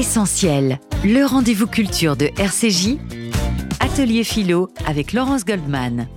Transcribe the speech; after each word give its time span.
Essentiel, 0.00 0.80
le 1.04 1.26
rendez-vous 1.26 1.66
culture 1.66 2.16
de 2.16 2.30
RCJ, 2.38 2.96
Atelier 3.80 4.24
Philo 4.24 4.70
avec 4.86 5.12
Laurence 5.12 5.44
Goldman. 5.44 6.08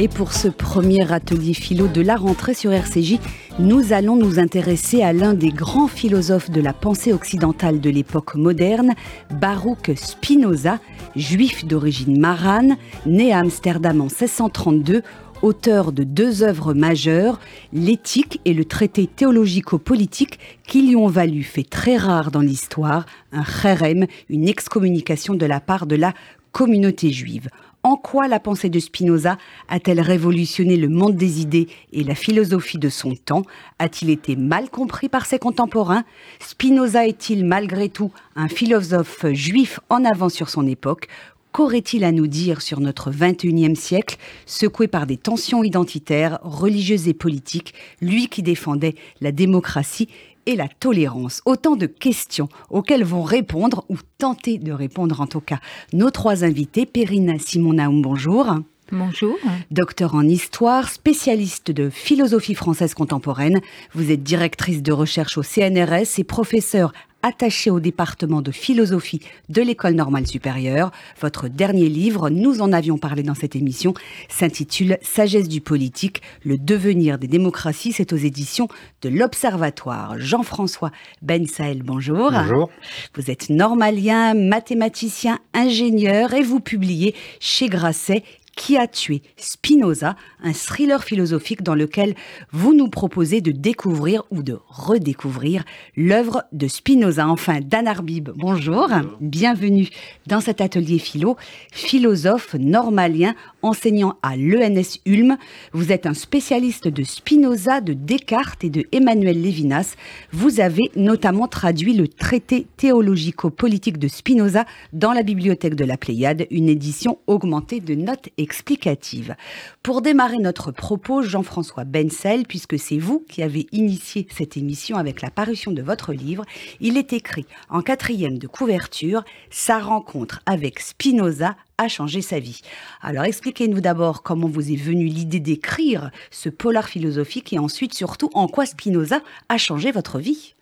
Et 0.00 0.08
pour 0.08 0.32
ce 0.32 0.48
premier 0.48 1.12
atelier 1.12 1.54
philo 1.54 1.86
de 1.86 2.00
la 2.00 2.16
rentrée 2.16 2.54
sur 2.54 2.72
RCJ, 2.72 3.20
nous 3.60 3.92
allons 3.92 4.16
nous 4.16 4.40
intéresser 4.40 5.02
à 5.02 5.12
l'un 5.12 5.32
des 5.32 5.50
grands 5.50 5.86
philosophes 5.86 6.50
de 6.50 6.60
la 6.60 6.72
pensée 6.72 7.12
occidentale 7.12 7.80
de 7.80 7.90
l'époque 7.90 8.34
moderne, 8.34 8.94
Baruch 9.40 9.92
Spinoza, 9.94 10.80
juif 11.14 11.64
d'origine 11.66 12.18
marane, 12.18 12.76
né 13.06 13.32
à 13.32 13.38
Amsterdam 13.38 14.00
en 14.00 14.04
1632, 14.06 15.02
auteur 15.42 15.92
de 15.92 16.04
deux 16.04 16.42
œuvres 16.42 16.74
majeures, 16.74 17.40
l'éthique 17.72 18.40
et 18.44 18.54
le 18.54 18.64
traité 18.64 19.06
théologico-politique 19.06 20.38
qui 20.66 20.82
lui 20.82 20.96
ont 20.96 21.06
valu, 21.06 21.42
fait 21.42 21.68
très 21.68 21.96
rare 21.96 22.30
dans 22.30 22.40
l'histoire, 22.40 23.06
un 23.32 23.44
cherem, 23.44 24.06
une 24.28 24.48
excommunication 24.48 25.34
de 25.34 25.46
la 25.46 25.60
part 25.60 25.86
de 25.86 25.96
la 25.96 26.14
communauté 26.52 27.10
juive. 27.10 27.48
En 27.84 27.96
quoi 27.96 28.26
la 28.26 28.40
pensée 28.40 28.70
de 28.70 28.80
Spinoza 28.80 29.38
a-t-elle 29.68 30.00
révolutionné 30.00 30.76
le 30.76 30.88
monde 30.88 31.14
des 31.14 31.40
idées 31.40 31.68
et 31.92 32.02
la 32.02 32.16
philosophie 32.16 32.78
de 32.78 32.88
son 32.88 33.14
temps? 33.14 33.44
A-t-il 33.78 34.10
été 34.10 34.34
mal 34.34 34.68
compris 34.68 35.08
par 35.08 35.26
ses 35.26 35.38
contemporains? 35.38 36.04
Spinoza 36.40 37.06
est-il 37.06 37.44
malgré 37.44 37.88
tout 37.88 38.10
un 38.34 38.48
philosophe 38.48 39.26
juif 39.32 39.78
en 39.90 40.04
avant 40.04 40.28
sur 40.28 40.48
son 40.50 40.66
époque? 40.66 41.06
Qu'aurait-il 41.52 42.04
à 42.04 42.12
nous 42.12 42.26
dire 42.26 42.60
sur 42.60 42.80
notre 42.80 43.10
21e 43.10 43.74
siècle, 43.74 44.16
secoué 44.46 44.86
par 44.86 45.06
des 45.06 45.16
tensions 45.16 45.64
identitaires, 45.64 46.38
religieuses 46.42 47.08
et 47.08 47.14
politiques, 47.14 47.74
lui 48.00 48.28
qui 48.28 48.42
défendait 48.42 48.94
la 49.20 49.32
démocratie 49.32 50.08
et 50.46 50.56
la 50.56 50.68
tolérance? 50.68 51.40
Autant 51.46 51.76
de 51.76 51.86
questions 51.86 52.48
auxquelles 52.70 53.04
vont 53.04 53.22
répondre, 53.22 53.84
ou 53.88 53.96
tenter 54.18 54.58
de 54.58 54.72
répondre 54.72 55.20
en 55.20 55.26
tout 55.26 55.40
cas, 55.40 55.58
nos 55.92 56.10
trois 56.10 56.44
invités. 56.44 56.86
Perrine 56.86 57.38
Simon-Naoum, 57.38 58.02
bonjour. 58.02 58.54
Bonjour. 58.90 59.36
Docteur 59.70 60.14
en 60.14 60.22
histoire, 60.22 60.88
spécialiste 60.88 61.70
de 61.70 61.90
philosophie 61.90 62.54
française 62.54 62.94
contemporaine. 62.94 63.60
Vous 63.92 64.10
êtes 64.10 64.22
directrice 64.22 64.82
de 64.82 64.92
recherche 64.92 65.36
au 65.36 65.42
CNRS 65.42 66.18
et 66.18 66.24
professeur 66.24 66.94
attaché 67.22 67.70
au 67.70 67.80
département 67.80 68.42
de 68.42 68.50
philosophie 68.50 69.20
de 69.48 69.62
l'École 69.62 69.94
normale 69.94 70.26
supérieure. 70.26 70.90
Votre 71.20 71.48
dernier 71.48 71.88
livre, 71.88 72.30
nous 72.30 72.60
en 72.60 72.72
avions 72.72 72.98
parlé 72.98 73.22
dans 73.22 73.34
cette 73.34 73.56
émission, 73.56 73.94
s'intitule 74.28 74.98
Sagesse 75.02 75.48
du 75.48 75.60
politique, 75.60 76.22
le 76.44 76.58
devenir 76.58 77.18
des 77.18 77.26
démocraties. 77.26 77.92
C'est 77.92 78.12
aux 78.12 78.16
éditions 78.16 78.68
de 79.02 79.08
l'Observatoire. 79.08 80.18
Jean-François 80.18 80.90
Ben 81.22 81.46
Saël, 81.46 81.82
bonjour. 81.82 82.30
Bonjour. 82.30 82.70
Vous 83.14 83.30
êtes 83.30 83.50
normalien, 83.50 84.34
mathématicien, 84.34 85.38
ingénieur 85.54 86.34
et 86.34 86.42
vous 86.42 86.60
publiez 86.60 87.14
chez 87.40 87.68
Grasset 87.68 88.22
qui 88.58 88.76
a 88.76 88.88
tué 88.88 89.22
Spinoza, 89.36 90.16
un 90.42 90.52
thriller 90.52 91.02
philosophique 91.04 91.62
dans 91.62 91.76
lequel 91.76 92.14
vous 92.50 92.74
nous 92.74 92.88
proposez 92.88 93.40
de 93.40 93.52
découvrir 93.52 94.24
ou 94.32 94.42
de 94.42 94.58
redécouvrir 94.68 95.64
l'œuvre 95.96 96.42
de 96.52 96.66
Spinoza. 96.66 97.28
Enfin, 97.28 97.60
Dan 97.64 97.86
Arbib, 97.86 98.30
bonjour. 98.34 98.88
bienvenue 99.20 99.88
dans 100.26 100.40
cet 100.40 100.60
atelier 100.60 100.98
philo, 100.98 101.36
philosophe 101.70 102.54
normalien, 102.54 103.36
enseignant 103.62 104.18
à 104.22 104.36
l'ENS 104.36 104.98
Ulm. 105.06 105.36
Vous 105.72 105.92
êtes 105.92 106.06
un 106.06 106.14
spécialiste 106.14 106.88
de 106.88 107.04
Spinoza, 107.04 107.80
de 107.80 107.92
Descartes 107.92 108.64
et 108.64 108.70
de 108.70 108.86
Emmanuel 108.90 109.40
Lévinas. 109.40 109.94
Vous 110.32 110.58
avez 110.58 110.90
notamment 110.96 111.46
traduit 111.46 111.94
le 111.94 112.08
traité 112.08 112.66
théologico-politique 112.76 113.98
de 113.98 114.08
Spinoza 114.08 114.64
dans 114.92 115.12
la 115.12 115.22
bibliothèque 115.22 115.76
de 115.76 115.84
la 115.84 115.96
Pléiade, 115.96 116.48
une 116.50 116.68
édition 116.68 117.18
augmentée 117.28 117.78
de 117.78 117.94
notes 117.94 118.30
et 118.36 118.47
explicative. 118.48 119.36
Pour 119.82 120.00
démarrer 120.00 120.38
notre 120.38 120.72
propos, 120.72 121.20
Jean-François 121.20 121.84
Bensel, 121.84 122.46
puisque 122.46 122.78
c'est 122.78 122.96
vous 122.96 123.22
qui 123.28 123.42
avez 123.42 123.66
initié 123.72 124.26
cette 124.34 124.56
émission 124.56 124.96
avec 124.96 125.20
la 125.20 125.28
parution 125.28 125.70
de 125.70 125.82
votre 125.82 126.14
livre, 126.14 126.46
il 126.80 126.96
est 126.96 127.12
écrit 127.12 127.44
en 127.68 127.82
quatrième 127.82 128.38
de 128.38 128.46
couverture, 128.46 129.22
Sa 129.50 129.78
rencontre 129.80 130.40
avec 130.46 130.80
Spinoza 130.80 131.56
a 131.76 131.88
changé 131.88 132.22
sa 132.22 132.38
vie. 132.38 132.62
Alors 133.02 133.24
expliquez-nous 133.24 133.82
d'abord 133.82 134.22
comment 134.22 134.48
vous 134.48 134.72
est 134.72 134.76
venue 134.76 135.08
l'idée 135.08 135.40
d'écrire 135.40 136.10
ce 136.30 136.48
polar 136.48 136.88
philosophique 136.88 137.52
et 137.52 137.58
ensuite 137.58 137.92
surtout 137.92 138.30
en 138.32 138.48
quoi 138.48 138.64
Spinoza 138.64 139.20
a 139.50 139.58
changé 139.58 139.92
votre 139.92 140.18
vie. 140.18 140.54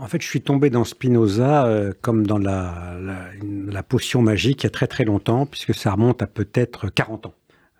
En 0.00 0.08
fait, 0.08 0.20
je 0.20 0.26
suis 0.26 0.40
tombé 0.40 0.70
dans 0.70 0.84
Spinoza 0.84 1.66
euh, 1.66 1.92
comme 2.00 2.26
dans 2.26 2.38
la, 2.38 3.82
potion 3.82 4.20
magique 4.22 4.62
il 4.62 4.66
y 4.66 4.68
a 4.68 4.70
très 4.70 4.86
très 4.86 5.04
longtemps, 5.04 5.46
puisque 5.46 5.74
ça 5.74 5.92
remonte 5.92 6.22
à 6.22 6.26
peut-être 6.26 6.88
40 6.88 7.26
ans. 7.26 7.34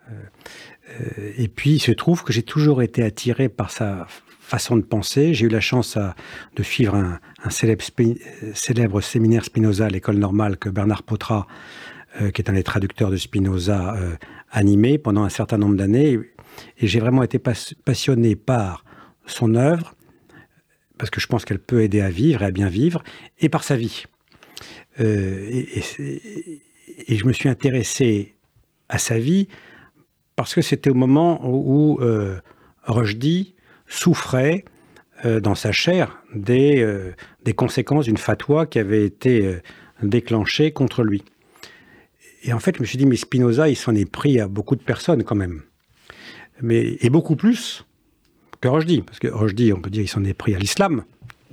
Euh, 0.09 0.13
euh, 1.01 1.31
et 1.37 1.47
puis, 1.47 1.71
il 1.71 1.79
se 1.79 1.91
trouve 1.91 2.23
que 2.23 2.33
j'ai 2.33 2.43
toujours 2.43 2.81
été 2.81 3.03
attiré 3.03 3.49
par 3.49 3.71
sa 3.71 4.07
façon 4.39 4.77
de 4.77 4.81
penser. 4.81 5.33
J'ai 5.33 5.45
eu 5.45 5.49
la 5.49 5.59
chance 5.59 5.97
de 6.55 6.63
suivre 6.63 6.95
un, 6.95 7.19
célèbre, 7.49 9.01
séminaire 9.01 9.43
Spinoza 9.43 9.85
à 9.85 9.89
l'école 9.89 10.17
normale 10.17 10.57
que 10.57 10.69
Bernard 10.69 11.03
Potra, 11.03 11.47
qui 12.33 12.41
est 12.41 12.49
un 12.49 12.53
des 12.53 12.63
traducteurs 12.63 13.11
de 13.11 13.17
Spinoza, 13.17 13.97
animé 14.49 14.97
pendant 14.97 15.23
un 15.23 15.29
certain 15.29 15.57
nombre 15.57 15.75
d'années. 15.75 16.17
Et 16.77 16.87
j'ai 16.87 17.01
vraiment 17.01 17.23
été 17.23 17.39
passionné 17.39 18.37
par 18.37 18.85
son 19.25 19.55
œuvre, 19.55 19.96
parce 20.97 21.09
que 21.09 21.19
je 21.19 21.27
pense 21.27 21.45
qu'elle 21.45 21.59
peut 21.59 21.81
aider 21.81 22.01
à 22.01 22.09
vivre 22.09 22.41
et 22.41 22.45
à 22.45 22.51
bien 22.51 22.69
vivre, 22.69 23.03
et 23.39 23.49
par 23.49 23.63
sa 23.63 23.75
vie. 23.75 24.05
Euh, 24.99 25.49
et, 25.49 27.15
je 27.15 27.25
me 27.25 27.33
suis 27.33 27.49
intéressé 27.49 28.35
à 28.89 28.97
sa 28.97 29.19
vie 29.19 29.47
parce 30.35 30.55
que 30.55 30.61
c'était 30.61 30.89
au 30.89 30.95
moment 30.95 31.41
où 31.47 31.99
euh, 32.01 32.39
Rushdie 32.83 33.55
souffrait 33.87 34.65
euh, 35.25 35.39
dans 35.39 35.55
sa 35.55 35.71
chair 35.71 36.21
des, 36.33 36.85
des 37.43 37.53
conséquences 37.53 38.05
d'une 38.05 38.17
fatwa 38.17 38.65
qui 38.65 38.79
avait 38.79 39.05
été 39.05 39.59
déclenchée 40.01 40.71
contre 40.71 41.03
lui. 41.03 41.23
Et 42.43 42.53
en 42.53 42.59
fait, 42.59 42.75
je 42.77 42.81
me 42.81 42.85
suis 42.85 42.97
dit, 42.97 43.05
mais 43.05 43.15
Spinoza, 43.15 43.67
il 43.69 43.75
s'en 43.75 43.95
est 43.95 44.09
pris 44.09 44.39
à 44.39 44.47
beaucoup 44.47 44.75
de 44.75 44.83
personnes 44.83 45.23
quand 45.23 45.35
même. 45.35 45.63
Mais, 46.61 46.97
et 47.01 47.09
beaucoup 47.09 47.35
plus 47.35 47.86
que 48.61 48.67
Rushdie, 48.67 49.01
parce 49.01 49.19
que 49.19 49.27
Rushdie, 49.27 49.73
on 49.73 49.81
peut 49.81 49.89
dire, 49.89 50.03
il 50.03 50.07
s'en 50.07 50.23
est 50.23 50.33
pris 50.33 50.55
à 50.55 50.59
l'islam, 50.59 51.03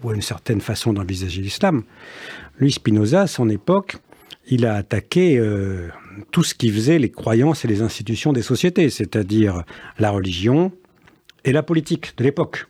ou 0.03 0.11
à 0.11 0.15
une 0.15 0.23
certaine 0.23 0.61
façon 0.61 0.93
d'envisager 0.93 1.43
l'islam. 1.43 1.83
Lui, 2.59 2.73
Spinoza, 2.73 3.23
à 3.23 3.27
son 3.27 3.49
époque, 3.49 3.97
il 4.47 4.67
a 4.67 4.75
attaqué 4.75 5.39
euh, 5.39 5.89
tout 6.31 6.43
ce 6.43 6.55
qui 6.55 6.71
faisait 6.71 6.99
les 6.99 7.11
croyances 7.11 7.65
et 7.65 7.69
les 7.69 7.83
institutions 7.83 8.33
des 8.33 8.43
sociétés, 8.43 8.91
c'est-à-dire 8.91 9.65
la 9.99 10.11
religion 10.11 10.73
et 11.45 11.53
la 11.53 11.63
politique 11.63 12.17
de 12.17 12.25
l'époque. 12.25 12.67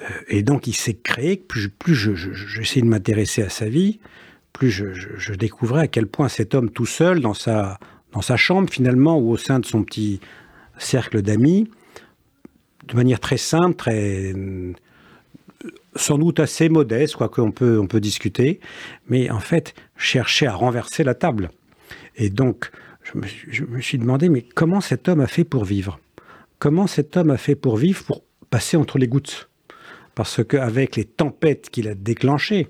Euh, 0.00 0.04
et 0.28 0.42
donc, 0.42 0.66
il 0.66 0.74
s'est 0.74 0.94
créé, 0.94 1.36
plus, 1.36 1.68
plus 1.68 1.94
j'essaie 1.94 2.80
de 2.80 2.86
m'intéresser 2.86 3.42
à 3.42 3.48
sa 3.48 3.68
vie, 3.68 4.00
plus 4.52 4.70
je, 4.70 4.86
je, 4.92 5.34
découvrais 5.34 5.82
à 5.82 5.88
quel 5.88 6.06
point 6.06 6.28
cet 6.28 6.54
homme 6.54 6.70
tout 6.70 6.86
seul, 6.86 7.20
dans 7.20 7.34
sa, 7.34 7.78
dans 8.12 8.22
sa 8.22 8.36
chambre 8.36 8.70
finalement, 8.70 9.18
ou 9.18 9.30
au 9.30 9.36
sein 9.36 9.60
de 9.60 9.66
son 9.66 9.84
petit 9.84 10.20
cercle 10.78 11.22
d'amis, 11.22 11.68
de 12.86 12.94
manière 12.94 13.20
très 13.20 13.36
simple, 13.36 13.76
très 13.76 14.32
sans 15.96 16.18
doute 16.18 16.40
assez 16.40 16.68
modeste, 16.68 17.16
quoi 17.16 17.28
qu'on 17.28 17.50
peut, 17.50 17.78
on 17.78 17.86
peut 17.86 18.00
discuter, 18.00 18.60
mais 19.08 19.30
en 19.30 19.40
fait, 19.40 19.74
chercher 19.96 20.46
à 20.46 20.54
renverser 20.54 21.04
la 21.04 21.14
table. 21.14 21.50
Et 22.16 22.28
donc, 22.28 22.70
je 23.02 23.18
me, 23.18 23.24
je 23.48 23.64
me, 23.64 23.80
suis 23.80 23.98
demandé, 23.98 24.28
mais 24.28 24.42
comment 24.42 24.80
cet 24.80 25.08
homme 25.08 25.20
a 25.20 25.26
fait 25.26 25.44
pour 25.44 25.64
vivre? 25.64 25.98
Comment 26.58 26.86
cet 26.86 27.16
homme 27.16 27.30
a 27.30 27.38
fait 27.38 27.54
pour 27.54 27.76
vivre, 27.76 28.04
pour 28.04 28.22
passer 28.50 28.76
entre 28.76 28.98
les 28.98 29.08
gouttes? 29.08 29.48
Parce 30.14 30.44
qu'avec 30.44 30.96
les 30.96 31.04
tempêtes 31.04 31.70
qu'il 31.70 31.88
a 31.88 31.94
déclenchées, 31.94 32.68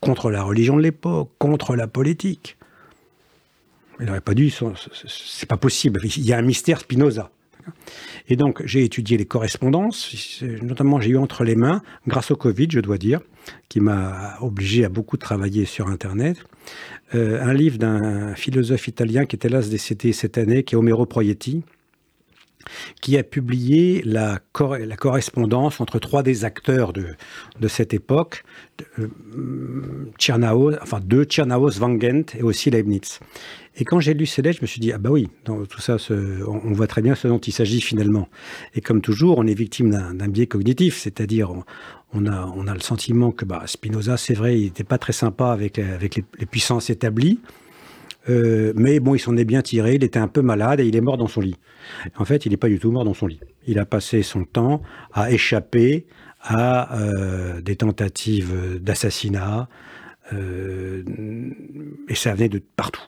contre 0.00 0.30
la 0.30 0.42
religion 0.42 0.76
de 0.76 0.82
l'époque, 0.82 1.30
contre 1.38 1.76
la 1.76 1.86
politique, 1.86 2.56
il 4.00 4.06
n'aurait 4.06 4.20
pas 4.20 4.34
dû, 4.34 4.50
c'est 4.50 5.48
pas 5.48 5.56
possible. 5.56 6.00
Il 6.04 6.24
y 6.24 6.32
a 6.32 6.38
un 6.38 6.42
mystère 6.42 6.80
Spinoza. 6.80 7.30
Et 8.28 8.36
donc, 8.36 8.62
j'ai 8.64 8.84
étudié 8.84 9.16
les 9.16 9.24
correspondances, 9.24 10.42
notamment 10.62 11.00
j'ai 11.00 11.10
eu 11.10 11.18
entre 11.18 11.44
les 11.44 11.56
mains, 11.56 11.82
grâce 12.06 12.30
au 12.30 12.36
Covid, 12.36 12.68
je 12.70 12.80
dois 12.80 12.98
dire, 12.98 13.20
qui 13.68 13.80
m'a 13.80 14.36
obligé 14.40 14.84
à 14.84 14.88
beaucoup 14.88 15.16
travailler 15.16 15.64
sur 15.64 15.88
Internet, 15.88 16.38
euh, 17.14 17.42
un 17.42 17.52
livre 17.52 17.78
d'un 17.78 18.34
philosophe 18.34 18.88
italien 18.88 19.26
qui 19.26 19.36
était 19.36 19.48
hélas 19.48 19.68
décédé 19.68 20.12
cette 20.12 20.38
année, 20.38 20.64
qui 20.64 20.74
est 20.74 20.78
Omero 20.78 21.06
Proietti, 21.06 21.62
qui 23.00 23.16
a 23.18 23.22
publié 23.22 24.02
la, 24.04 24.40
correspondance 24.96 25.80
entre 25.80 25.98
trois 25.98 26.22
des 26.22 26.44
acteurs 26.44 26.92
de, 26.92 27.06
de 27.60 27.68
cette 27.68 27.94
époque, 27.94 28.44
euh, 28.98 29.08
enfin 30.82 31.00
deux, 31.00 31.24
Tchernaus, 31.24 31.78
Van 31.78 31.98
Gent 31.98 32.34
et 32.36 32.42
aussi 32.42 32.70
Leibniz. 32.70 33.20
Et 33.76 33.84
quand 33.84 33.98
j'ai 33.98 34.14
lu 34.14 34.26
ces 34.26 34.40
lettres, 34.42 34.58
je 34.58 34.62
me 34.62 34.66
suis 34.66 34.80
dit, 34.80 34.92
ah 34.92 34.98
bah 34.98 35.10
oui, 35.10 35.28
tout 35.44 35.80
ça, 35.80 35.96
on, 36.10 36.72
voit 36.72 36.86
très 36.86 37.02
bien 37.02 37.16
ce 37.16 37.26
dont 37.26 37.38
il 37.38 37.52
s'agit 37.52 37.80
finalement. 37.80 38.28
Et 38.74 38.80
comme 38.80 39.00
toujours, 39.00 39.38
on 39.38 39.46
est 39.46 39.54
victime 39.54 39.90
d'un 39.90 40.28
biais 40.28 40.46
cognitif, 40.46 40.96
c'est-à-dire 40.96 41.50
on, 42.12 42.26
a, 42.26 42.74
le 42.74 42.80
sentiment 42.80 43.32
que 43.32 43.44
bah, 43.44 43.64
Spinoza, 43.66 44.16
c'est 44.16 44.34
vrai, 44.34 44.60
il 44.60 44.64
n'était 44.64 44.84
pas 44.84 44.98
très 44.98 45.12
sympa 45.12 45.46
avec 45.48 45.78
les, 45.78 46.46
puissances 46.46 46.88
établies, 46.88 47.40
euh, 48.28 48.72
mais 48.76 49.00
bon, 49.00 49.14
il 49.14 49.18
s'en 49.18 49.36
est 49.36 49.44
bien 49.44 49.62
tiré, 49.62 49.94
il 49.96 50.04
était 50.04 50.18
un 50.18 50.28
peu 50.28 50.42
malade 50.42 50.80
et 50.80 50.86
il 50.86 50.96
est 50.96 51.00
mort 51.00 51.16
dans 51.16 51.28
son 51.28 51.40
lit. 51.40 51.56
En 52.16 52.24
fait, 52.24 52.46
il 52.46 52.50
n'est 52.50 52.56
pas 52.56 52.68
du 52.68 52.78
tout 52.78 52.90
mort 52.90 53.04
dans 53.04 53.14
son 53.14 53.26
lit. 53.26 53.40
Il 53.66 53.78
a 53.78 53.84
passé 53.84 54.22
son 54.22 54.44
temps 54.44 54.82
à 55.12 55.30
échapper 55.30 56.06
à 56.40 56.98
euh, 56.98 57.60
des 57.60 57.76
tentatives 57.76 58.78
d'assassinat, 58.80 59.68
euh, 60.32 61.02
et 62.08 62.14
ça 62.14 62.34
venait 62.34 62.48
de 62.48 62.58
partout. 62.76 63.02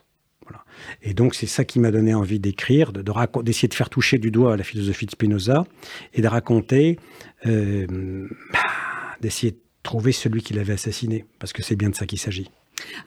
Et 1.01 1.13
donc 1.13 1.35
c'est 1.35 1.47
ça 1.47 1.65
qui 1.65 1.79
m'a 1.79 1.91
donné 1.91 2.13
envie 2.13 2.39
d'écrire, 2.39 2.93
d'essayer 2.93 3.67
de, 3.67 3.73
faire 3.73 3.89
toucher 3.89 4.17
du 4.17 4.31
doigt 4.31 4.55
la 4.55 4.63
philosophie 4.63 5.05
de 5.05 5.11
Spinoza 5.11 5.65
et 6.13 6.21
de 6.21 6.27
raconter, 6.27 6.99
euh, 7.45 8.27
d'essayer 9.21 9.53
de 9.53 9.59
trouver 9.83 10.11
celui 10.11 10.41
qui 10.41 10.53
l'avait 10.53 10.73
assassiné, 10.73 11.25
parce 11.39 11.51
que 11.51 11.63
c'est 11.63 11.75
bien 11.75 11.89
de 11.89 11.95
ça 11.95 12.05
qu'il 12.05 12.19
s'agit. 12.19 12.49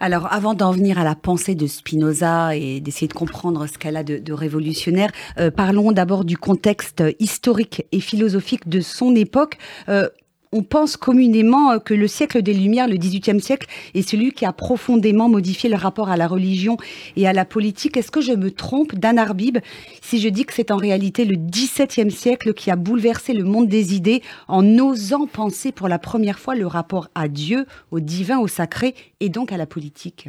Alors, 0.00 0.32
avant 0.32 0.54
d'en 0.54 0.72
venir 0.72 0.98
à 0.98 1.04
la 1.04 1.14
pensée 1.14 1.54
de 1.54 1.66
Spinoza 1.66 2.56
et 2.56 2.80
d'essayer 2.80 3.08
de 3.08 3.12
comprendre 3.12 3.66
ce 3.66 3.78
qu'elle 3.78 3.96
a 3.96 4.04
de, 4.04 4.32
révolutionnaire, 4.32 5.10
euh, 5.38 5.50
parlons 5.50 5.92
d'abord 5.92 6.24
du 6.24 6.36
contexte 6.36 7.02
historique 7.18 7.84
et 7.92 8.00
philosophique 8.00 8.68
de 8.68 8.80
son 8.80 9.14
époque. 9.14 9.58
Euh, 9.88 10.08
on 10.52 10.62
pense 10.64 10.96
communément 10.96 11.72
euh, 11.72 11.78
que 11.78 11.94
le 11.94 12.08
siècle 12.08 12.42
des 12.42 12.54
Lumières, 12.54 12.88
le 12.88 12.96
XVIIIe 12.96 13.40
siècle, 13.40 13.68
est 13.94 14.02
celui 14.02 14.32
qui 14.32 14.44
a 14.44 14.52
profondément 14.52 15.28
modifié 15.28 15.70
le 15.70 15.76
rapport 15.76 16.08
à 16.08 16.16
la 16.16 16.26
religion 16.26 16.76
et 17.16 17.28
à 17.28 17.32
la 17.32 17.44
politique. 17.44 17.96
Est-ce 17.96 18.10
que 18.10 18.20
je 18.20 18.32
me 18.32 18.50
trompe 18.50 18.94
Dan 18.94 19.18
Arbib 19.18 19.58
si 20.02 20.20
je 20.20 20.28
dis 20.28 20.44
que 20.44 20.52
c'est 20.52 20.72
en 20.72 20.76
réalité 20.76 21.24
le 21.24 21.36
XVIIe 21.36 22.10
siècle 22.10 22.52
qui 22.52 22.70
a 22.70 22.76
bouleversé 22.76 23.32
le 23.32 23.44
monde 23.44 23.68
des 23.68 23.94
idées 23.94 24.22
en 24.48 24.66
osant 24.78 25.26
penser 25.26 25.70
pour 25.70 25.88
la 25.88 25.98
première 25.98 26.40
fois 26.40 26.56
le 26.56 26.66
rapport 26.66 27.08
à 27.14 27.28
Dieu, 27.28 27.66
au 27.92 28.00
divin, 28.00 28.38
au 28.40 28.48
sacré 28.48 28.94
et 29.20 29.28
donc 29.28 29.52
à 29.52 29.56
la 29.56 29.66
politique? 29.66 30.28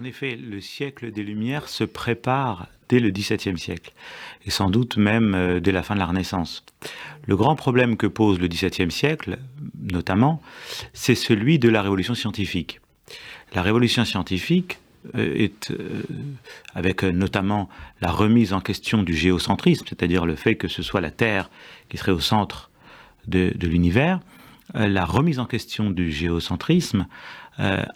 En 0.00 0.04
effet, 0.04 0.36
le 0.36 0.60
siècle 0.60 1.12
des 1.12 1.22
Lumières 1.22 1.68
se 1.68 1.84
prépare 1.84 2.66
dès 2.92 3.00
le 3.00 3.10
XVIIe 3.10 3.58
siècle, 3.58 3.90
et 4.44 4.50
sans 4.50 4.68
doute 4.68 4.98
même 4.98 5.34
euh, 5.34 5.60
dès 5.60 5.72
la 5.72 5.82
fin 5.82 5.94
de 5.94 5.98
la 5.98 6.04
Renaissance. 6.04 6.62
Le 7.26 7.36
grand 7.36 7.56
problème 7.56 7.96
que 7.96 8.06
pose 8.06 8.38
le 8.38 8.48
XVIIe 8.48 8.90
siècle, 8.90 9.38
notamment, 9.80 10.42
c'est 10.92 11.14
celui 11.14 11.58
de 11.58 11.70
la 11.70 11.80
révolution 11.80 12.14
scientifique. 12.14 12.80
La 13.54 13.62
révolution 13.62 14.04
scientifique 14.04 14.76
euh, 15.14 15.34
est, 15.34 15.70
euh, 15.70 16.02
avec 16.74 17.02
notamment 17.02 17.70
la 18.02 18.10
remise 18.10 18.52
en 18.52 18.60
question 18.60 19.02
du 19.02 19.14
géocentrisme, 19.14 19.86
c'est-à-dire 19.88 20.26
le 20.26 20.36
fait 20.36 20.56
que 20.56 20.68
ce 20.68 20.82
soit 20.82 21.00
la 21.00 21.10
Terre 21.10 21.48
qui 21.88 21.96
serait 21.96 22.12
au 22.12 22.20
centre 22.20 22.70
de, 23.26 23.54
l'univers, 23.62 24.20
la 24.74 25.06
remise 25.06 25.38
en 25.38 25.46
question 25.46 25.90
du 25.90 26.10
géocentrisme 26.10 27.06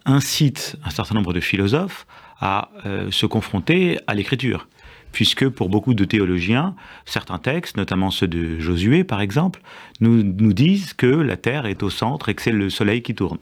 incite 0.04 0.76
un 0.84 0.90
certain 0.90 1.14
nombre 1.16 1.32
de 1.32 1.40
philosophes 1.40 2.06
à 2.38 2.70
se 3.10 3.26
confronter 3.26 3.98
à 4.06 4.14
l'écriture 4.14 4.68
puisque 5.16 5.48
pour 5.48 5.70
beaucoup 5.70 5.94
de 5.94 6.04
théologiens, 6.04 6.74
certains 7.06 7.38
textes, 7.38 7.78
notamment 7.78 8.10
ceux 8.10 8.28
de 8.28 8.60
Josué 8.60 9.02
par 9.02 9.22
exemple, 9.22 9.62
nous, 10.00 10.52
disent 10.52 10.92
que 10.92 11.06
la 11.06 11.38
Terre 11.38 11.64
est 11.64 11.82
au 11.82 11.88
centre 11.88 12.28
et 12.28 12.34
que 12.34 12.42
c'est 12.42 12.52
le 12.52 12.68
Soleil 12.68 13.00
qui 13.00 13.14
tourne. 13.14 13.38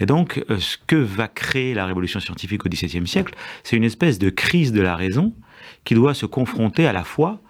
Et 0.00 0.06
donc, 0.06 0.42
euh, 0.50 0.58
ce 0.58 0.76
que 0.88 0.96
va 0.96 1.28
créer 1.28 1.72
la 1.72 1.86
révolution 1.86 2.18
scientifique 2.18 2.66
au 2.66 2.68
XVIIe 2.68 3.06
siècle, 3.06 3.36
c'est 3.62 3.76
une 3.76 3.84
espèce 3.84 4.18
de 4.18 4.28
crise 4.28 4.72
de 4.72 4.80
la 4.80 4.96
raison 4.96 5.32
qui 5.84 5.94
doit 5.94 6.14
se 6.14 6.26
confronter 6.26 6.88
à 6.88 6.92
la 6.92 7.04
foi 7.04 7.40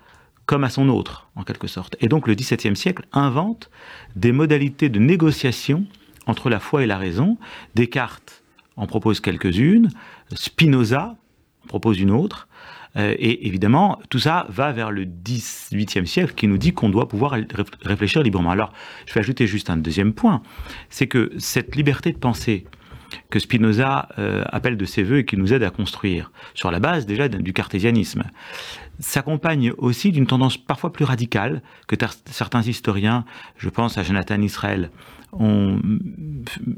comme 0.44 0.62
à 0.62 0.68
son 0.68 0.90
autre, 0.90 1.30
en 1.34 1.42
quelque 1.42 1.68
sorte. 1.68 1.96
Et 2.02 2.08
donc, 2.08 2.28
le 2.28 2.34
XVIIe 2.34 2.76
siècle 2.76 3.06
invente 3.14 3.70
des 4.14 4.32
modalités 4.32 4.90
de 4.90 4.98
négociation 4.98 5.86
entre 6.26 6.50
la 6.50 6.60
foi 6.60 6.82
et 6.82 6.86
la 6.86 6.98
raison. 6.98 7.38
Descartes 7.74 8.42
en 8.76 8.86
propose 8.86 9.20
quelques-unes, 9.20 9.88
Spinoza 10.34 11.16
en 11.64 11.66
propose 11.66 11.98
une 11.98 12.10
autre, 12.10 12.47
et 12.96 13.46
évidemment, 13.46 13.98
tout 14.10 14.18
ça 14.18 14.46
va 14.48 14.72
vers 14.72 14.90
le 14.90 15.04
XVIIIe 15.04 16.06
siècle 16.06 16.34
qui 16.34 16.48
nous 16.48 16.58
dit 16.58 16.72
qu'on 16.72 16.88
doit 16.88 17.08
pouvoir 17.08 17.36
réfléchir 17.82 18.22
librement. 18.22 18.50
Alors, 18.50 18.72
je 19.06 19.14
vais 19.14 19.20
ajouter 19.20 19.46
juste 19.46 19.70
un 19.70 19.76
deuxième 19.76 20.12
point, 20.12 20.42
c'est 20.88 21.06
que 21.06 21.32
cette 21.38 21.76
liberté 21.76 22.12
de 22.12 22.18
penser 22.18 22.64
que 23.30 23.38
Spinoza 23.38 24.08
euh, 24.18 24.44
appelle 24.46 24.76
de 24.76 24.84
ses 24.84 25.02
voeux 25.02 25.18
et 25.18 25.24
qui 25.24 25.36
nous 25.36 25.52
aide 25.52 25.62
à 25.62 25.70
construire, 25.70 26.30
sur 26.54 26.70
la 26.70 26.80
base 26.80 27.06
déjà 27.06 27.28
du 27.28 27.52
cartésianisme, 27.52 28.24
s'accompagne 29.00 29.72
aussi 29.78 30.12
d'une 30.12 30.26
tendance 30.26 30.56
parfois 30.56 30.92
plus 30.92 31.04
radicale 31.04 31.62
que 31.86 31.96
certains 32.26 32.62
historiens, 32.62 33.24
je 33.56 33.68
pense 33.68 33.98
à 33.98 34.02
Jonathan 34.02 34.40
Israel, 34.40 34.90
ont 35.32 35.80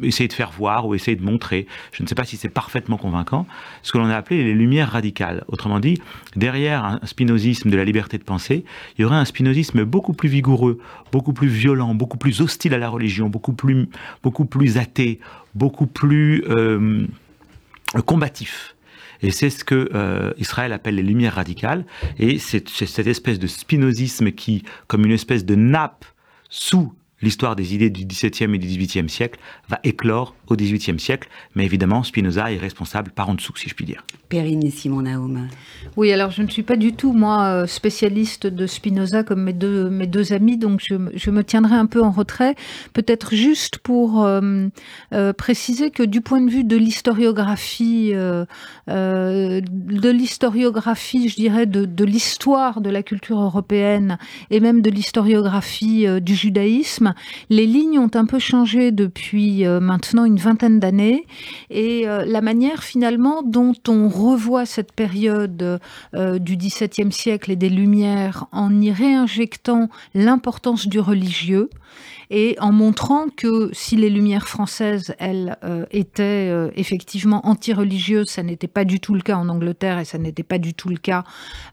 essayé 0.02 0.28
de 0.28 0.32
faire 0.32 0.50
voir 0.50 0.86
ou 0.86 0.94
essayé 0.94 1.16
de 1.16 1.22
montrer, 1.22 1.66
je 1.92 2.02
ne 2.02 2.08
sais 2.08 2.14
pas 2.14 2.24
si 2.24 2.36
c'est 2.36 2.48
parfaitement 2.48 2.96
convaincant, 2.96 3.46
ce 3.82 3.92
que 3.92 3.98
l'on 3.98 4.06
a 4.06 4.16
appelé 4.16 4.42
les 4.42 4.54
lumières 4.54 4.90
radicales. 4.90 5.44
Autrement 5.48 5.80
dit, 5.80 6.00
derrière 6.36 6.84
un 6.84 7.00
spinozisme 7.04 7.70
de 7.70 7.76
la 7.76 7.84
liberté 7.84 8.18
de 8.18 8.24
penser, 8.24 8.64
il 8.98 9.02
y 9.02 9.04
aurait 9.04 9.16
un 9.16 9.24
spinozisme 9.24 9.84
beaucoup 9.84 10.12
plus 10.12 10.28
vigoureux, 10.28 10.78
beaucoup 11.12 11.32
plus 11.32 11.48
violent, 11.48 11.94
beaucoup 11.94 12.18
plus 12.18 12.40
hostile 12.40 12.74
à 12.74 12.78
la 12.78 12.88
religion, 12.88 13.28
beaucoup 13.28 13.52
plus, 13.52 13.88
beaucoup 14.22 14.44
plus 14.44 14.78
athée, 14.78 15.20
beaucoup 15.54 15.86
plus 15.86 16.44
euh, 16.48 17.06
combatif. 18.06 18.74
Et 19.22 19.30
c'est 19.30 19.50
ce 19.50 19.64
que 19.64 19.90
euh, 19.94 20.32
Israël 20.38 20.72
appelle 20.72 20.94
les 20.94 21.02
lumières 21.02 21.34
radicales. 21.34 21.84
Et 22.18 22.38
c'est 22.38 22.68
cette 22.68 23.06
espèce 23.06 23.38
de 23.38 23.46
spinozisme 23.46 24.32
qui, 24.32 24.64
comme 24.86 25.04
une 25.04 25.12
espèce 25.12 25.44
de 25.44 25.54
nappe 25.54 26.04
sous 26.48 26.94
l'histoire 27.22 27.56
des 27.56 27.74
idées 27.74 27.90
du 27.90 28.04
XVIIe 28.04 28.54
et 28.54 28.58
du 28.58 28.66
XVIIIe 28.66 29.08
siècle 29.08 29.38
va 29.68 29.80
éclore 29.84 30.34
au 30.50 30.56
XVIIIe 30.56 30.98
siècle, 30.98 31.28
mais 31.54 31.64
évidemment 31.64 32.02
Spinoza 32.02 32.52
est 32.52 32.58
responsable 32.58 33.12
par 33.12 33.28
en 33.28 33.34
dessous, 33.34 33.56
si 33.56 33.68
je 33.68 33.74
puis 33.74 33.84
dire. 33.84 34.04
Perrine 34.28 34.64
et 34.64 34.70
Simon 34.70 35.02
Naum. 35.02 35.48
Oui, 35.96 36.12
alors 36.12 36.30
je 36.30 36.42
ne 36.42 36.48
suis 36.48 36.62
pas 36.62 36.76
du 36.76 36.92
tout, 36.92 37.12
moi, 37.12 37.44
euh, 37.44 37.66
spécialiste 37.66 38.46
de 38.46 38.66
Spinoza 38.66 39.22
comme 39.22 39.42
mes 39.42 39.52
deux, 39.52 39.90
mes 39.90 40.06
deux 40.06 40.32
amis, 40.32 40.56
donc 40.56 40.80
je, 40.84 40.94
je 41.14 41.30
me 41.30 41.42
tiendrai 41.42 41.74
un 41.74 41.86
peu 41.86 42.02
en 42.02 42.10
retrait. 42.10 42.54
Peut-être 42.92 43.34
juste 43.34 43.78
pour 43.78 44.24
euh, 44.24 44.68
euh, 45.12 45.32
préciser 45.32 45.90
que 45.90 46.02
du 46.02 46.20
point 46.20 46.40
de 46.40 46.50
vue 46.50 46.64
de 46.64 46.76
l'historiographie, 46.76 48.12
euh, 48.14 48.44
de 48.86 50.10
l'historiographie, 50.10 51.28
je 51.28 51.36
dirais, 51.36 51.66
de, 51.66 51.84
de 51.84 52.04
l'histoire 52.04 52.80
de 52.80 52.90
la 52.90 53.02
culture 53.02 53.40
européenne 53.40 54.18
et 54.50 54.60
même 54.60 54.82
de 54.82 54.90
l'historiographie 54.90 56.06
du 56.20 56.34
judaïsme, 56.34 57.14
les 57.48 57.66
lignes 57.66 57.98
ont 57.98 58.10
un 58.14 58.26
peu 58.26 58.38
changé 58.38 58.90
depuis 58.90 59.64
maintenant 59.64 60.24
une 60.24 60.38
vingtaine 60.40 60.80
d'années 60.80 61.26
et 61.70 62.04
la 62.06 62.40
manière 62.40 62.82
finalement 62.82 63.42
dont 63.42 63.74
on 63.88 64.08
revoit 64.08 64.66
cette 64.66 64.92
période 64.92 65.80
euh, 66.14 66.38
du 66.38 66.56
XVIIe 66.56 67.12
siècle 67.12 67.50
et 67.50 67.56
des 67.56 67.68
Lumières 67.68 68.46
en 68.52 68.80
y 68.80 68.90
réinjectant 68.90 69.88
l'importance 70.14 70.86
du 70.86 71.00
religieux 71.00 71.70
et 72.30 72.56
en 72.60 72.70
montrant 72.70 73.26
que 73.36 73.70
si 73.72 73.96
les 73.96 74.08
Lumières 74.08 74.48
françaises, 74.48 75.14
elles, 75.18 75.56
euh, 75.64 75.84
étaient 75.90 76.48
euh, 76.48 76.70
effectivement 76.76 77.44
anti-religieuses, 77.46 78.28
ça 78.30 78.44
n'était 78.44 78.68
pas 78.68 78.84
du 78.84 79.00
tout 79.00 79.14
le 79.14 79.20
cas 79.20 79.36
en 79.36 79.48
Angleterre 79.48 79.98
et 79.98 80.04
ça 80.04 80.16
n'était 80.16 80.44
pas 80.44 80.58
du 80.58 80.72
tout 80.72 80.88
le 80.88 80.96
cas 80.96 81.24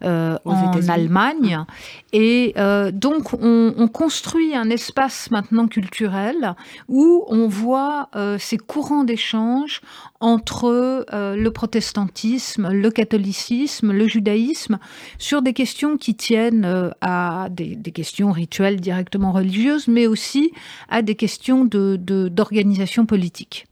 euh, 0.03 0.37
en 0.45 0.89
Allemagne. 0.89 1.63
Et 2.11 2.55
donc, 2.91 3.33
on, 3.33 3.73
on, 3.77 3.87
construit 3.87 4.55
un 4.55 4.69
espace 4.69 5.29
maintenant 5.31 5.67
culturel 5.67 6.55
où 6.87 7.25
on 7.27 7.47
voit 7.47 8.09
ces 8.39 8.56
courants 8.57 9.03
d'échange 9.03 9.81
entre 10.19 11.05
le 11.11 11.49
protestantisme, 11.49 12.69
le 12.71 12.89
catholicisme, 12.91 13.91
le 13.91 14.07
judaïsme, 14.07 14.79
sur 15.17 15.41
des 15.41 15.53
questions 15.53 15.97
qui 15.97 16.15
tiennent 16.15 16.91
à 17.01 17.47
des, 17.51 17.77
questions 17.91 18.31
rituelles 18.31 18.79
directement 18.79 19.31
religieuses, 19.31 19.87
mais 19.87 20.07
aussi 20.07 20.51
à 20.89 21.01
des 21.01 21.15
questions 21.15 21.65
d'organisation 21.65 23.05
politique. 23.05 23.67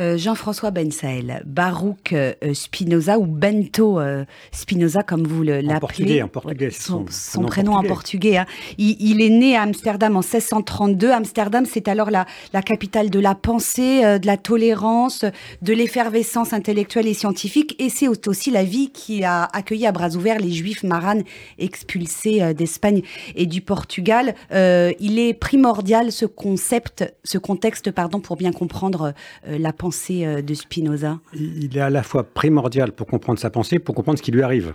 Euh, 0.00 0.16
Jean-François 0.16 0.70
Ben 0.70 0.90
Saël, 0.90 1.42
Baruch 1.46 2.12
euh, 2.12 2.34
Spinoza 2.52 3.18
ou 3.18 3.26
Bento 3.26 3.98
euh, 3.98 4.24
Spinoza 4.52 5.02
comme 5.02 5.26
vous 5.26 5.42
l'appelez. 5.42 6.22
En 6.22 6.28
portugais, 6.28 6.70
son, 6.70 7.06
son, 7.10 7.42
prénom 7.42 7.72
en 7.72 7.82
portugais. 7.82 8.38
Hein. 8.38 8.46
Il, 8.78 9.22
est 9.22 9.30
né 9.30 9.56
à 9.56 9.62
Amsterdam 9.62 10.16
en 10.16 10.20
1632. 10.20 11.10
Amsterdam, 11.10 11.64
c'est 11.66 11.88
alors 11.88 12.10
la, 12.10 12.26
la, 12.52 12.62
capitale 12.62 13.10
de 13.10 13.20
la 13.20 13.34
pensée, 13.34 14.18
de 14.18 14.26
la 14.26 14.36
tolérance, 14.36 15.24
de 15.62 15.72
l'effervescence 15.72 16.52
intellectuelle 16.52 17.06
et 17.06 17.14
scientifique. 17.14 17.76
Et 17.78 17.88
c'est 17.88 18.08
aussi 18.28 18.50
la 18.50 18.64
vie 18.64 18.90
qui 18.90 19.24
a 19.24 19.44
accueilli 19.44 19.86
à 19.86 19.92
bras 19.92 20.10
ouverts 20.10 20.38
les 20.38 20.52
Juifs 20.52 20.82
maranes 20.82 21.22
expulsés 21.58 22.54
d'Espagne 22.54 23.02
et 23.34 23.46
du 23.46 23.60
Portugal. 23.60 24.34
il 24.52 25.18
est 25.18 25.34
primordial 25.34 26.12
ce 26.12 26.26
concept, 26.26 27.04
ce 27.24 27.38
contexte, 27.38 27.90
pardon, 27.90 28.20
pour 28.20 28.36
bien 28.36 28.52
comprendre 28.52 29.14
la 29.58 29.72
pensée 29.72 30.26
euh, 30.26 30.42
de 30.42 30.54
Spinoza. 30.54 31.20
Il 31.34 31.76
est 31.76 31.80
à 31.80 31.90
la 31.90 32.02
fois 32.02 32.24
primordial 32.24 32.92
pour 32.92 33.06
comprendre 33.06 33.38
sa 33.38 33.50
pensée, 33.50 33.78
pour 33.78 33.94
comprendre 33.94 34.18
ce 34.18 34.22
qui 34.22 34.32
lui 34.32 34.42
arrive. 34.42 34.74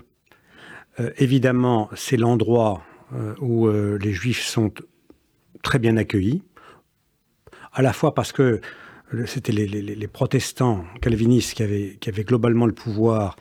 Euh, 0.99 1.11
évidemment, 1.17 1.89
c'est 1.95 2.17
l'endroit 2.17 2.83
euh, 3.13 3.33
où 3.39 3.69
les 3.69 4.13
juifs 4.13 4.43
sont 4.45 4.71
très 5.63 5.79
bien 5.79 5.97
accueillis, 5.97 6.43
à 7.73 7.81
la 7.81 7.93
fois 7.93 8.13
parce 8.13 8.31
que 8.31 8.61
c'était 9.25 9.51
les, 9.51 10.07
protestants 10.07 10.85
calvinistes 11.01 11.53
qui 11.53 11.63
avaient, 11.63 11.97
qui 11.99 12.09
avaient, 12.09 12.23
globalement 12.23 12.65
le 12.65 12.73
pouvoir 12.73 13.35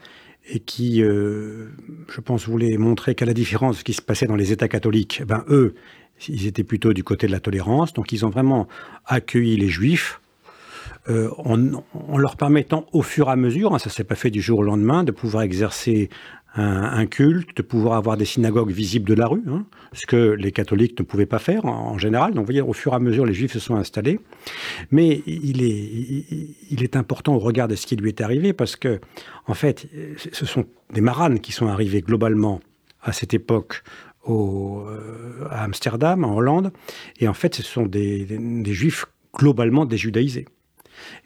et 0.49 0.59
qui, 0.59 0.99
je 0.99 2.21
pense, 2.23 2.47
voulaient 2.47 2.77
montrer 2.77 3.15
qu'à 3.15 3.25
la 3.25 3.33
différence 3.33 3.75
de 3.75 3.79
ce 3.79 3.83
qui 3.85 3.93
se 3.93 4.01
passait 4.01 4.27
dans 4.27 4.35
les 4.35 4.51
États 4.51 4.67
catholiques, 4.67 5.23
ben, 5.25 5.45
eux, 5.49 5.73
ils 6.27 6.45
étaient 6.45 6.65
plutôt 6.65 6.93
du 6.93 7.03
côté 7.03 7.27
de 7.27 7.31
la 7.31 7.39
tolérance, 7.39 7.93
donc 7.93 8.11
ils 8.11 8.25
ont 8.25 8.29
vraiment 8.29 8.67
accueilli 9.05 9.55
les 9.55 9.69
juifs 9.69 10.20
euh, 11.09 11.29
en, 11.37 12.17
leur 12.17 12.37
permettant 12.37 12.85
au 12.91 13.01
fur 13.01 13.27
et 13.29 13.31
à 13.31 13.35
mesure, 13.35 13.73
hein, 13.73 13.79
ça 13.79 13.89
ne 13.89 13.93
s'est 13.93 14.03
pas 14.03 14.15
fait 14.15 14.29
du 14.29 14.41
jour 14.41 14.59
au 14.59 14.63
lendemain, 14.63 15.03
de 15.03 15.11
pouvoir 15.11 15.43
exercer 15.43 16.09
un, 16.53 17.05
culte, 17.05 17.55
de 17.55 17.61
pouvoir 17.61 17.95
avoir 17.95 18.17
des 18.17 18.25
synagogues 18.25 18.71
visibles 18.71 19.07
de 19.07 19.13
la 19.13 19.25
rue, 19.25 19.43
hein, 19.47 19.65
ce 19.93 20.05
que 20.05 20.31
les 20.31 20.51
catholiques 20.51 20.99
ne 20.99 21.05
pouvaient 21.05 21.25
pas 21.25 21.39
faire 21.39 21.65
en, 21.65 21.97
général. 21.97 22.33
Donc, 22.33 22.41
vous 22.41 22.47
voyez, 22.47 22.61
au 22.61 22.73
fur 22.73 22.91
et 22.91 22.95
à 22.97 22.99
mesure, 22.99 23.25
les 23.25 23.33
juifs 23.33 23.53
se 23.53 23.59
sont 23.59 23.75
installés. 23.75 24.19
Mais 24.91 25.23
il 25.25 25.63
est, 25.63 26.95
important 26.97 27.35
au 27.35 27.39
regard 27.39 27.69
de 27.69 27.75
ce 27.75 27.87
qui 27.87 27.95
lui 27.95 28.09
est 28.09 28.19
arrivé, 28.19 28.51
parce 28.51 28.75
que, 28.75 28.99
en 29.47 29.53
fait, 29.53 29.87
ce 30.17 30.45
sont 30.45 30.65
des 30.93 31.01
maranes 31.01 31.39
qui 31.39 31.53
sont 31.53 31.67
arrivés 31.67 32.01
globalement 32.01 32.59
à 33.01 33.13
cette 33.13 33.33
époque 33.33 33.83
euh, 34.29 35.47
à 35.49 35.63
Amsterdam, 35.63 36.25
en 36.25 36.35
Hollande. 36.35 36.71
Et 37.19 37.29
en 37.29 37.33
fait, 37.33 37.55
ce 37.55 37.63
sont 37.63 37.85
des, 37.85 38.25
des 38.25 38.73
juifs 38.73 39.05
globalement 39.33 39.85
déjudaïsés. 39.85 40.45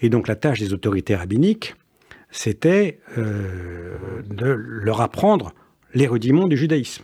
Et 0.02 0.10
donc 0.10 0.28
la 0.28 0.36
tâche 0.36 0.60
des 0.60 0.74
autorités 0.74 1.16
rabbiniques, 1.16 1.76
c'était 2.32 3.00
euh, 3.18 3.96
de 4.30 4.46
leur 4.46 5.02
apprendre 5.02 5.54
les 5.94 6.08
rudiments 6.08 6.48
du 6.48 6.58
judaïsme. 6.58 7.04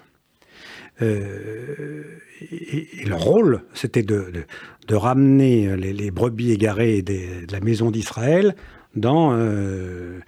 Euh, 1.02 2.04
et, 2.52 3.06
leur 3.06 3.22
rôle, 3.22 3.62
c'était 3.74 4.04
de, 4.04 4.46
ramener 4.92 5.76
les, 5.78 6.12
brebis 6.12 6.52
égarées 6.52 7.02
de 7.02 7.52
la 7.52 7.60
maison 7.60 7.92
d'Israël 7.92 8.56
dans, 8.96 9.34
euh, 9.34 10.20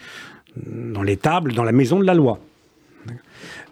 dans 0.55 1.03
les 1.03 1.17
tables, 1.17 1.53
dans 1.53 1.63
la 1.63 1.71
maison 1.71 1.99
de 1.99 2.05
la 2.05 2.13
loi. 2.13 2.39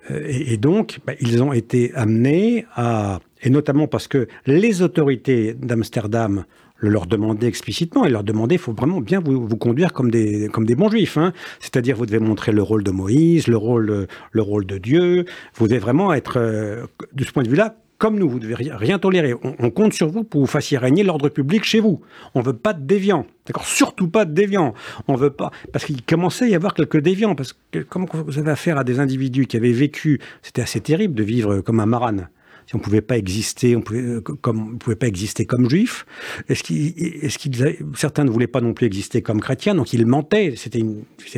Et, 0.09 0.57
donc, 0.57 0.99
bah, 1.05 1.13
ils 1.21 1.41
ont 1.41 1.53
été 1.53 1.93
amenés 1.93 2.65
à, 2.75 3.19
et 3.41 3.49
notamment 3.49 3.87
parce 3.87 4.07
que 4.07 4.27
les 4.45 4.81
autorités 4.81 5.53
d'Amsterdam 5.53 6.45
le 6.81 6.89
leur 6.89 7.05
demander 7.05 7.47
explicitement 7.47 8.05
et 8.05 8.09
leur 8.09 8.23
demander, 8.23 8.55
il 8.55 8.61
faut 8.61 8.73
vraiment 8.73 9.00
bien 9.00 9.21
vous, 9.21 9.47
vous, 9.47 9.57
conduire 9.57 9.93
comme 9.93 10.11
des, 10.11 10.50
comme 10.50 10.65
des 10.65 10.75
bons 10.75 10.89
juifs. 10.89 11.17
Hein. 11.17 11.31
C'est-à-dire, 11.59 11.95
vous 11.95 12.05
devez 12.05 12.19
montrer 12.19 12.51
le 12.51 12.63
rôle 12.63 12.83
de 12.83 12.91
Moïse, 12.91 13.47
le 13.47 13.57
rôle, 13.57 14.07
le 14.31 14.41
rôle 14.41 14.65
de 14.65 14.77
Dieu. 14.77 15.25
Vous 15.55 15.67
devez 15.67 15.79
vraiment 15.79 16.11
être, 16.11 16.38
euh, 16.38 16.85
de 17.13 17.23
ce 17.23 17.31
point 17.31 17.43
de 17.43 17.50
vue-là, 17.50 17.75
comme 18.00 18.17
nous, 18.17 18.27
vous 18.27 18.39
devez 18.39 18.55
rien, 18.55 18.97
tolérer. 18.97 19.35
On, 19.43 19.69
compte 19.69 19.93
sur 19.93 20.09
vous 20.09 20.23
pour 20.23 20.41
vous 20.41 20.47
fassiez 20.47 20.79
régner 20.79 21.03
l'ordre 21.03 21.29
public 21.29 21.63
chez 21.63 21.79
vous. 21.79 22.01
On 22.33 22.39
ne 22.39 22.45
veut 22.45 22.57
pas 22.57 22.73
de 22.73 22.83
déviants. 22.83 23.27
D'accord? 23.45 23.63
Surtout 23.63 24.07
pas 24.07 24.25
de 24.25 24.33
déviants. 24.33 24.73
On 25.07 25.13
veut 25.13 25.29
pas. 25.29 25.51
Parce 25.71 25.85
qu'il 25.85 26.01
commençait 26.01 26.45
à 26.45 26.47
y 26.47 26.55
avoir 26.55 26.73
quelques 26.73 27.00
déviants. 27.00 27.35
Parce 27.35 27.53
que, 27.69 27.77
comme 27.77 28.07
vous 28.11 28.39
avez 28.39 28.50
affaire 28.50 28.79
à 28.79 28.83
des 28.83 29.00
individus 29.00 29.45
qui 29.45 29.55
avaient 29.55 29.71
vécu, 29.71 30.19
c'était 30.41 30.63
assez 30.63 30.81
terrible 30.81 31.13
de 31.13 31.21
vivre 31.21 31.61
comme 31.61 31.79
un 31.79 31.85
marane 31.85 32.29
on 32.73 32.77
ne 32.77 32.83
pouvait 32.83 33.01
pas 33.01 33.17
exister, 33.17 33.75
on 33.75 33.81
pouvait, 33.81 34.01
euh, 34.01 34.21
pouvait 34.21 34.95
pas 34.95 35.07
exister 35.07 35.45
comme 35.45 35.69
juif, 35.69 36.05
est-ce 36.49 36.63
qu'ils, 36.63 37.63
est 37.63 37.79
certains 37.95 38.23
ne 38.23 38.29
voulaient 38.29 38.47
pas 38.47 38.61
non 38.61 38.73
plus 38.73 38.85
exister 38.85 39.21
comme 39.21 39.41
chrétiens, 39.41 39.75
donc 39.75 39.93
ils 39.93 40.05
mentaient, 40.05 40.53
c'était, 40.55 40.83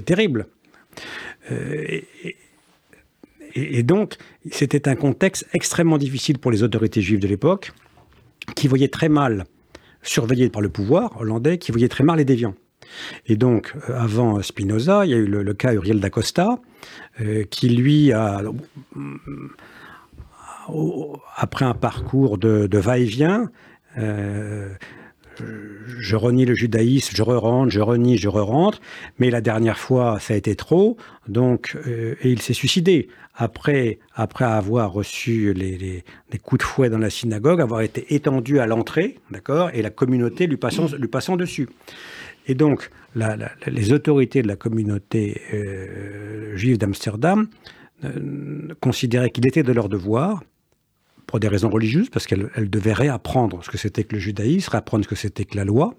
terrible. 0.01 0.47
Euh, 1.51 2.01
et, 3.55 3.83
donc, 3.83 4.15
c'était 4.51 4.87
un 4.87 4.95
contexte 4.95 5.45
extrêmement 5.53 5.97
difficile 5.97 6.39
pour 6.39 6.51
les 6.51 6.63
autorités 6.63 7.01
juives 7.01 7.19
de 7.19 7.27
l'époque, 7.27 7.71
qui 8.55 8.67
voyaient 8.67 8.87
très 8.87 9.09
mal, 9.09 9.45
surveillés 10.01 10.49
par 10.49 10.61
le 10.61 10.69
pouvoir 10.69 11.19
hollandais, 11.19 11.57
qui 11.57 11.71
voyaient 11.71 11.89
très 11.89 12.03
mal 12.03 12.17
les 12.17 12.25
déviants. 12.25 12.55
Et 13.27 13.37
donc, 13.37 13.73
euh, 13.89 13.97
avant 13.97 14.41
Spinoza, 14.41 15.05
il 15.05 15.11
y 15.11 15.13
a 15.13 15.17
eu 15.17 15.25
le, 15.25 15.53
cas 15.53 15.73
Uriel 15.73 15.99
d'Acosta, 15.99 16.59
qui 17.49 17.69
lui 17.69 18.11
a 18.11 18.41
après 21.35 21.65
un 21.65 21.73
parcours 21.73 22.37
de, 22.37 22.77
va-et-vient, 22.77 23.49
euh, 23.97 24.69
je 25.99 26.15
renie 26.15 26.45
le 26.45 26.53
judaïsme, 26.53 27.15
je 27.15 27.23
re-rentre, 27.23 27.71
je 27.71 27.79
renie, 27.79 28.17
je 28.17 28.27
re-rentre, 28.27 28.79
mais 29.19 29.29
la 29.29 29.41
dernière 29.41 29.77
fois, 29.77 30.19
ça 30.19 30.33
a 30.33 30.37
été 30.37 30.55
trop, 30.55 30.97
donc, 31.27 31.75
euh, 31.87 32.15
et 32.21 32.31
il 32.31 32.41
s'est 32.41 32.53
suicidé. 32.53 33.07
Après, 33.35 33.97
après 34.13 34.45
avoir 34.45 34.93
reçu 34.93 35.53
les, 35.53 36.03
coups 36.43 36.59
de 36.59 36.63
fouet 36.63 36.89
dans 36.89 36.99
la 36.99 37.09
synagogue, 37.09 37.61
avoir 37.61 37.81
été 37.81 38.13
étendu 38.13 38.59
à 38.59 38.67
l'entrée, 38.67 39.17
d'accord, 39.31 39.71
et 39.73 39.81
la 39.81 39.89
communauté 39.89 40.45
lui 40.45 40.57
passant, 40.57 40.87
lui 40.97 41.07
passant 41.07 41.35
dessus. 41.35 41.67
Et 42.45 42.53
donc, 42.53 42.91
les 43.65 43.93
autorités 43.93 44.43
de 44.43 44.47
la 44.47 44.55
communauté 44.55 45.41
euh, 45.53 46.55
juive 46.55 46.77
d'Amsterdam 46.77 47.47
considéraient 48.81 49.29
qu'il 49.29 49.47
était 49.47 49.63
de 49.63 49.71
leur 49.71 49.87
devoir 49.87 50.43
pour 51.33 51.39
des 51.39 51.47
raisons 51.47 51.71
religieuses, 51.71 52.11
parce 52.11 52.27
qu'elle 52.27 52.69
devait 52.69 52.93
réapprendre 52.93 53.63
ce 53.63 53.71
que 53.71 53.79
c'était 53.79 54.03
que 54.03 54.13
le 54.13 54.19
judaïsme, 54.19 54.69
réapprendre 54.69 55.03
ce 55.03 55.09
que 55.09 55.15
c'était 55.15 55.45
que 55.45 55.57
la 55.57 55.65
loi, 55.65 55.95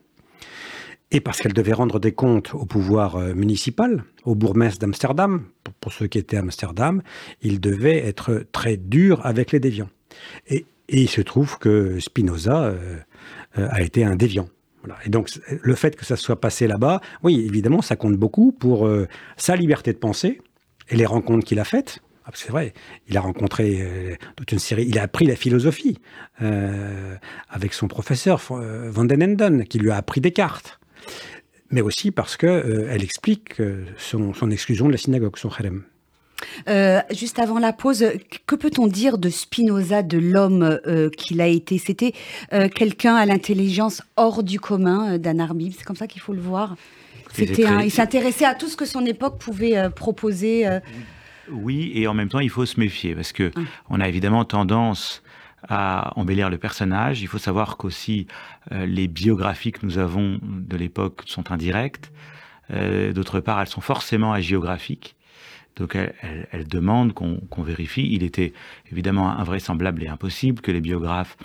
et 1.10 1.20
parce 1.20 1.40
qu'elle 1.40 1.52
devait 1.52 1.72
rendre 1.72 1.98
des 1.98 2.12
comptes 2.12 2.54
au 2.54 2.66
pouvoir 2.66 3.16
euh, 3.16 3.34
municipal, 3.34 4.04
au 4.22 4.36
bourgmestre 4.36 4.78
d'Amsterdam. 4.78 5.42
Pour, 5.80 5.92
ceux 5.92 6.06
qui 6.06 6.18
étaient 6.18 6.36
à 6.36 6.40
Amsterdam, 6.40 7.02
il 7.42 7.60
devait 7.60 7.98
être 7.98 8.46
très 8.52 8.76
dur 8.76 9.26
avec 9.26 9.50
les 9.50 9.58
déviants. 9.58 9.90
Et, 10.46 10.66
il 10.88 11.08
se 11.08 11.20
trouve 11.20 11.58
que 11.58 11.98
Spinoza 11.98 12.66
euh, 12.66 12.98
euh, 13.58 13.66
a 13.72 13.82
été 13.82 14.04
un 14.04 14.14
déviant. 14.14 14.48
Et 15.04 15.08
donc, 15.08 15.30
le 15.48 15.74
fait 15.74 15.96
que 15.96 16.04
ça 16.04 16.14
soit 16.14 16.40
passé 16.40 16.68
là-bas, 16.68 17.00
oui, 17.24 17.44
évidemment, 17.44 17.82
ça 17.82 17.96
compte 17.96 18.14
beaucoup 18.14 18.52
pour 18.52 18.88
sa 19.36 19.56
liberté 19.56 19.92
de 19.92 19.98
penser 19.98 20.40
et 20.90 20.96
les 20.96 21.06
rencontres 21.06 21.44
qu'il 21.44 21.58
a 21.58 21.64
faites. 21.64 22.02
Ah, 22.26 22.30
c'est 22.32 22.50
vrai, 22.50 22.72
il 23.06 23.18
a 23.18 23.20
rencontré 23.20 23.82
euh, 23.82 24.16
toute 24.34 24.50
une 24.52 24.58
série, 24.58 24.86
il 24.88 24.98
a 24.98 25.02
appris 25.02 25.26
la 25.26 25.36
philosophie 25.36 25.98
euh, 26.40 27.16
avec 27.50 27.74
son 27.74 27.86
professeur 27.86 28.40
euh, 28.50 28.90
Van 28.90 29.04
den 29.04 29.22
Enden, 29.22 29.64
qui 29.64 29.78
lui 29.78 29.90
a 29.90 29.96
appris 29.96 30.22
Descartes. 30.22 30.80
Mais 31.70 31.82
aussi 31.82 32.12
parce 32.12 32.38
qu'elle 32.38 32.88
elle 32.88 33.02
explique 33.02 33.60
son, 33.98 34.50
exclusion 34.50 34.86
de 34.86 34.92
la 34.92 34.98
synagogue, 34.98 35.36
son 35.36 35.48
harem. 35.48 35.82
juste 37.10 37.38
avant 37.40 37.58
la 37.58 37.72
pause, 37.72 38.06
que 38.46 38.54
peut-on 38.54 38.86
dire 38.86 39.18
de 39.18 39.28
Spinoza, 39.28 40.02
de 40.02 40.18
l'homme 40.18 40.78
qu'il 41.16 41.40
a 41.40 41.48
été? 41.48 41.78
C'était 41.78 42.12
quelqu'un 42.74 43.16
à 43.16 43.26
l'intelligence 43.26 44.02
hors 44.16 44.44
du 44.44 44.60
commun 44.60 45.18
d'un 45.18 45.40
Arbib, 45.40 45.72
c'est 45.76 45.84
comme 45.84 45.96
ça 45.96 46.06
qu'il 46.06 46.22
faut 46.22 46.34
le 46.34 46.42
voir. 46.42 46.76
C'était 47.32 47.66
il 47.82 47.90
s'intéressait 47.90 48.44
à 48.44 48.54
tout 48.54 48.68
ce 48.68 48.76
que 48.76 48.86
son 48.86 49.04
époque 49.04 49.38
pouvait 49.38 49.90
proposer. 49.90 50.68
Oui, 51.50 51.92
et 51.94 52.06
en 52.06 52.14
même 52.14 52.28
temps, 52.28 52.40
il 52.40 52.50
faut 52.50 52.66
se 52.66 52.78
méfier 52.78 53.14
parce 53.14 53.32
que 53.32 53.50
hum. 53.56 53.66
on 53.90 54.00
a 54.00 54.08
évidemment 54.08 54.44
tendance 54.44 55.22
à 55.68 56.12
embellir 56.16 56.50
le 56.50 56.58
personnage. 56.58 57.22
Il 57.22 57.28
faut 57.28 57.38
savoir 57.38 57.76
qu'aussi 57.76 58.26
euh, 58.72 58.86
les 58.86 59.08
biographies 59.08 59.72
que 59.72 59.84
nous 59.84 59.98
avons 59.98 60.38
de 60.42 60.76
l'époque 60.76 61.22
sont 61.26 61.52
indirectes. 61.52 62.12
Euh, 62.70 63.12
d'autre 63.12 63.40
part, 63.40 63.60
elles 63.60 63.66
sont 63.66 63.80
forcément 63.80 64.32
agiographiques. 64.32 65.16
Donc 65.76 65.96
elles, 65.96 66.68
demandent 66.68 67.12
qu'on 67.12 67.62
vérifie. 67.62 68.08
Il 68.12 68.22
était 68.22 68.52
évidemment 68.92 69.36
invraisemblable 69.36 70.04
et 70.04 70.08
impossible 70.08 70.60
que 70.60 70.70
les 70.70 70.80
biographes 70.80 71.36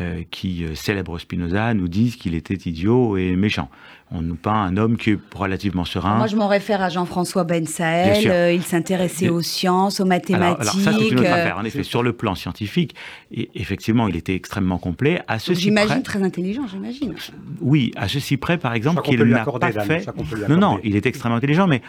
euh, 0.00 0.22
qui 0.30 0.64
euh, 0.64 0.74
célèbrent 0.74 1.18
Spinoza 1.18 1.74
nous 1.74 1.88
disent 1.88 2.16
qu'il 2.16 2.34
était 2.34 2.54
idiot 2.54 3.18
et 3.18 3.36
méchant. 3.36 3.68
On 4.10 4.22
nous 4.22 4.36
peint 4.36 4.54
un 4.54 4.78
homme 4.78 4.96
qui 4.96 5.10
est 5.10 5.18
relativement 5.34 5.84
serein. 5.84 6.16
Moi, 6.16 6.28
je 6.28 6.36
m'en 6.36 6.48
réfère 6.48 6.80
à 6.80 6.88
Jean-François 6.88 7.44
Ben 7.44 7.66
il 7.66 8.62
s'intéressait 8.62 9.28
aux 9.28 9.42
sciences, 9.42 10.00
aux 10.00 10.06
mathématiques. 10.06 10.60
Alors, 10.60 10.74
ça, 10.74 10.92
c'est 10.98 11.08
une 11.08 11.20
autre 11.20 11.30
affaire. 11.30 11.58
En 11.58 11.64
effet, 11.64 11.82
sur 11.82 12.02
le 12.02 12.14
plan 12.14 12.34
scientifique, 12.34 12.94
et 13.30 13.50
effectivement, 13.54 14.08
il 14.08 14.16
était 14.16 14.34
extrêmement 14.34 14.78
complet. 14.78 15.22
À 15.28 15.38
ceci 15.38 15.62
J'imagine 15.62 16.02
très 16.02 16.22
intelligent, 16.22 16.66
j'imagine. 16.66 17.14
Oui, 17.60 17.92
à 17.96 18.08
ceci 18.08 18.38
près, 18.38 18.56
par 18.56 18.72
exemple, 18.72 19.02
qu'il 19.02 19.22
n'a 19.22 19.44
pas 19.44 19.72
fait. 19.72 20.06
Non, 20.48 20.56
non, 20.56 20.80
il 20.84 20.96
est 20.96 21.04
extrêmement 21.04 21.36
intelligent, 21.36 21.66
mais 21.66 21.82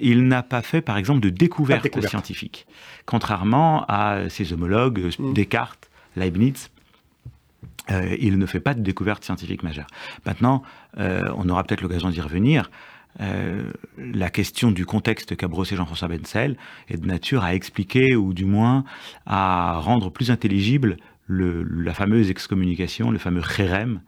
il 0.00 0.28
n'a 0.28 0.42
pas 0.44 0.62
fait, 0.62 0.80
par 0.80 0.96
exemple, 0.96 1.20
de 1.20 1.30
découverte, 1.30 1.82
découverte. 1.82 2.10
scientifique. 2.10 2.66
Contrairement 3.06 3.84
à 3.88 4.28
ses 4.28 4.52
homologues, 4.52 5.10
mm. 5.18 5.32
Descartes, 5.32 5.88
Leibniz, 6.16 6.70
euh, 7.90 8.16
il 8.20 8.38
ne 8.38 8.46
fait 8.46 8.60
pas 8.60 8.74
de 8.74 8.80
découverte 8.80 9.24
scientifique 9.24 9.62
majeure. 9.62 9.86
Maintenant, 10.26 10.62
euh, 10.98 11.22
on 11.36 11.48
aura 11.48 11.64
peut-être 11.64 11.80
l'occasion 11.80 12.10
d'y 12.10 12.20
revenir. 12.20 12.70
Euh, 13.20 13.72
la 13.96 14.30
question 14.30 14.70
du 14.70 14.84
contexte 14.86 15.36
qu'a 15.36 15.48
brossé 15.48 15.76
Jean-François 15.76 16.08
Bensel 16.08 16.56
est 16.88 16.98
de 16.98 17.06
nature 17.06 17.42
à 17.42 17.54
expliquer 17.54 18.14
ou 18.14 18.34
du 18.34 18.44
moins 18.44 18.84
à 19.26 19.78
rendre 19.80 20.10
plus 20.10 20.30
intelligible 20.30 20.98
la 21.28 21.94
fameuse 21.94 22.30
excommunication, 22.30 23.10
le 23.10 23.18
fameux 23.18 23.42
chérem 23.42 24.00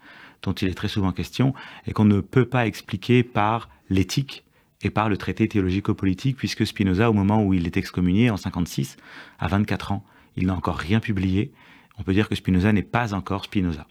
dont 0.43 0.53
il 0.53 0.69
est 0.69 0.75
très 0.75 0.89
souvent 0.89 1.13
question 1.13 1.55
et 1.87 1.93
qu'on 1.93 2.05
ne 2.05 2.21
peut 2.21 2.47
pas 2.47 2.67
expliquer 2.67 3.23
par 3.23 3.69
l'éthique 3.91 4.45
et 4.83 4.91
par 4.91 5.09
le 5.09 5.17
traité 5.17 5.49
théologico-politique 5.49 6.37
puisque 6.37 6.67
Spinoza, 6.67 7.11
au 7.11 7.13
moment 7.13 7.43
où 7.43 7.53
il 7.53 7.67
est 7.67 7.77
excommunié 7.77 8.31
en 8.31 8.37
56, 8.37 8.97
à 9.39 9.49
24 9.49 9.93
ans, 9.93 10.05
il 10.37 10.47
n'a 10.47 10.55
encore 10.55 10.77
rien 10.77 11.01
publié 11.01 11.53
on 12.01 12.03
peut 12.03 12.15
dire 12.15 12.29
que 12.29 12.35
Spinoza 12.35 12.73
n'est 12.73 12.83
pas 12.83 13.15
encore 13.15 13.45
Spinoza. 13.45 13.87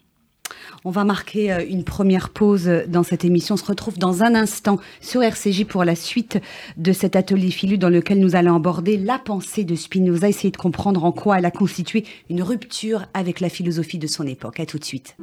On 0.84 0.90
va 0.90 1.04
marquer 1.04 1.52
euh, 1.52 1.64
une 1.66 1.84
première 1.84 2.30
pause 2.30 2.68
dans 2.88 3.02
cette 3.02 3.24
émission. 3.24 3.54
On 3.54 3.58
se 3.58 3.64
retrouve 3.64 3.98
dans 3.98 4.22
un 4.22 4.34
instant 4.34 4.78
sur 5.00 5.22
RCJ 5.22 5.64
pour 5.64 5.84
la 5.84 5.94
suite 5.94 6.38
de 6.76 6.92
cet 6.92 7.16
atelier 7.16 7.50
filu 7.50 7.78
dans 7.78 7.88
lequel 7.88 8.18
nous 8.18 8.34
allons 8.34 8.56
aborder 8.56 8.96
la 8.96 9.18
pensée 9.18 9.64
de 9.64 9.74
Spinoza, 9.74 10.28
essayer 10.28 10.50
de 10.50 10.56
comprendre 10.56 11.04
en 11.04 11.12
quoi 11.12 11.38
elle 11.38 11.44
a 11.44 11.50
constitué 11.50 12.04
une 12.28 12.42
rupture 12.42 13.06
avec 13.14 13.40
la 13.40 13.48
philosophie 13.48 13.98
de 13.98 14.06
son 14.06 14.26
époque. 14.26 14.58
À 14.58 14.66
tout 14.66 14.78
de 14.78 14.84
suite. 14.84 15.16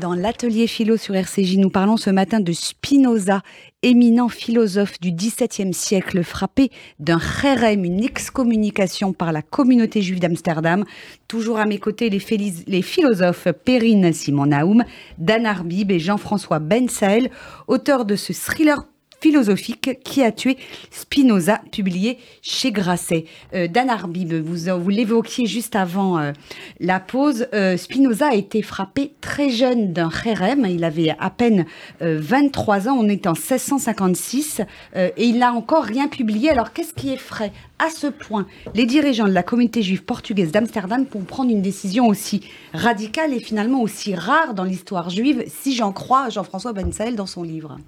Dans 0.00 0.14
l'atelier 0.14 0.66
philo 0.66 0.96
sur 0.96 1.14
RCJ. 1.14 1.58
Nous 1.58 1.68
parlons 1.68 1.98
ce 1.98 2.08
matin 2.08 2.40
de 2.40 2.50
Spinoza, 2.50 3.42
éminent 3.82 4.30
philosophe 4.30 4.98
du 5.00 5.12
XVIIe 5.12 5.74
siècle, 5.74 6.22
frappé 6.24 6.70
d'un 6.98 7.18
chérem, 7.20 7.84
une 7.84 8.02
excommunication 8.02 9.12
par 9.12 9.32
la 9.32 9.42
communauté 9.42 10.00
juive 10.00 10.18
d'Amsterdam. 10.18 10.86
Toujours 11.28 11.58
à 11.58 11.66
mes 11.66 11.78
côtés, 11.78 12.08
les, 12.08 12.82
philosophes 12.82 13.48
Perrine 13.64 14.14
Simon 14.14 14.46
Naoum, 14.46 14.82
Dan 15.18 15.44
Arbib 15.44 15.90
et 15.90 15.98
Jean-François 15.98 16.58
Ben 16.58 16.88
Saël, 16.88 17.30
auteurs 17.68 18.06
de 18.06 18.16
ce 18.16 18.32
thriller 18.32 18.86
philosophique 19.20 19.98
qui 20.02 20.22
a 20.22 20.32
tué 20.32 20.56
Spinoza, 20.90 21.60
publié 21.70 22.18
chez 22.42 22.72
Grasset. 22.72 23.26
Euh, 23.54 23.68
Dan 23.68 23.90
Arbib, 23.90 24.32
vous, 24.32 24.80
vous 24.80 24.88
l'évoquiez 24.88 25.46
juste 25.46 25.76
avant 25.76 26.18
euh, 26.18 26.32
la 26.80 27.00
pause, 27.00 27.46
euh, 27.52 27.76
Spinoza 27.76 28.28
a 28.28 28.34
été 28.34 28.62
frappé 28.62 29.12
très 29.20 29.50
jeune 29.50 29.92
d'un 29.92 30.10
chérem, 30.10 30.66
il 30.68 30.84
avait 30.84 31.14
à 31.18 31.30
peine 31.30 31.66
23 32.00 32.88
ans, 32.88 32.96
on 32.98 33.08
est 33.08 33.26
en 33.26 33.32
1656, 33.32 34.62
et 34.96 35.24
il 35.24 35.38
n'a 35.38 35.52
encore 35.52 35.84
rien 35.84 36.08
publié. 36.08 36.50
Alors 36.50 36.72
qu'est-ce 36.72 36.94
qui 36.94 37.12
est 37.12 37.16
frais 37.16 37.52
à 37.78 37.90
ce 37.90 38.06
point? 38.06 38.46
Les 38.74 38.86
dirigeants 38.86 39.28
de 39.28 39.32
la 39.32 39.42
communauté 39.42 39.82
juive 39.82 40.04
portugaise 40.04 40.52
d'Amsterdam 40.52 41.06
pour 41.06 41.22
prendre 41.24 41.50
une 41.50 41.62
décision 41.62 42.06
aussi 42.06 42.42
radicale 42.72 43.32
et 43.34 43.40
finalement 43.40 43.82
aussi 43.82 44.14
rare 44.14 44.54
dans 44.54 44.64
l'histoire 44.64 45.10
juive, 45.10 45.44
si 45.46 45.74
j'en 45.74 45.92
crois 45.92 46.28
Jean-François 46.30 46.72
Ben 46.72 46.90
dans 47.16 47.26
son 47.26 47.42
livre 47.42 47.78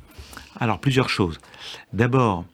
alors, 0.61 0.79
plusieurs 0.79 1.09
choses. 1.09 1.39
D'abord, 1.93 2.45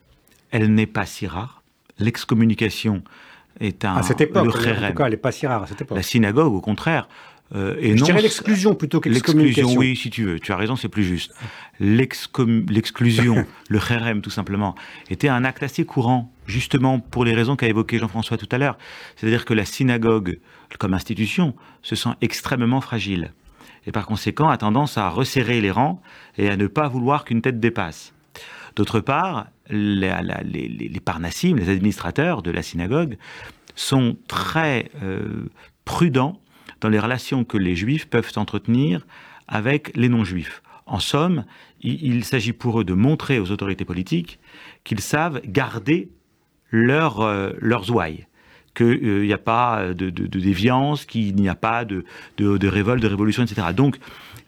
elle 0.50 0.72
n'est 0.74 0.87
pas 0.87 1.06
si 1.06 1.26
rare. 1.26 1.62
L'excommunication 1.98 3.02
est 3.61 3.84
un. 3.84 3.96
À 3.96 4.02
cette 4.02 4.20
époque, 4.20 4.48
en 4.48 4.50
tout 4.50 4.62
cas, 4.62 4.74
elle 4.74 5.11
n'est 5.11 5.16
pas 5.16 5.32
si 5.32 5.46
rare 5.46 5.64
à 5.64 5.66
cette 5.66 5.80
époque. 5.80 5.96
La 5.96 6.02
synagogue, 6.02 6.54
au 6.54 6.61
contraire. 6.61 7.08
Euh, 7.54 7.76
et 7.78 7.96
Je 7.96 8.04
dirais 8.04 8.20
l'exclusion 8.20 8.74
plutôt 8.74 9.00
que 9.00 9.08
l'excommunication. 9.08 9.74
oui, 9.78 9.96
si 9.96 10.11
tu 10.11 10.24
veux. 10.24 10.38
Tu 10.38 10.52
as 10.52 10.56
raison, 10.56 10.76
c'est 10.76 10.90
plus 10.90 11.04
juste. 11.04 11.34
L'exclusion, 11.80 13.46
le 13.68 13.80
chérem, 13.80 14.20
tout 14.20 14.30
simplement, 14.30 14.74
était 15.08 15.28
un 15.28 15.44
acte 15.44 15.62
assez 15.62 15.87
courant, 15.87 16.30
justement 16.46 17.00
pour 17.00 17.24
les 17.24 17.34
raisons 17.34 17.56
qu'a 17.56 17.68
évoqué 17.68 17.98
Jean-François 17.98 18.37
tout 18.37 18.48
à 18.50 18.58
l'heure. 18.58 18.76
C'est-à-dire 19.16 19.46
que 19.46 19.54
la 19.54 19.64
synagogue, 19.64 20.38
comme 20.78 20.92
institution, 20.92 21.54
se 21.82 21.96
sent 21.96 22.11
extrêmement 22.20 22.82
fragile. 22.82 23.32
Et 23.88 23.92
par 23.92 24.07
conséquent 24.07 24.51
a 24.51 24.59
tendance 24.59 24.98
à 24.98 25.09
resserrer 25.09 25.62
les 25.62 25.70
rangs 25.70 26.03
et 26.37 26.51
à 26.51 26.57
ne 26.59 26.66
pas 26.66 26.88
vouloir 26.88 27.24
qu'une 27.24 27.40
tête 27.40 27.59
dépasse. 27.59 28.12
D'autre 28.77 29.01
part, 29.01 29.46
les, 29.70 30.14
les, 30.44 30.68
les, 30.68 31.01
parnassim, 31.01 31.57
les 31.57 31.70
administrateurs 31.70 32.42
de 32.42 32.51
la 32.51 32.62
synagogue, 32.62 33.16
sont 33.74 34.16
très 34.29 34.90
euh, 35.03 35.48
prudents 35.87 36.38
dans 36.83 36.90
les 36.90 36.98
relations 36.98 37.44
que 37.44 37.57
les 37.57 37.74
juifs 37.74 38.09
peuvent 38.09 38.31
entretenir 38.37 39.07
avec 39.48 39.96
les 39.96 40.11
non-juifs. 40.11 40.62
En 40.85 41.01
somme, 41.01 41.44
il, 41.81 42.24
s'agit 42.24 42.53
pour 42.53 42.81
eux 42.81 42.85
de 42.85 42.94
montrer 42.94 43.38
aux 43.38 43.51
autorités 43.51 43.87
politiques 43.87 44.38
qu'ils 44.85 45.01
savent 45.01 45.40
garder 45.46 46.11
euh, 46.74 47.53
leurs 47.59 47.90
ouailles, 47.90 48.27
qu'il 48.78 49.22
n'y 49.22 49.32
a 49.32 49.38
pas 49.38 49.92
de, 49.92 50.10
déviance, 50.10 51.04
qu'il 51.04 51.34
n'y 51.34 51.48
a 51.48 51.56
pas 51.56 51.84
de, 51.84 52.04
de, 52.36 52.68
révolte, 52.68 53.02
de 53.02 53.08
révolution, 53.08 53.42
etc. 53.42 53.68
Donc, 53.74 53.98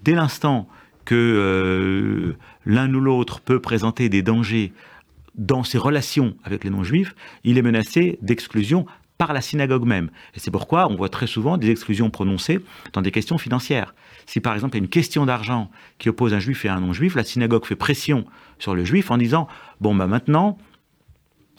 dès 0.03 0.15
l'instant 0.15 0.69
que 1.05 1.15
euh, 1.17 2.37
l'un 2.65 2.93
ou 2.95 3.01
l'autre 3.01 3.41
peut 3.41 3.61
présenter 3.61 4.09
des 4.09 4.23
dangers 4.23 4.73
dans 5.35 5.65
ses 5.65 5.79
relations 5.79 6.37
avec 6.45 6.63
les 6.63 6.71
non-juifs, 6.71 7.15
il 7.43 7.59
est 7.59 7.63
menacé 7.63 8.19
d'exclusion 8.23 8.87
par 9.19 9.33
la 9.33 9.41
synagogue 9.41 9.85
même. 9.85 10.11
Et 10.35 10.41
c'est 10.41 10.51
pourquoi 10.51 10.91
on 10.91 10.95
voit 10.95 11.09
très 11.09 11.27
souvent 11.27 11.59
des 11.59 11.71
exclusions 11.71 12.09
prononcées 12.09 12.61
dans 12.93 13.03
des 13.03 13.11
questions 13.11 13.37
financières. 13.37 13.95
Si 14.27 14.41
par 14.41 14.55
exemple 14.55 14.77
il 14.77 14.79
y 14.79 14.83
a 14.83 14.85
une 14.85 14.91
question 14.91 15.27
d'argent 15.27 15.71
qui 15.99 16.09
oppose 16.09 16.33
un 16.33 16.39
juif 16.39 16.65
et 16.65 16.69
un 16.69 16.81
non-juif, 16.81 17.17
la 17.17 17.25
synagogue 17.25 17.67
fait 17.67 17.77
pression 17.77 18.25
sur 18.59 18.75
le 18.75 18.85
juif 18.85 19.11
en 19.11 19.19
disant 19.19 19.49
bon 19.81 19.95
bah 19.95 20.07
maintenant 20.07 20.57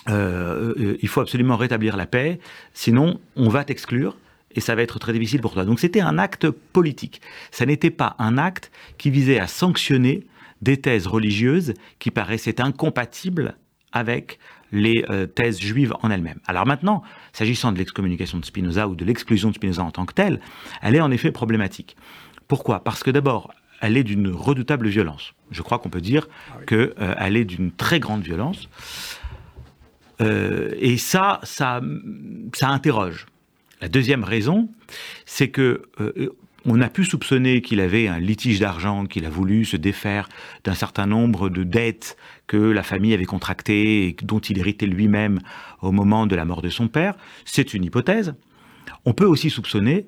euh, 0.10 0.74
euh, 0.78 0.98
il 1.02 1.08
faut 1.08 1.22
absolument 1.22 1.58
rétablir 1.58 1.98
la 1.98 2.06
paix, 2.06 2.40
sinon 2.74 3.20
on 3.36 3.50
va 3.50 3.64
t'exclure 3.64 4.18
et 4.54 4.60
ça 4.60 4.76
va 4.76 4.82
être 4.82 5.00
très 5.00 5.14
difficile 5.14 5.42
pour 5.42 5.54
toi. 5.54 5.66
Donc 5.66 5.80
c'était 5.80 6.02
un 6.02 6.18
acte 6.18 6.50
politique. 6.50 7.22
Ça 7.52 7.66
n'était 7.66 7.92
pas 7.92 8.16
un 8.20 8.38
acte 8.38 8.72
qui 8.98 9.10
visait 9.10 9.40
à 9.40 9.48
sanctionner 9.48 10.26
des 10.62 10.78
thèses 10.78 11.08
religieuses 11.08 11.74
qui 12.00 12.12
paraissaient 12.12 12.62
incompatibles 12.62 13.56
avec 13.92 14.40
les 14.72 15.04
euh, 15.10 15.26
thèses 15.26 15.60
juives 15.60 15.94
en 16.02 16.12
elles-mêmes. 16.12 16.40
Alors 16.48 16.66
maintenant, 16.66 17.04
s'agissant 17.34 17.72
de 17.72 17.78
l'excommunication 17.78 18.40
de 18.40 18.46
Spinoza 18.46 18.88
ou 18.88 18.96
de 18.96 19.04
l'exclusion 19.04 19.50
de 19.50 19.56
Spinoza 19.56 19.84
en 19.84 19.92
tant 19.92 20.06
que 20.06 20.14
telle, 20.14 20.40
elle 20.82 20.96
est 20.96 21.02
en 21.02 21.12
effet 21.12 21.32
problématique. 21.32 21.98
Pourquoi? 22.48 22.84
Parce 22.84 23.04
que 23.04 23.12
d'abord, 23.12 23.54
elle 23.82 23.98
est 23.98 24.04
d'une 24.04 24.30
redoutable 24.30 24.88
violence. 24.88 25.34
Je 25.50 25.62
crois 25.62 25.80
qu'on 25.80 25.90
peut 25.90 26.02
dire 26.02 26.28
ah 26.52 26.58
qu'elle 26.66 26.94
euh, 27.00 27.36
est 27.36 27.46
d'une 27.46 27.72
très 27.72 28.00
grande 28.00 28.22
violence. 28.22 28.70
Euh, 30.22 30.72
et 30.80 30.98
ça, 30.98 31.40
ça, 31.44 31.82
ça 32.54 32.70
interroge. 32.70 33.26
La 33.82 33.90
deuxième 33.90 34.24
raison, 34.24 34.70
c'est 35.26 35.50
que 35.50 35.82
on 36.66 36.80
a 36.82 36.90
pu 36.90 37.04
soupçonner 37.04 37.62
qu'il 37.62 37.80
avait 37.80 38.08
un 38.08 38.20
litige 38.20 38.60
d'argent, 38.60 39.06
qu'il 39.06 39.26
a 39.26 39.30
voulu 39.30 39.66
se 39.66 39.78
défaire 39.78 40.30
d'un 40.64 40.76
certain 40.76 41.08
nombre 41.08 41.50
de 41.50 41.64
dettes 41.64 42.18
que 42.48 42.58
la 42.58 42.84
famille 42.84 43.14
avait 43.14 43.26
contractées 43.26 44.08
et 44.08 44.16
dont 44.22 44.40
il 44.40 44.60
héritait 44.60 44.86
lui-même 44.86 45.40
au 45.82 45.92
moment 45.92 46.28
de 46.28 46.36
la 46.36 46.46
mort 46.46 46.62
de 46.62 46.70
son 46.70 46.88
père. 46.88 47.16
C'est 47.46 47.74
une 47.74 47.84
hypothèse. 47.84 48.36
On 49.06 49.14
peut 49.14 49.26
aussi 49.26 49.50
soupçonner 49.50 50.06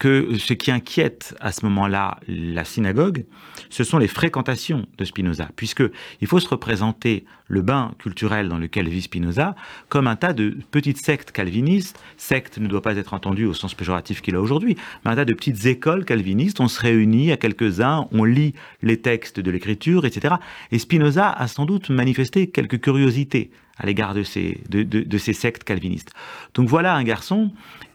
que 0.00 0.38
ce 0.38 0.54
qui 0.54 0.70
inquiète 0.70 1.36
à 1.40 1.52
ce 1.52 1.64
moment-là 1.66 2.18
la 2.26 2.64
synagogue, 2.64 3.26
ce 3.68 3.84
sont 3.84 3.98
les 3.98 4.08
fréquentations 4.08 4.86
de 4.96 5.04
Spinoza, 5.04 5.50
puisque 5.56 5.82
il 6.22 6.26
faut 6.26 6.40
se 6.40 6.48
représenter 6.48 7.26
le 7.48 7.60
bain 7.60 7.92
culturel 7.98 8.48
dans 8.48 8.56
lequel 8.56 8.88
vit 8.88 9.02
Spinoza 9.02 9.54
comme 9.90 10.06
un 10.06 10.16
tas 10.16 10.32
de 10.32 10.56
petites 10.70 11.04
sectes 11.04 11.32
calvinistes. 11.32 12.00
Secte 12.16 12.56
ne 12.56 12.66
doit 12.66 12.80
pas 12.80 12.96
être 12.96 13.12
entendu 13.12 13.44
au 13.44 13.52
sens 13.52 13.74
péjoratif 13.74 14.22
qu'il 14.22 14.36
a 14.36 14.40
aujourd'hui, 14.40 14.74
mais 15.04 15.10
un 15.10 15.16
tas 15.16 15.26
de 15.26 15.34
petites 15.34 15.66
écoles 15.66 16.06
calvinistes. 16.06 16.60
On 16.60 16.68
se 16.68 16.80
réunit 16.80 17.30
à 17.30 17.36
quelques-uns, 17.36 18.08
on 18.10 18.24
lit 18.24 18.54
les 18.82 18.96
textes 18.96 19.38
de 19.38 19.50
l'écriture, 19.50 20.06
etc. 20.06 20.36
Et 20.72 20.78
Spinoza 20.78 21.30
a 21.30 21.46
sans 21.46 21.66
doute 21.66 21.90
manifesté 21.90 22.48
quelques 22.48 22.80
curiosités 22.80 23.50
à 23.80 23.86
l'égard 23.86 24.14
de 24.14 24.22
ces, 24.22 24.60
de, 24.68 25.18
ces 25.18 25.32
sectes 25.32 25.64
calvinistes. 25.64 26.12
Donc 26.54 26.68
voilà 26.68 26.94
un 26.94 27.02
garçon 27.02 27.50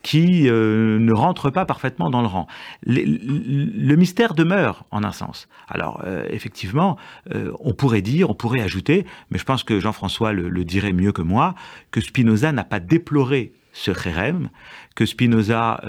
qui 0.06 0.48
euh, 0.48 1.00
ne 1.00 1.14
rentre 1.14 1.50
pas 1.50 1.66
parfaitement 1.66 2.12
dans 2.12 2.22
le 2.22 2.28
rang. 2.28 2.46
Le, 2.86 3.96
mystère 3.96 4.36
demeure 4.36 4.86
en 4.92 5.04
un 5.04 5.12
sens. 5.12 5.48
Alors 5.68 6.04
euh, 6.06 6.28
effectivement, 6.30 6.96
euh, 7.34 7.52
on 7.60 7.74
pourrait 7.74 8.04
dire, 8.04 8.30
on 8.30 8.36
pourrait 8.36 8.62
ajouter, 8.62 9.08
mais 9.32 9.40
je 9.40 9.44
pense 9.46 9.64
que 9.64 9.80
Jean-François 9.80 10.32
le, 10.32 10.64
dirait 10.64 10.94
mieux 10.94 11.12
que 11.12 11.24
moi, 11.24 11.56
que 11.90 12.02
Spinoza 12.02 12.52
n'a 12.52 12.64
pas 12.64 12.80
déploré 12.80 13.54
ce 13.74 13.90
Kherem, 13.90 14.50
que 14.94 15.08
Spinoza, 15.08 15.82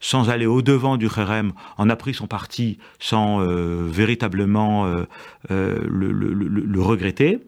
sans 0.00 0.30
aller 0.30 0.46
au-devant 0.46 0.96
du 0.96 1.08
Kherem, 1.08 1.52
en 1.76 1.90
a 1.90 1.96
pris 1.96 2.14
son 2.14 2.26
parti 2.26 2.78
sans 2.98 3.38
véritablement 3.86 4.84
le, 5.48 5.86
le, 5.86 6.82
regretter. 6.82 7.38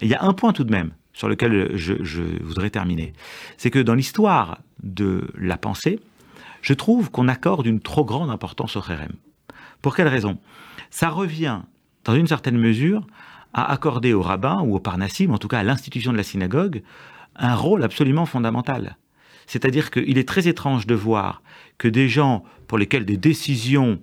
Il 0.00 0.08
y 0.08 0.14
a 0.14 0.22
un 0.22 0.32
point 0.32 0.52
tout 0.52 0.62
de 0.62 0.70
même 0.70 0.92
sur 1.12 1.28
lequel 1.28 1.76
je, 1.76 2.22
voudrais 2.42 2.70
terminer, 2.70 3.12
c'est 3.56 3.70
que 3.70 3.78
dans 3.78 3.94
l'histoire 3.94 4.58
de 4.82 5.28
la 5.38 5.56
pensée, 5.56 6.00
je 6.62 6.74
trouve 6.74 7.10
qu'on 7.10 7.28
accorde 7.28 7.66
une 7.66 7.80
trop 7.80 8.04
grande 8.04 8.30
importance 8.30 8.76
au 8.76 8.82
Kherem. 8.82 9.12
Pour 9.82 9.96
quelle 9.96 10.08
raison? 10.08 10.38
Ça 10.90 11.08
revient, 11.08 11.60
dans 12.04 12.14
une 12.14 12.26
certaine 12.26 12.56
mesure, 12.56 13.06
à 13.52 13.70
accorder 13.70 14.14
au 14.14 14.22
rabbin 14.22 14.60
ou 14.62 14.76
au 14.76 14.80
parnassim, 14.80 15.30
en 15.30 15.38
tout 15.38 15.48
cas 15.48 15.58
à 15.58 15.64
l'institution 15.64 16.12
de 16.12 16.16
la 16.16 16.22
synagogue, 16.22 16.82
un 17.36 17.54
rôle 17.54 17.82
absolument 17.82 18.26
fondamental. 18.26 18.96
C'est-à-dire 19.46 19.90
qu'il 19.90 20.18
est 20.18 20.28
très 20.28 20.48
étrange 20.48 20.86
de 20.86 20.94
voir 20.94 21.42
que 21.78 21.88
des 21.88 22.08
gens 22.08 22.44
pour 22.68 22.78
lesquels 22.78 23.04
des 23.04 23.16
décisions 23.16 24.00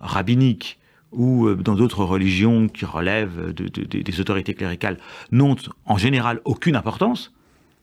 rabbiniques 0.00 0.79
ou 1.12 1.46
euh, 1.46 1.56
dans 1.56 1.74
d'autres 1.74 2.04
religions 2.04 2.68
qui 2.68 2.84
relèvent 2.84 3.52
des 3.52 4.20
autorités 4.20 4.54
cléricales 4.54 4.98
n'ont 5.32 5.56
en 5.86 5.98
général 5.98 6.40
aucune 6.44 6.76
importance, 6.76 7.32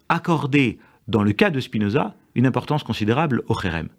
accorder, 0.09 0.79
dans 1.07 1.23
le 1.23 1.33
cas 1.33 1.49
de 1.49 1.59
Spinoza, 1.59 2.15
une 2.35 2.45
importance 2.45 2.83
considérable 2.83 3.43
au 3.47 3.55
Kherem. 3.55 3.89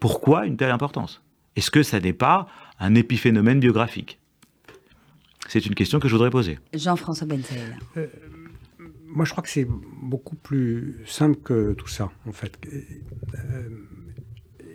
Pourquoi 0.00 0.46
une 0.46 0.56
telle 0.56 0.70
importance? 0.70 1.22
Est-ce 1.56 1.70
que 1.70 1.82
ça 1.82 2.00
n'est 2.00 2.12
pas 2.12 2.48
un 2.78 2.94
épiphénomène 2.94 3.60
biographique? 3.60 4.18
C'est 5.48 5.64
une 5.64 5.74
question 5.74 6.00
que 6.00 6.08
je 6.08 6.14
voudrais 6.14 6.30
poser. 6.30 6.58
Jean-François 6.74 7.26
Benzel. 7.26 7.78
Euh, 7.96 8.06
moi, 9.06 9.24
je 9.24 9.30
crois 9.30 9.42
que 9.42 9.48
c'est 9.48 9.66
beaucoup 9.66 10.36
plus 10.36 11.02
simple 11.06 11.36
que 11.42 11.72
tout 11.72 11.88
ça, 11.88 12.10
en 12.28 12.32
fait. 12.32 12.58
Euh, 12.66 13.68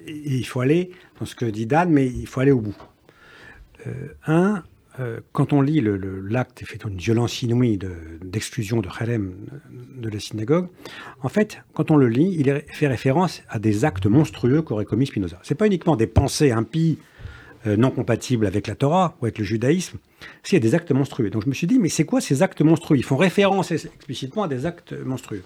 il 0.08 0.46
faut 0.46 0.62
aller 0.62 0.92
dans 1.20 1.26
ce 1.26 1.36
que 1.36 1.46
dit 1.46 1.68
Dan, 1.68 1.92
mais 1.92 2.08
il 2.08 2.26
faut 2.26 2.40
aller 2.40 2.52
au 2.52 2.62
bout. 2.62 2.76
Euh, 3.88 3.92
un, 4.28 4.64
euh, 5.00 5.22
quand 5.32 5.54
on 5.54 5.62
lit 5.62 5.82
l'acte 5.82 6.66
fait 6.66 6.84
une 6.84 6.98
violence 6.98 7.42
inouïe 7.42 7.80
d'exclusion 8.22 8.82
de, 8.82 8.88
de 8.88 10.02
de 10.02 10.10
la 10.10 10.20
synagogue, 10.20 10.68
en 11.22 11.30
fait, 11.30 11.62
quand 11.74 11.92
on 11.92 11.96
le 11.96 12.08
lit, 12.08 12.36
il 12.38 12.64
fait 12.72 12.88
référence 12.88 13.42
à 13.50 13.60
des 13.60 13.86
actes 13.86 14.06
monstrueux 14.06 14.62
qu'aurait 14.62 14.86
commis 14.86 15.08
Spinoza. 15.08 15.40
Ce 15.44 15.54
n'est 15.54 15.58
pas 15.58 15.68
uniquement 15.68 15.96
des 15.96 16.08
pensées 16.08 16.52
impies, 16.52 17.00
euh, 17.68 17.78
non 17.78 17.92
compatibles 17.92 18.46
avec 18.46 18.68
la 18.68 18.76
Torah 18.76 19.16
ou 19.22 19.26
avec 19.26 19.38
le 19.38 19.46
judaïsme, 19.46 19.98
c'est 20.44 20.60
des 20.60 20.76
actes 20.76 20.92
monstrueux. 20.92 21.30
Donc 21.30 21.44
je 21.44 21.50
me 21.50 21.54
suis 21.54 21.68
dit, 21.68 21.80
mais 21.80 21.90
c'est 21.90 22.06
quoi 22.06 22.20
ces 22.20 22.44
actes 22.44 22.62
monstrueux? 22.62 22.98
Ils 22.98 23.06
font 23.06 23.18
référence 23.18 23.72
explicitement 23.72 24.44
à 24.44 24.48
des 24.48 24.66
actes 24.66 24.94
monstrueux. 24.94 25.44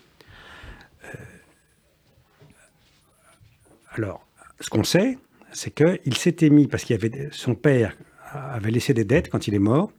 alors, 3.91 4.26
ce 4.60 4.69
qu'on 4.69 4.84
sait, 4.84 5.17
c'est 5.52 5.71
qu'il 5.71 6.17
s'était 6.17 6.50
mis, 6.50 6.67
parce 6.67 6.84
qu'il 6.84 6.95
y 6.95 7.00
avait 7.00 7.30
son 7.32 7.56
père 7.56 7.95
avait 8.36 8.71
laissé 8.71 8.93
des 8.93 9.06
dettes 9.06 9.30
quand 9.30 9.48
il 9.48 9.54
est 9.54 9.60
mort. 9.60 9.91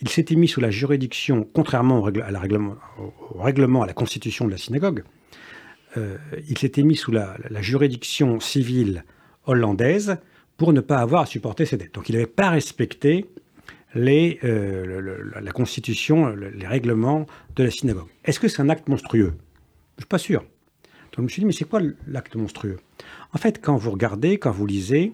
Il 0.00 0.08
s'était 0.08 0.34
mis 0.34 0.48
sous 0.48 0.60
la 0.60 0.70
juridiction, 0.70 1.46
contrairement 1.52 1.98
au, 2.00 3.40
règlement, 3.40 3.82
à 3.82 3.86
la 3.86 3.92
constitution 3.92 4.46
de 4.46 4.50
la 4.50 4.56
synagogue, 4.56 5.04
euh, 5.96 6.16
il 6.48 6.58
s'était 6.58 6.82
mis 6.82 6.96
sous 6.96 7.12
la, 7.12 7.36
juridiction 7.60 8.40
civile 8.40 9.04
hollandaise 9.46 10.16
pour 10.56 10.72
ne 10.72 10.80
pas 10.80 10.98
avoir 10.98 11.22
à 11.22 11.26
supporter 11.26 11.66
ses 11.66 11.76
dettes. 11.76 11.94
Donc 11.94 12.08
il 12.08 12.14
n'avait 12.14 12.26
pas 12.26 12.50
respecté 12.50 13.26
les, 13.94 14.38
euh, 14.42 15.32
la 15.40 15.52
constitution, 15.52 16.34
les 16.34 16.66
règlements 16.66 17.26
de 17.56 17.64
la 17.64 17.70
synagogue. 17.70 18.08
Est-ce 18.24 18.40
que 18.40 18.48
c'est 18.48 18.62
un 18.62 18.70
acte 18.70 18.88
monstrueux? 18.88 19.34
Je 19.96 19.98
ne 19.98 20.02
suis 20.02 20.08
pas 20.08 20.18
sûr. 20.18 20.40
Donc 21.12 21.18
je 21.18 21.22
me 21.22 21.28
suis 21.28 21.40
dit, 21.40 21.46
mais 21.46 21.52
c'est 21.52 21.66
quoi 21.66 21.80
l'acte 22.06 22.36
monstrueux? 22.36 22.78
En 23.34 23.38
fait, 23.38 23.60
quand 23.60 23.76
vous 23.76 23.90
regardez, 23.90 24.38
quand 24.38 24.50
vous 24.50 24.66
lisez, 24.66 25.12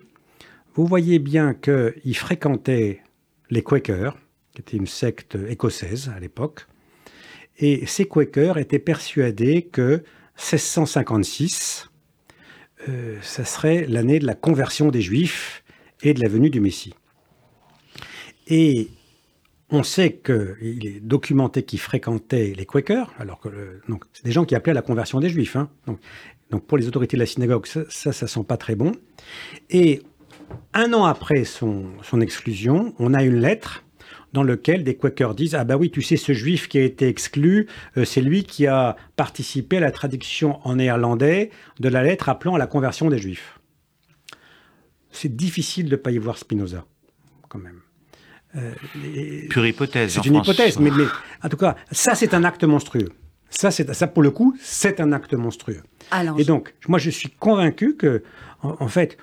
vous 0.79 0.87
voyez 0.87 1.19
bien 1.19 1.55
qu'il 1.55 2.17
fréquentait 2.17 3.03
les 3.51 3.63
Quakers, 3.63 4.17
qui 4.55 4.61
était 4.61 4.77
une 4.77 4.87
secte 4.87 5.37
écossaise 5.49 6.09
à 6.15 6.21
l'époque, 6.21 6.67
et 7.59 7.85
ces 7.87 8.07
Quakers 8.07 8.59
étaient 8.59 8.79
persuadés 8.79 9.63
que 9.63 10.05
1656, 10.37 11.91
euh, 12.89 13.19
ça 13.23 13.45
serait 13.45 13.87
l'année 13.89 14.21
de 14.21 14.27
la 14.27 14.37
conversion 14.37 14.93
des 14.93 15.01
Juifs 15.01 15.65
et 16.03 16.15
de 16.15 16.21
la 16.21 16.29
venue 16.29 16.49
du 16.49 16.61
Messie. 16.61 16.95
Et 18.47 18.89
on 19.71 19.83
sait 19.83 20.13
qu'il 20.13 20.87
est 20.87 21.01
documenté 21.01 21.65
qu'ils 21.65 21.81
fréquentaient 21.81 22.55
les 22.57 22.67
Quakers, 22.67 23.13
alors 23.19 23.41
que 23.41 23.81
donc 23.89 24.05
c'est 24.13 24.25
des 24.25 24.33
gens 24.33 24.45
qui 24.45 24.55
appelaient 24.55 24.71
à 24.71 24.75
la 24.75 24.83
conversion 24.83 25.19
des 25.19 25.29
Juifs. 25.29 25.57
Hein. 25.57 25.69
Donc, 26.53 26.65
pour 26.67 26.79
les 26.79 26.87
autorités 26.87 27.17
de 27.17 27.23
la 27.23 27.27
synagogue, 27.27 27.67
ça, 27.67 27.83
ça, 27.91 28.27
sent 28.29 28.45
pas 28.47 28.57
très 28.57 28.77
bon. 28.77 28.93
Et 29.71 30.03
un 30.75 30.93
an 30.93 31.05
après 31.05 31.45
son, 31.45 31.87
son 32.03 32.21
exclusion, 32.21 32.95
on 32.99 33.15
a 33.15 33.23
une 33.23 33.41
lettre 33.41 33.85
dans 34.33 34.43
laquelle 34.43 34.85
des 34.85 34.97
Quakers 34.97 35.35
disent 35.35 35.55
Ah, 35.55 35.65
bah 35.65 35.77
oui, 35.77 35.91
tu 35.91 36.03
sais, 36.03 36.17
ce 36.17 36.33
juif 36.33 36.69
qui 36.69 36.79
a 36.79 36.83
été 36.83 37.09
exclu, 37.09 37.67
euh, 37.97 38.05
c'est 38.05 38.21
lui 38.21 38.45
qui 38.45 38.67
a 38.67 38.97
participé 39.17 39.79
à 39.79 39.81
la 39.81 39.91
traduction 39.91 40.61
en 40.67 40.77
néerlandais 40.77 41.51
de 41.81 41.89
la 41.89 42.03
lettre 42.03 42.29
appelant 42.29 42.55
à 42.55 42.59
la 42.59 42.67
conversion 42.67 43.09
des 43.09 43.19
juifs. 43.19 43.59
C'est 45.11 45.35
difficile 45.35 45.87
de 45.87 45.93
ne 45.93 45.97
pas 45.97 46.11
y 46.11 46.19
voir 46.19 46.39
Spinoza, 46.39 46.85
quand 47.49 47.59
même. 47.59 47.81
Euh, 48.57 48.73
Pure 49.51 49.67
hypothèse. 49.67 50.13
C'est 50.13 50.27
une 50.27 50.37
hypothèse, 50.37 50.79
mais, 50.79 50.91
mais, 50.91 51.05
en 51.43 51.49
tout 51.49 51.57
cas, 51.57 51.77
ça, 51.91 52.15
c'est 52.15 52.35
un 52.35 52.45
acte 52.45 52.65
monstrueux. 52.65 53.09
Ça, 53.51 53.71
c'est 53.71 53.93
ça 53.95 54.07
pour 54.07 54.23
le 54.23 54.31
coup, 54.31 54.57
c'est 54.61 55.01
un 55.01 55.13
acte 55.13 55.35
monstrueux. 55.35 55.83
et 56.39 56.45
donc, 56.45 56.75
moi, 56.87 56.99
je 56.99 57.11
suis 57.11 57.31
convaincu 57.31 57.97
que, 57.97 58.23
en, 58.63 58.89
fait, 58.89 59.17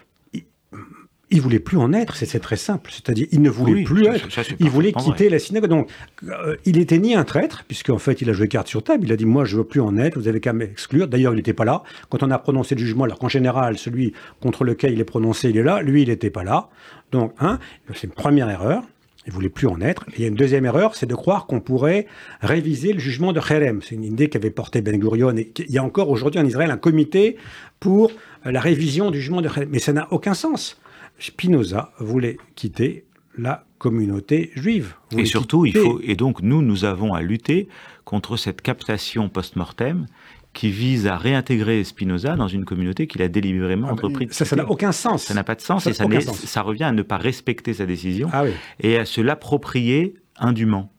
il, 1.32 1.38
ne 1.38 1.42
voulait 1.42 1.60
plus 1.60 1.78
en 1.78 1.94
être. 1.94 2.16
C'est 2.16 2.40
très 2.40 2.56
simple. 2.56 2.92
C'est-à-dire, 2.92 3.28
il 3.32 3.42
ne 3.42 3.50
voulait 3.50 3.84
plus 3.84 4.06
être. 4.06 4.28
il 4.60 4.70
voulait 4.70 4.94
quitter 4.94 5.30
la 5.30 5.40
synagogue. 5.40 5.70
Donc, 5.70 5.90
euh, 6.24 6.56
il 6.66 6.78
était 6.78 6.98
ni 6.98 7.16
un 7.16 7.24
traître, 7.24 7.64
puisqu'en 7.68 7.98
fait, 7.98 8.22
il 8.22 8.30
a 8.30 8.34
joué 8.34 8.48
carte 8.48 8.68
sur 8.68 8.84
table. 8.84 9.06
Il 9.06 9.12
a 9.12 9.16
dit, 9.16 9.26
moi, 9.26 9.46
je 9.46 9.58
veux 9.58 9.64
plus 9.64 9.82
en 9.82 9.98
être. 9.98 10.18
Vous 10.18 10.28
avez 10.28 10.40
qu'à 10.40 10.54
m'exclure. 10.54 11.08
D'ailleurs, 11.08 11.34
il 11.34 11.38
n'était 11.38 11.54
pas 11.54 11.66
là 11.66 11.84
quand 12.10 12.24
on 12.24 12.32
a 12.32 12.38
prononcé 12.38 12.76
le 12.76 12.82
jugement. 12.82 13.06
Alors 13.06 13.20
qu'en 13.20 13.30
général, 13.30 13.78
celui 13.78 14.14
contre 14.40 14.64
lequel 14.64 14.94
il 14.94 15.00
est 15.00 15.06
prononcé, 15.06 15.50
il 15.50 15.58
est 15.58 15.64
là. 15.64 15.82
Lui, 15.82 16.04
il 16.04 16.10
n'était 16.10 16.30
pas 16.30 16.44
là. 16.44 16.70
Donc, 17.12 17.34
hein, 17.40 17.60
c'est 17.94 18.08
une 18.08 18.14
première 18.14 18.50
erreur. 18.50 18.84
Il 19.28 19.34
voulait 19.34 19.50
plus 19.50 19.68
en 19.68 19.82
être. 19.82 20.06
il 20.16 20.22
y 20.22 20.26
a 20.26 20.28
une 20.28 20.36
deuxième 20.36 20.66
erreur, 20.66 20.94
c'est 20.94 21.08
de 21.08 21.16
croire 21.16 21.48
qu'on 21.48 21.60
pourrait 21.60 22.06
réviser 22.42 22.94
le 22.94 23.00
jugement 23.00 23.34
de 23.34 23.40
Kherem. 23.40 23.82
C'est 23.82 23.96
une 23.96 24.04
idée 24.04 24.30
qu'avait 24.30 24.52
portée 24.52 24.82
Ben 24.82 25.00
Gurion. 25.00 25.36
Et 25.36 25.52
il 25.58 25.72
y 25.72 25.80
a 25.80 25.84
encore 25.84 26.12
aujourd'hui 26.12 26.40
en 26.40 26.46
Israël 26.46 26.70
un 26.70 26.78
comité 26.78 27.38
pour 27.80 28.12
la 28.44 28.60
révision 28.60 29.10
du 29.10 29.20
jugement 29.20 29.42
de 29.42 29.50
Kherem. 29.50 29.70
Mais 29.72 29.80
ça 29.80 29.94
n'a 29.94 30.08
aucun 30.12 30.36
sens. 30.36 30.80
Spinoza 31.20 31.92
voulait 32.00 32.38
quitter 32.56 33.06
la 33.38 33.66
communauté 33.78 34.52
juive. 34.56 34.96
Et 35.18 35.26
surtout, 35.26 35.66
il 35.66 35.78
faut, 35.78 36.00
et 36.02 36.16
donc 36.16 36.42
nous, 36.42 36.62
nous 36.62 36.86
avons 36.86 37.14
à 37.14 37.22
lutter 37.22 37.68
contre 38.04 38.38
cette 38.38 38.62
captation 38.62 39.30
post-mortem 39.30 40.08
qui 40.54 40.72
vise 40.72 41.06
à 41.06 41.18
réintégrer 41.18 41.84
Spinoza 41.84 42.38
dans 42.38 42.48
une 42.48 42.64
communauté 42.64 43.08
qu'il 43.08 43.22
a 43.22 43.28
délibérément 43.28 43.88
ah, 43.90 43.94
entrepris. 43.94 44.28
ça, 44.32 44.56
n'a 44.56 44.70
aucun 44.70 44.94
sens. 44.94 45.24
Ça 45.24 45.34
n'a 45.34 45.44
pas 45.44 45.56
de 45.56 45.62
sens 45.62 45.86
et 45.86 45.94
ça, 45.94 46.06
ça, 46.34 46.62
revient 46.62 46.86
à 46.86 46.94
ne 46.94 47.02
pas 47.02 47.18
respecter 47.18 47.74
sa 47.74 47.86
décision 47.86 48.30
ah 48.32 48.46
et 48.80 48.98
à 48.98 49.06
se 49.06 49.20
l'approprier 49.20 50.16
indûment, 50.38 50.94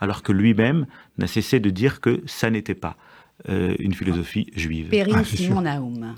alors 0.00 0.22
que 0.22 0.32
lui-même 0.32 0.86
n'a 1.16 1.28
cessé 1.28 1.60
de 1.60 1.70
dire 1.70 2.00
que 2.00 2.22
ça 2.26 2.50
n'était 2.50 2.74
pas 2.74 2.96
euh, 3.48 3.76
une 3.78 3.94
philosophie 3.94 4.50
juive. 4.56 4.88
Périne 4.88 5.14
ah, 5.18 5.24
Simon 5.24 5.60
Naoum. 5.60 6.14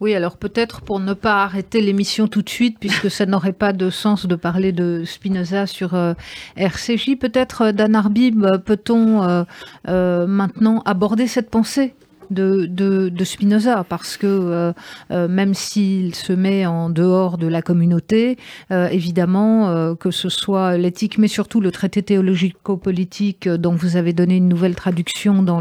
Oui, 0.00 0.14
alors 0.14 0.38
peut-être 0.38 0.80
pour 0.80 0.98
ne 0.98 1.12
pas 1.12 1.44
arrêter 1.44 1.82
l'émission 1.82 2.26
tout 2.26 2.40
de 2.42 2.48
suite, 2.48 2.78
puisque 2.80 3.10
ça 3.10 3.26
n'aurait 3.26 3.52
pas 3.52 3.72
de 3.72 3.90
sens 3.90 4.26
de 4.26 4.34
parler 4.34 4.72
de 4.72 5.04
Spinoza 5.04 5.66
sur 5.66 5.94
euh, 5.94 6.14
RCJ, 6.56 7.16
peut-être 7.18 7.62
euh, 7.62 7.72
Dan 7.72 7.94
Arbib, 7.94 8.46
peut-on 8.64 9.44
maintenant 9.86 10.82
aborder 10.86 11.26
cette 11.26 11.50
pensée 11.50 11.94
de, 12.30 13.24
Spinoza, 13.24 13.84
parce 13.88 14.16
que 14.16 14.26
euh, 14.26 14.72
euh, 15.10 15.28
même 15.28 15.54
s'il 15.54 16.14
se 16.14 16.32
met 16.32 16.66
en 16.66 16.90
dehors 16.90 17.38
de 17.38 17.46
la 17.46 17.62
communauté, 17.62 18.38
euh, 18.70 18.88
évidemment, 18.88 19.50
que 19.96 20.10
ce 20.10 20.28
soit 20.28 20.76
l'éthique, 20.76 21.18
mais 21.18 21.28
surtout 21.28 21.60
le 21.60 21.70
traité 21.70 22.02
théologico-politique 22.02 23.48
dont 23.48 23.74
vous 23.74 23.96
avez 23.96 24.12
donné 24.12 24.36
une 24.36 24.48
nouvelle 24.48 24.74
traduction 24.74 25.42
dans 25.42 25.60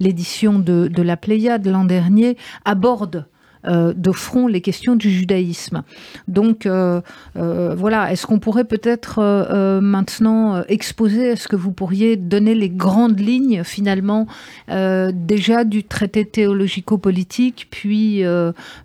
l'édition 0.00 0.58
de, 0.58 0.90
la 1.02 1.16
Pléiade 1.16 1.66
l'an 1.66 1.84
dernier, 1.84 2.36
aborde 2.64 3.16
euh, 3.16 3.33
de 3.66 4.12
front 4.12 4.46
les 4.46 4.60
questions 4.60 4.96
du 4.96 5.10
judaïsme. 5.10 5.82
Donc 6.28 6.66
euh, 6.66 7.00
euh, 7.36 7.74
voilà, 7.74 8.12
est-ce 8.12 8.26
qu'on 8.26 8.38
pourrait 8.38 8.64
peut-être 8.64 9.20
maintenant 9.80 10.62
exposer, 10.68 11.28
est-ce 11.28 11.48
que 11.48 11.56
vous 11.56 11.72
pourriez 11.72 12.16
donner 12.16 12.54
les 12.54 12.70
grandes 12.70 13.20
lignes 13.20 13.62
finalement 13.64 14.26
déjà 14.68 15.64
du 15.64 15.84
traité 15.84 16.24
théologico-politique, 16.24 17.68
puis 17.70 18.22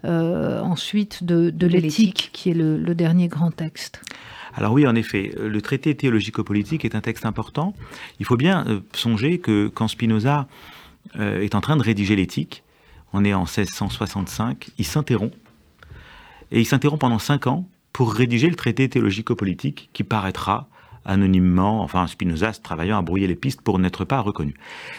ensuite 0.04 1.24
de, 1.24 1.68
l'éthique, 1.68 2.30
qui 2.34 2.52
est 2.52 2.54
le, 2.54 2.96
dernier 2.96 3.28
grand 3.28 3.52
texte? 3.52 4.02
Alors 4.56 4.74
oui, 4.74 4.88
en 4.88 4.96
effet, 4.96 5.32
le 5.40 5.62
traité 5.62 5.96
théologico-politique 5.96 6.84
est 6.84 6.96
un 6.96 7.02
texte 7.02 7.26
important. 7.26 7.74
Il 8.20 8.26
faut 8.26 8.38
bien 8.38 8.66
songer 8.94 9.40
que 9.40 9.68
quand 9.68 9.88
Spinoza 9.88 10.48
est 11.18 11.56
en 11.56 11.62
train 11.62 11.78
de 11.78 11.84
rédiger 11.84 12.16
l'éthique, 12.16 12.64
on 13.14 13.26
est 13.26 13.34
en 13.34 13.42
1665, 13.42 14.70
il 14.78 14.86
s'interrompt, 14.86 15.36
et 16.52 16.60
il 16.60 16.66
s'interrompt 16.66 17.00
pendant 17.00 17.20
cinq 17.20 17.48
ans 17.48 17.68
pour 17.94 18.14
rédiger 18.14 18.50
le 18.50 18.56
traité 18.56 18.88
théologico-politique 18.90 19.90
qui 19.94 20.04
paraîtra 20.04 20.70
anonymement, 21.06 21.82
enfin 21.82 22.08
Spinoza 22.08 22.52
travaillant 22.52 22.98
à 22.98 23.02
brouiller 23.02 23.28
les 23.28 23.36
pistes 23.36 23.62
pour 23.62 23.80
n'être 23.80 24.06
pas 24.06 24.20
reconnu. 24.20 24.54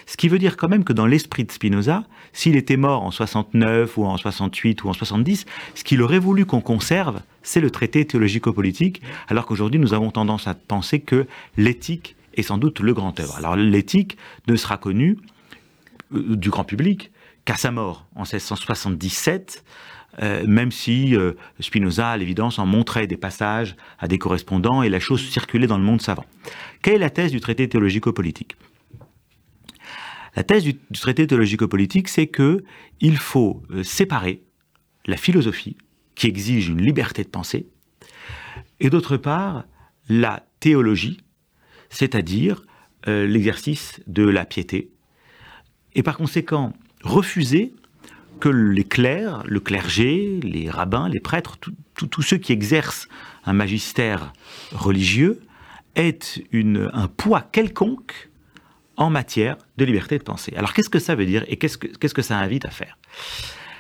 Ce 0.07 0.16
qui 0.16 0.29
veut 0.29 0.38
dire 0.38 0.57
quand 0.57 0.68
même 0.68 0.85
que 0.85 0.92
dans 0.92 1.07
l'esprit 1.07 1.44
de 1.44 1.53
Spinoza, 1.53 2.05
s'il 2.33 2.57
était 2.57 2.77
mort 2.77 3.03
en 3.03 3.11
69 3.11 3.96
ou 3.96 4.05
en 4.05 4.16
68 4.16 4.83
ou 4.85 4.88
en 4.88 4.92
70, 4.92 5.46
ce 5.75 5.85
qu'il 5.85 6.03
aurait 6.03 6.18
voulu 6.18 6.46
qu'on 6.46 6.61
conserve, 6.61 7.20
c'est 7.42 7.61
le 7.61 7.70
traité 7.70 8.05
théologico-politique, 8.05 9.03
alors 9.29 9.46
qu'aujourd'hui 9.46 9.81
nous 9.81 9.94
avons 9.94 10.11
tendance 10.11 10.46
à 10.46 10.55
penser 10.55 11.01
que 11.01 11.27
l'éthique 11.57 12.16
est 12.35 12.42
sans 12.42 12.59
doute 12.59 12.81
le 12.81 12.94
grand 12.94 13.18
œuvre. 13.20 13.37
Alors 13.37 13.57
l'éthique 13.57 14.16
ne 14.49 14.57
sera 14.57 14.79
connue 14.79 15.18
euh, 16.14 16.37
du 16.37 16.51
grand 16.51 16.64
public 16.64 17.11
qu'à 17.50 17.56
sa 17.56 17.72
mort 17.72 18.06
en 18.14 18.20
1677, 18.20 19.64
euh, 20.22 20.46
même 20.46 20.70
si 20.70 21.16
euh, 21.16 21.32
Spinoza, 21.58 22.10
à 22.10 22.16
l'évidence, 22.16 22.60
en 22.60 22.66
montrait 22.66 23.08
des 23.08 23.16
passages 23.16 23.74
à 23.98 24.06
des 24.06 24.18
correspondants 24.18 24.84
et 24.84 24.88
la 24.88 25.00
chose 25.00 25.28
circulait 25.28 25.66
dans 25.66 25.76
le 25.76 25.82
monde 25.82 26.00
savant. 26.00 26.24
Quelle 26.80 26.94
est 26.94 26.98
la 26.98 27.10
thèse 27.10 27.32
du 27.32 27.40
traité 27.40 27.68
théologico-politique? 27.68 28.54
La 30.36 30.44
thèse 30.44 30.62
du, 30.62 30.76
traité 30.92 31.26
théologico-politique, 31.26 32.06
c'est 32.06 32.28
que 32.28 32.62
il 33.00 33.16
faut 33.16 33.64
euh, 33.72 33.82
séparer 33.82 34.44
la 35.06 35.16
philosophie, 35.16 35.76
qui 36.14 36.28
exige 36.28 36.68
une 36.68 36.80
liberté 36.80 37.24
de 37.24 37.30
pensée, 37.30 37.66
et 38.78 38.90
d'autre 38.90 39.16
part, 39.16 39.64
la 40.08 40.46
théologie, 40.60 41.18
c'est-à-dire 41.88 42.62
l'exercice 43.06 43.98
de 44.06 44.24
la 44.24 44.44
piété. 44.44 44.90
Et 45.94 46.02
par 46.02 46.18
conséquent, 46.18 46.74
refuser 47.02 47.74
que 48.40 48.48
les 48.48 48.84
clercs, 48.84 49.42
le 49.46 49.60
clergé, 49.60 50.40
les 50.42 50.70
rabbins, 50.70 51.08
les 51.08 51.20
prêtres, 51.20 51.58
tous 51.94 52.22
ceux 52.22 52.38
qui 52.38 52.52
exercent 52.52 53.08
un 53.44 53.52
magistère 53.52 54.32
religieux 54.72 55.40
aient 55.94 56.18
une, 56.52 56.90
un 56.92 57.08
poids 57.08 57.42
quelconque 57.42 58.30
en 58.96 59.10
matière 59.10 59.56
de 59.76 59.84
liberté 59.84 60.18
de 60.18 60.22
pensée. 60.22 60.52
Alors 60.56 60.72
qu'est-ce 60.72 60.90
que 60.90 60.98
ça 60.98 61.14
veut 61.14 61.26
dire 61.26 61.44
et 61.48 61.56
qu'est-ce 61.56 61.78
que, 61.78 61.86
qu'est-ce 61.86 62.14
que 62.14 62.22
ça 62.22 62.38
invite 62.38 62.64
à 62.64 62.70
faire? 62.70 62.98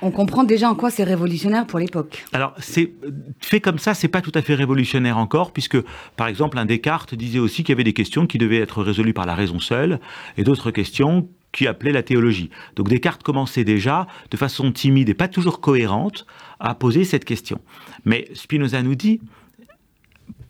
On 0.02 0.10
comprend 0.10 0.44
déjà 0.44 0.70
en 0.70 0.74
quoi 0.74 0.90
c'est 0.90 1.04
révolutionnaire 1.04 1.66
pour 1.66 1.78
l'époque. 1.78 2.24
Alors, 2.32 2.54
c'est 2.58 2.92
fait 3.38 3.60
comme 3.60 3.78
ça, 3.78 3.92
c'est 3.92 4.08
pas 4.08 4.22
tout 4.22 4.32
à 4.34 4.40
fait 4.40 4.54
révolutionnaire 4.54 5.18
encore, 5.18 5.52
puisque, 5.52 5.76
par 6.16 6.26
exemple, 6.26 6.56
un 6.56 6.64
Descartes 6.64 7.14
disait 7.14 7.38
aussi 7.38 7.64
qu'il 7.64 7.72
y 7.72 7.76
avait 7.76 7.84
des 7.84 7.92
questions 7.92 8.26
qui 8.26 8.38
devaient 8.38 8.60
être 8.60 8.82
résolues 8.82 9.12
par 9.12 9.26
la 9.26 9.34
raison 9.34 9.60
seule, 9.60 10.00
et 10.38 10.42
d'autres 10.42 10.70
questions 10.70 11.28
qui 11.52 11.66
appelait 11.66 11.92
la 11.92 12.02
théologie. 12.02 12.50
Donc 12.76 12.88
Descartes 12.88 13.22
commençait 13.22 13.64
déjà, 13.64 14.06
de 14.30 14.36
façon 14.36 14.72
timide 14.72 15.08
et 15.08 15.14
pas 15.14 15.28
toujours 15.28 15.60
cohérente, 15.60 16.26
à 16.58 16.74
poser 16.74 17.04
cette 17.04 17.24
question. 17.24 17.60
Mais 18.04 18.28
Spinoza 18.34 18.82
nous 18.82 18.94
dit, 18.94 19.20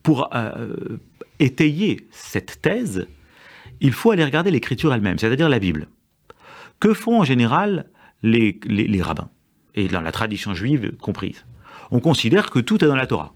pour 0.03 0.29
euh, 0.35 0.99
étayer 1.39 2.07
cette 2.11 2.61
thèse, 2.61 3.07
il 3.81 3.93
faut 3.93 4.11
aller 4.11 4.25
regarder 4.25 4.51
l'écriture 4.51 4.93
elle-même, 4.93 5.19
c'est-à-dire 5.19 5.49
la 5.49 5.59
Bible. 5.59 5.89
Que 6.81 6.95
font 6.95 7.21
en 7.21 7.25
général 7.25 7.87
les, 8.23 8.59
les 8.67 9.03
rabbins, 9.03 9.31
et 9.75 9.89
dans 9.89 10.01
la 10.01 10.13
tradition 10.13 10.55
juive 10.55 10.97
comprise? 10.97 11.45
On 11.91 12.01
considère 12.01 12.51
que 12.51 12.59
tout 12.59 12.85
est 12.85 12.89
dans 12.89 12.97
la 12.97 13.07
Torah, 13.07 13.35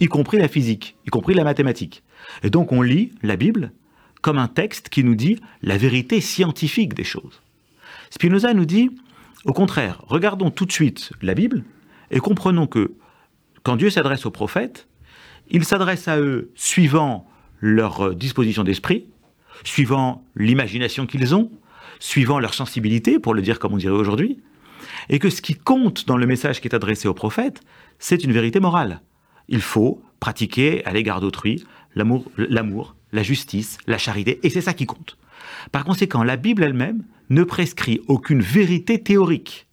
y 0.00 0.06
compris 0.06 0.38
la 0.38 0.48
physique, 0.48 0.96
y 1.06 1.10
compris 1.10 1.34
la 1.34 1.44
mathématique. 1.44 2.02
Et 2.42 2.50
donc 2.50 2.72
on 2.72 2.82
lit 2.82 3.12
la 3.22 3.36
Bible 3.36 3.72
comme 4.22 4.38
un 4.38 4.48
texte 4.48 4.88
qui 4.88 5.04
nous 5.04 5.14
dit 5.14 5.38
la 5.62 5.76
vérité 5.76 6.20
scientifique 6.20 6.94
des 6.94 7.04
choses. 7.04 7.42
Spinoza 8.10 8.54
nous 8.54 8.64
dit, 8.64 8.90
au 9.44 9.52
contraire, 9.52 10.02
regardons 10.06 10.50
tout 10.50 10.64
de 10.64 10.72
suite 10.72 11.12
la 11.20 11.34
Bible 11.34 11.64
et 12.10 12.20
comprenons 12.20 12.66
que 12.66 12.92
quand 13.62 13.76
Dieu 13.76 13.90
s'adresse 13.90 14.24
aux 14.26 14.30
prophètes, 14.30 14.86
il 15.50 15.64
s'adresse 15.64 16.08
à 16.08 16.18
eux 16.18 16.50
suivant 16.54 17.28
leur 17.60 18.14
disposition 18.14 18.64
d'esprit, 18.64 19.06
suivant 19.64 20.24
l'imagination 20.36 21.06
qu'ils 21.06 21.34
ont, 21.34 21.50
suivant 21.98 22.38
leur 22.38 22.54
sensibilité, 22.54 23.18
pour 23.18 23.34
le 23.34 23.42
dire 23.42 23.58
comme 23.58 23.74
on 23.74 23.76
dirait 23.76 23.92
aujourd'hui, 23.92 24.38
et 25.08 25.18
que 25.18 25.30
ce 25.30 25.42
qui 25.42 25.54
compte 25.54 26.06
dans 26.06 26.16
le 26.16 26.26
message 26.26 26.60
qui 26.60 26.68
est 26.68 26.74
adressé 26.74 27.08
aux 27.08 27.14
prophètes, 27.14 27.60
c'est 27.98 28.24
une 28.24 28.32
vérité 28.32 28.60
morale. 28.60 29.00
Il 29.48 29.60
faut 29.60 30.02
pratiquer 30.20 30.84
à 30.84 30.92
l'égard 30.92 31.20
d'autrui 31.20 31.64
l'amour, 31.94 32.24
l'amour, 32.36 32.96
la 33.12 33.22
justice, 33.22 33.78
la 33.86 33.98
charité, 33.98 34.40
et 34.42 34.50
c'est 34.50 34.60
ça 34.60 34.74
qui 34.74 34.86
compte. 34.86 35.18
Par 35.70 35.84
conséquent, 35.84 36.22
la 36.22 36.36
Bible 36.36 36.64
elle-même 36.64 37.04
ne 37.30 37.44
prescrit 37.44 38.00
aucune 38.08 38.40
vérité 38.40 39.02
théorique. 39.02 39.66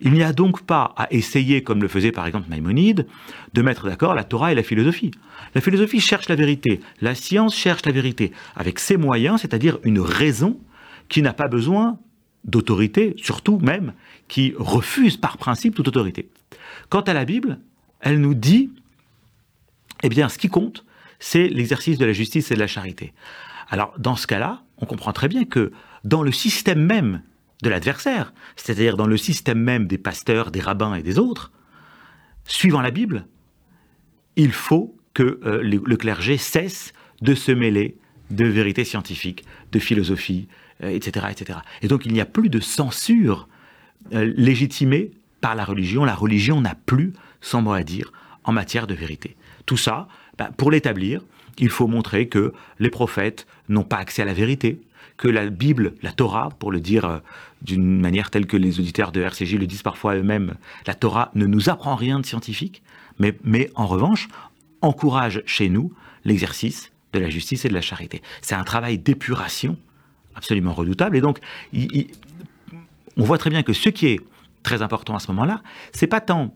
Il 0.00 0.12
n'y 0.12 0.24
a 0.24 0.32
donc 0.32 0.62
pas 0.62 0.92
à 0.96 1.06
essayer, 1.12 1.62
comme 1.62 1.80
le 1.80 1.88
faisait 1.88 2.10
par 2.10 2.26
exemple 2.26 2.48
Maïmonide, 2.48 3.06
de 3.54 3.62
mettre 3.62 3.86
d'accord 3.86 4.14
la 4.14 4.24
Torah 4.24 4.50
et 4.50 4.54
la 4.56 4.64
philosophie. 4.64 5.12
La 5.54 5.60
philosophie 5.60 6.00
cherche 6.00 6.28
la 6.28 6.34
vérité, 6.34 6.80
la 7.00 7.14
science 7.14 7.54
cherche 7.56 7.86
la 7.86 7.92
vérité, 7.92 8.32
avec 8.56 8.80
ses 8.80 8.96
moyens, 8.96 9.40
c'est-à-dire 9.40 9.78
une 9.84 10.00
raison 10.00 10.58
qui 11.08 11.22
n'a 11.22 11.32
pas 11.32 11.46
besoin 11.46 11.98
d'autorité, 12.44 13.14
surtout 13.16 13.58
même, 13.58 13.92
qui 14.26 14.54
refuse 14.58 15.16
par 15.16 15.38
principe 15.38 15.76
toute 15.76 15.86
autorité. 15.86 16.28
Quant 16.88 17.02
à 17.02 17.12
la 17.12 17.24
Bible, 17.24 17.60
elle 18.00 18.20
nous 18.20 18.34
dit, 18.34 18.70
eh 20.02 20.08
bien, 20.08 20.28
ce 20.28 20.38
qui 20.38 20.48
compte, 20.48 20.84
c'est 21.22 21.48
l'exercice 21.48 21.98
de 21.98 22.04
la 22.04 22.12
justice 22.12 22.50
et 22.50 22.54
de 22.54 22.58
la 22.58 22.66
charité. 22.66 23.14
Alors, 23.70 23.94
dans 23.96 24.16
ce 24.16 24.26
cas-là, 24.26 24.64
on 24.78 24.86
comprend 24.86 25.12
très 25.12 25.28
bien 25.28 25.44
que 25.44 25.70
dans 26.02 26.24
le 26.24 26.32
système 26.32 26.84
même 26.84 27.22
de 27.62 27.70
l'adversaire, 27.70 28.34
c'est-à-dire 28.56 28.96
dans 28.96 29.06
le 29.06 29.16
système 29.16 29.60
même 29.60 29.86
des 29.86 29.98
pasteurs, 29.98 30.50
des 30.50 30.60
rabbins 30.60 30.96
et 30.96 31.02
des 31.04 31.20
autres, 31.20 31.52
suivant 32.44 32.80
la 32.80 32.90
Bible, 32.90 33.26
il 34.34 34.50
faut 34.50 34.96
que 35.14 35.38
euh, 35.46 35.62
le 35.62 35.96
clergé 35.96 36.38
cesse 36.38 36.92
de 37.20 37.36
se 37.36 37.52
mêler 37.52 37.96
de 38.30 38.46
vérités 38.46 38.84
scientifiques, 38.84 39.44
de 39.70 39.78
philosophie, 39.78 40.48
etc., 40.82 41.26
euh, 41.26 41.30
etc. 41.30 41.60
Et 41.82 41.88
donc 41.88 42.04
il 42.04 42.12
n'y 42.12 42.20
a 42.20 42.26
plus 42.26 42.48
de 42.48 42.58
censure 42.58 43.48
euh, 44.12 44.32
légitimée 44.36 45.12
par 45.40 45.54
la 45.54 45.64
religion. 45.64 46.04
La 46.04 46.16
religion 46.16 46.60
n'a 46.60 46.74
plus 46.74 47.12
son 47.40 47.62
mot 47.62 47.74
à 47.74 47.84
dire 47.84 48.12
en 48.42 48.50
matière 48.50 48.88
de 48.88 48.94
vérité. 48.94 49.36
Tout 49.66 49.76
ça, 49.76 50.08
bah, 50.42 50.50
pour 50.56 50.72
l'établir, 50.72 51.20
il 51.58 51.68
faut 51.68 51.86
montrer 51.86 52.26
que 52.26 52.52
les 52.80 52.90
prophètes 52.90 53.46
n'ont 53.68 53.84
pas 53.84 53.98
accès 53.98 54.22
à 54.22 54.24
la 54.24 54.34
vérité, 54.34 54.80
que 55.16 55.28
la 55.28 55.48
Bible, 55.50 55.94
la 56.02 56.10
Torah, 56.10 56.48
pour 56.58 56.72
le 56.72 56.80
dire 56.80 57.04
euh, 57.04 57.18
d'une 57.62 58.00
manière 58.00 58.28
telle 58.28 58.46
que 58.46 58.56
les 58.56 58.80
auditeurs 58.80 59.12
de 59.12 59.20
RCJ 59.20 59.54
le 59.54 59.68
disent 59.68 59.82
parfois 59.82 60.16
eux-mêmes, 60.16 60.54
la 60.84 60.94
Torah 60.94 61.30
ne 61.36 61.46
nous 61.46 61.70
apprend 61.70 61.94
rien 61.94 62.18
de 62.18 62.26
scientifique, 62.26 62.82
mais, 63.20 63.38
mais 63.44 63.70
en 63.76 63.86
revanche 63.86 64.26
encourage 64.80 65.44
chez 65.46 65.68
nous 65.68 65.92
l'exercice 66.24 66.90
de 67.12 67.20
la 67.20 67.30
justice 67.30 67.64
et 67.64 67.68
de 67.68 67.74
la 67.74 67.80
charité. 67.80 68.20
C'est 68.40 68.56
un 68.56 68.64
travail 68.64 68.98
d'épuration 68.98 69.76
absolument 70.34 70.72
redoutable. 70.72 71.16
Et 71.16 71.20
donc, 71.20 71.38
on 73.16 73.22
voit 73.22 73.38
très 73.38 73.50
bien 73.50 73.62
que 73.62 73.74
ce 73.74 73.90
qui 73.90 74.06
est 74.08 74.20
très 74.64 74.82
important 74.82 75.14
à 75.14 75.20
ce 75.20 75.28
moment-là, 75.28 75.62
c'est 75.92 76.08
pas 76.08 76.20
tant 76.20 76.52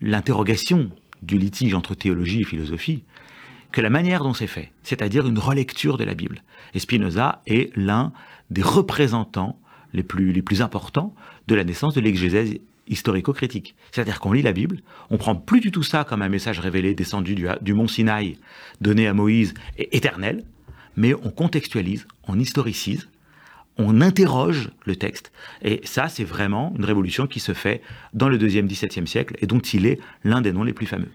l'interrogation 0.00 0.90
du 1.22 1.38
litige 1.38 1.74
entre 1.74 1.94
théologie 1.94 2.40
et 2.40 2.44
philosophie, 2.44 3.04
que 3.72 3.80
la 3.80 3.90
manière 3.90 4.22
dont 4.22 4.34
c'est 4.34 4.46
fait, 4.46 4.72
c'est-à-dire 4.82 5.26
une 5.26 5.38
relecture 5.38 5.96
de 5.96 6.04
la 6.04 6.14
Bible. 6.14 6.42
Et 6.74 6.78
Spinoza 6.78 7.42
est 7.46 7.74
l'un 7.76 8.12
des 8.50 8.62
représentants 8.62 9.58
les 9.92 10.02
plus, 10.02 10.32
les 10.32 10.42
plus 10.42 10.62
importants 10.62 11.14
de 11.48 11.54
la 11.54 11.64
naissance 11.64 11.94
de 11.94 12.00
l'exégèse 12.00 12.54
historico-critique. 12.88 13.74
C'est-à-dire 13.92 14.20
qu'on 14.20 14.32
lit 14.32 14.42
la 14.42 14.52
Bible, 14.52 14.80
on 15.10 15.16
prend 15.16 15.36
plus 15.36 15.60
du 15.60 15.70
tout 15.70 15.82
ça 15.82 16.04
comme 16.04 16.22
un 16.22 16.28
message 16.28 16.58
révélé 16.58 16.94
descendu 16.94 17.34
du, 17.34 17.46
du 17.60 17.74
mont 17.74 17.88
Sinaï, 17.88 18.38
donné 18.80 19.06
à 19.06 19.14
Moïse, 19.14 19.54
et 19.78 19.96
éternel, 19.96 20.44
mais 20.96 21.14
on 21.14 21.30
contextualise, 21.30 22.06
on 22.26 22.38
historicise, 22.38 23.08
on 23.78 24.00
interroge 24.00 24.70
le 24.84 24.96
texte. 24.96 25.32
Et 25.62 25.80
ça, 25.84 26.08
c'est 26.08 26.24
vraiment 26.24 26.74
une 26.76 26.84
révolution 26.84 27.26
qui 27.26 27.40
se 27.40 27.54
fait 27.54 27.80
dans 28.12 28.28
le 28.28 28.38
deuxième 28.38 28.66
XVIIe 28.66 29.06
siècle 29.06 29.36
et 29.40 29.46
dont 29.46 29.60
il 29.60 29.86
est 29.86 29.98
l'un 30.24 30.42
des 30.42 30.52
noms 30.52 30.64
les 30.64 30.72
plus 30.74 30.86
fameux. 30.86 31.10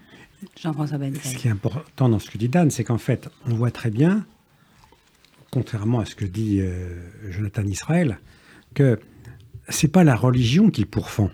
Jean-François 0.59 0.99
Ce 1.23 1.35
qui 1.35 1.47
est 1.47 1.51
important 1.51 2.09
dans 2.09 2.19
ce 2.19 2.29
que 2.29 2.37
dit 2.37 2.49
Dan, 2.49 2.71
c'est 2.71 2.83
qu'en 2.83 2.97
fait, 2.97 3.29
on 3.45 3.55
voit 3.55 3.71
très 3.71 3.89
bien, 3.89 4.25
contrairement 5.51 5.99
à 5.99 6.05
ce 6.05 6.15
que 6.15 6.25
dit 6.25 6.59
euh, 6.61 6.99
Jonathan 7.29 7.63
Israël, 7.63 8.19
que 8.73 8.99
c'est 9.69 9.87
pas 9.87 10.03
la 10.03 10.15
religion 10.15 10.69
qu'il 10.69 10.87
pourfend. 10.87 11.29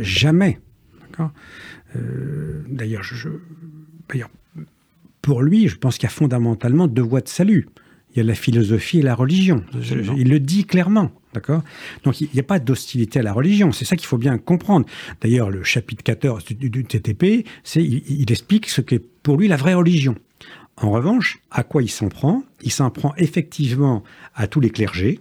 Jamais. 0.00 0.58
Euh, 1.96 2.62
d'ailleurs, 2.68 3.02
pour 5.22 5.42
lui, 5.42 5.68
je 5.68 5.76
pense 5.76 5.96
qu'il 5.96 6.04
y 6.04 6.12
a 6.12 6.14
fondamentalement 6.14 6.86
deux 6.86 7.02
voies 7.02 7.20
de 7.20 7.28
salut. 7.28 7.68
Il 8.18 8.22
y 8.22 8.24
a 8.24 8.26
la 8.26 8.34
philosophie 8.34 8.98
et 8.98 9.02
la 9.02 9.14
religion. 9.14 9.62
il 10.16 10.28
le 10.28 10.40
dit 10.40 10.64
clairement. 10.64 11.12
D'accord? 11.34 11.62
Donc 12.02 12.20
il 12.20 12.28
n'y 12.34 12.40
a 12.40 12.42
pas 12.42 12.58
d'hostilité 12.58 13.20
à 13.20 13.22
la 13.22 13.32
religion. 13.32 13.70
C'est 13.70 13.84
ça 13.84 13.94
qu'il 13.94 14.08
faut 14.08 14.18
bien 14.18 14.38
comprendre. 14.38 14.86
D'ailleurs, 15.20 15.50
le 15.50 15.62
chapitre 15.62 16.02
14 16.02 16.46
du, 16.46 16.84
TTP, 16.84 17.46
c'est, 17.62 17.80
il, 17.80 18.32
explique 18.32 18.68
ce 18.68 18.80
qu'est 18.80 18.98
pour 18.98 19.36
lui 19.36 19.46
la 19.46 19.56
vraie 19.56 19.74
religion. 19.74 20.16
En 20.76 20.90
revanche, 20.90 21.38
à 21.52 21.62
quoi 21.62 21.80
il 21.80 21.90
s'en 21.90 22.08
prend? 22.08 22.42
Il 22.62 22.72
s'en 22.72 22.90
prend 22.90 23.14
effectivement 23.18 24.02
à 24.34 24.48
tous 24.48 24.58
les 24.58 24.70
clergés, 24.70 25.20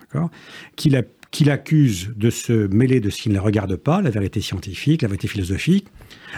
d'accord? 0.00 0.30
Qu'il, 0.76 1.02
qu'il 1.30 1.50
accuse 1.50 2.12
de 2.14 2.28
se 2.28 2.66
mêler 2.66 3.00
de 3.00 3.08
ce 3.08 3.22
qui 3.22 3.30
ne 3.30 3.34
les 3.34 3.40
regarde 3.40 3.76
pas, 3.76 4.02
la 4.02 4.10
vérité 4.10 4.42
scientifique, 4.42 5.00
la 5.00 5.08
vérité 5.08 5.28
philosophique, 5.28 5.86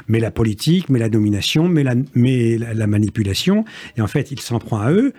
mais 0.08 0.20
la 0.20 0.30
politique, 0.30 0.88
mais 0.88 0.98
la 0.98 1.08
domination, 1.08 1.68
mais 1.68 1.82
la, 1.82 2.86
manipulation. 2.86 3.64
Et 3.96 4.00
en 4.00 4.06
fait, 4.06 4.30
il 4.30 4.40
s'en 4.40 4.58
prend 4.58 4.80
à 4.80 4.92
eux 4.92 5.12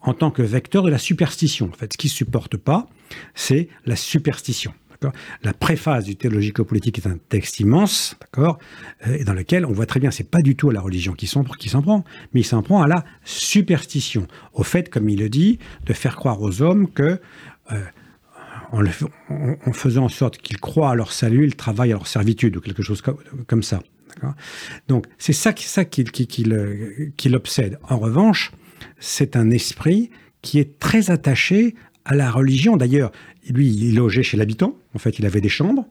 en 0.00 0.14
tant 0.14 0.30
que 0.30 0.42
vecteur 0.42 0.82
de 0.82 0.90
la 0.90 0.98
superstition. 0.98 1.68
En 1.72 1.76
fait, 1.76 1.92
ce 1.92 1.98
qu'ils 1.98 2.10
ne 2.10 2.14
supportent 2.14 2.56
pas, 2.56 2.88
c'est 3.34 3.68
la 3.86 3.96
superstition. 3.96 4.72
La 5.42 5.54
préface 5.54 6.04
du 6.04 6.16
théologico-politique 6.16 6.98
est 6.98 7.06
un 7.06 7.16
texte 7.28 7.60
immense, 7.60 8.16
d'accord, 8.20 8.58
euh, 9.06 9.16
et 9.18 9.24
dans 9.24 9.32
lequel 9.32 9.64
on 9.64 9.72
voit 9.72 9.86
très 9.86 10.00
bien, 10.00 10.10
c'est 10.10 10.28
pas 10.28 10.42
du 10.42 10.56
tout 10.56 10.70
à 10.70 10.72
la 10.72 10.80
religion 10.80 11.14
qui 11.14 11.26
s'en 11.26 11.42
prend, 11.42 12.04
mais 12.34 12.40
il 12.40 12.44
s'en 12.44 12.62
prend 12.62 12.82
à 12.82 12.86
la 12.86 13.04
superstition, 13.24 14.26
au 14.52 14.62
fait, 14.62 14.90
comme 14.90 15.08
il 15.08 15.20
le 15.20 15.30
dit, 15.30 15.58
de 15.86 15.92
faire 15.94 16.16
croire 16.16 16.42
aux 16.42 16.60
hommes 16.60 16.90
que 16.90 17.18
euh, 17.72 17.80
en, 18.72 19.72
faisant 19.72 20.04
en 20.04 20.08
sorte 20.08 20.38
qu'ils 20.38 20.60
croient 20.60 20.90
à 20.90 20.94
leur 20.94 21.12
salut, 21.12 21.44
ils 21.44 21.56
travaillent 21.56 21.92
à 21.92 21.96
leur 21.96 22.06
servitude 22.06 22.56
ou 22.56 22.60
quelque 22.60 22.82
chose 22.82 23.02
comme 23.46 23.62
ça. 23.62 23.80
Donc 24.88 25.06
c'est 25.18 25.32
ça, 25.32 25.52
qui, 25.52 26.14
qui 26.14 27.28
l'obsède. 27.28 27.78
En 27.88 27.98
revanche, 27.98 28.52
c'est 28.98 29.36
un 29.36 29.50
esprit 29.50 30.10
qui 30.42 30.58
est 30.58 30.78
très 30.78 31.10
attaché 31.10 31.74
à 32.04 32.14
la 32.14 32.30
religion. 32.30 32.76
D'ailleurs, 32.76 33.12
lui, 33.48 33.68
il 33.68 33.94
logeait 33.96 34.22
chez 34.22 34.36
l'habitant. 34.36 34.76
En 34.94 34.98
fait, 34.98 35.18
il 35.18 35.26
avait 35.26 35.40
des 35.40 35.48
chambres. 35.48 35.86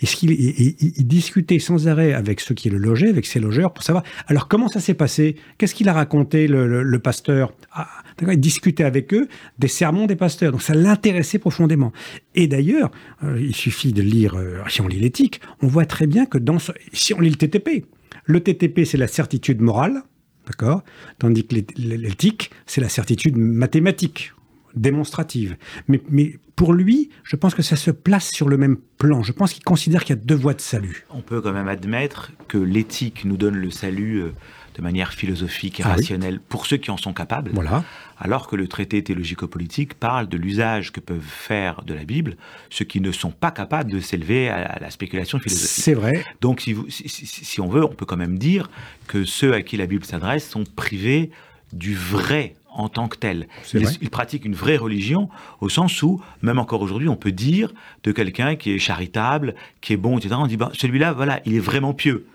Et 0.00 0.06
il, 0.22 1.06
discutait 1.06 1.58
sans 1.58 1.88
arrêt 1.88 2.12
avec 2.12 2.40
ceux 2.40 2.54
qui 2.54 2.70
le 2.70 2.78
logeaient, 2.78 3.08
avec 3.08 3.26
ses 3.26 3.40
logeurs, 3.40 3.72
pour 3.72 3.82
savoir. 3.82 4.04
Alors, 4.26 4.48
comment 4.48 4.68
ça 4.68 4.80
s'est 4.80 4.94
passé? 4.94 5.36
Qu'est-ce 5.56 5.74
qu'il 5.74 5.88
a 5.88 5.92
raconté, 5.92 6.46
le, 6.46 6.98
pasteur? 6.98 7.52
Ah, 7.72 7.88
Il 8.20 8.40
discutait 8.40 8.84
avec 8.84 9.14
eux 9.14 9.28
des 9.58 9.68
sermons 9.68 10.06
des 10.06 10.16
pasteurs. 10.16 10.52
Donc, 10.52 10.62
ça 10.62 10.74
l'intéressait 10.74 11.38
profondément. 11.38 11.92
Et 12.34 12.46
d'ailleurs, 12.46 12.90
euh, 13.24 13.40
il 13.40 13.54
suffit 13.54 13.92
de 13.92 14.02
lire, 14.02 14.34
euh, 14.36 14.62
si 14.68 14.80
on 14.80 14.88
lit 14.88 15.00
l'éthique, 15.00 15.40
on 15.62 15.66
voit 15.66 15.86
très 15.86 16.06
bien 16.06 16.26
que 16.26 16.38
dans 16.38 16.58
si 16.92 17.14
on 17.14 17.20
lit 17.20 17.30
le 17.30 17.36
TTP, 17.36 17.84
le 18.24 18.40
TTP, 18.40 18.84
c'est 18.84 18.98
la 18.98 19.08
certitude 19.08 19.60
morale, 19.60 20.02
d'accord 20.46 20.82
Tandis 21.18 21.46
que 21.46 21.56
l'éthique, 21.76 22.50
c'est 22.66 22.80
la 22.80 22.88
certitude 22.88 23.36
mathématique 23.36 24.32
démonstrative. 24.74 25.56
Mais, 25.86 26.02
mais 26.08 26.38
pour 26.56 26.72
lui, 26.72 27.10
je 27.22 27.36
pense 27.36 27.54
que 27.54 27.62
ça 27.62 27.76
se 27.76 27.90
place 27.90 28.30
sur 28.30 28.48
le 28.48 28.56
même 28.56 28.78
plan. 28.98 29.22
Je 29.22 29.32
pense 29.32 29.52
qu'il 29.52 29.62
considère 29.62 30.04
qu'il 30.04 30.16
y 30.16 30.18
a 30.18 30.22
deux 30.22 30.34
voies 30.34 30.54
de 30.54 30.60
salut. 30.60 31.06
On 31.10 31.20
peut 31.20 31.40
quand 31.40 31.52
même 31.52 31.68
admettre 31.68 32.32
que 32.48 32.58
l'éthique 32.58 33.24
nous 33.24 33.36
donne 33.36 33.54
le 33.54 33.70
salut 33.70 34.22
euh, 34.22 34.32
de 34.78 34.82
manière 34.82 35.12
philosophique 35.12 35.80
et 35.80 35.82
ah 35.84 35.90
rationnelle 35.90 36.40
pour 36.40 36.66
ceux 36.66 36.76
qui 36.76 36.90
en 36.90 36.96
sont 36.96 37.12
capables. 37.12 37.50
Voilà. 37.52 37.84
Alors 38.18 38.46
que 38.46 38.56
le 38.56 38.68
traité 38.68 39.02
théologico-politique 39.02 39.94
parle 39.94 40.28
de 40.28 40.36
l'usage 40.36 40.92
que 40.92 41.00
peuvent 41.00 41.20
faire 41.20 41.82
de 41.84 41.94
la 41.94 42.04
Bible 42.04 42.36
ceux 42.70 42.84
qui 42.84 43.00
ne 43.00 43.12
sont 43.12 43.30
pas 43.30 43.50
capables 43.50 43.90
de 43.90 44.00
s'élever 44.00 44.48
à 44.48 44.78
la 44.80 44.90
spéculation 44.90 45.38
philosophique. 45.38 45.84
C'est 45.84 45.94
vrai. 45.94 46.24
Donc, 46.40 46.60
si, 46.60 46.76
si, 46.88 47.26
si, 47.26 47.60
on 47.60 47.68
veut, 47.68 47.84
on 47.84 47.94
peut 47.94 48.06
quand 48.06 48.16
même 48.16 48.38
dire 48.38 48.70
que 49.06 49.24
ceux 49.24 49.52
à 49.52 49.62
qui 49.62 49.76
la 49.76 49.86
Bible 49.86 50.04
s'adresse 50.04 50.48
sont 50.48 50.64
privés 50.64 51.30
du 51.72 51.94
vrai 51.94 52.54
en 52.78 52.88
tant 52.88 53.08
que 53.08 53.18
tel. 53.18 53.48
Il, 53.74 54.08
pratique 54.08 54.44
une 54.44 54.54
vraie 54.54 54.76
religion 54.76 55.28
au 55.60 55.68
sens 55.68 56.02
où, 56.02 56.22
même 56.42 56.58
encore 56.58 56.80
aujourd'hui, 56.80 57.08
on 57.08 57.16
peut 57.16 57.32
dire 57.32 57.72
de 58.04 58.12
quelqu'un 58.12 58.56
qui 58.56 58.70
est 58.70 58.78
charitable, 58.78 59.54
qui 59.80 59.92
est 59.92 59.96
bon, 59.96 60.16
etc. 60.16 60.36
On 60.38 60.46
dit, 60.46 60.56
ben, 60.56 60.70
celui-là, 60.72 61.12
voilà, 61.12 61.40
il 61.44 61.54
est 61.54 61.60
vraiment 61.60 61.92
pieux. 61.92 62.26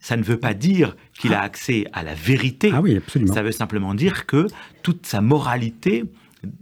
Ça 0.00 0.16
ne 0.16 0.22
veut 0.22 0.36
pas 0.36 0.52
dire 0.52 0.96
qu'il 1.16 1.32
a 1.32 1.40
ah. 1.40 1.44
accès 1.44 1.86
à 1.92 2.02
la 2.02 2.14
vérité. 2.14 2.72
Ah 2.74 2.80
oui, 2.80 2.96
absolument. 2.96 3.32
Ça 3.32 3.42
veut 3.42 3.52
simplement 3.52 3.94
dire 3.94 4.26
que 4.26 4.48
toute 4.82 5.06
sa 5.06 5.20
moralité 5.20 6.04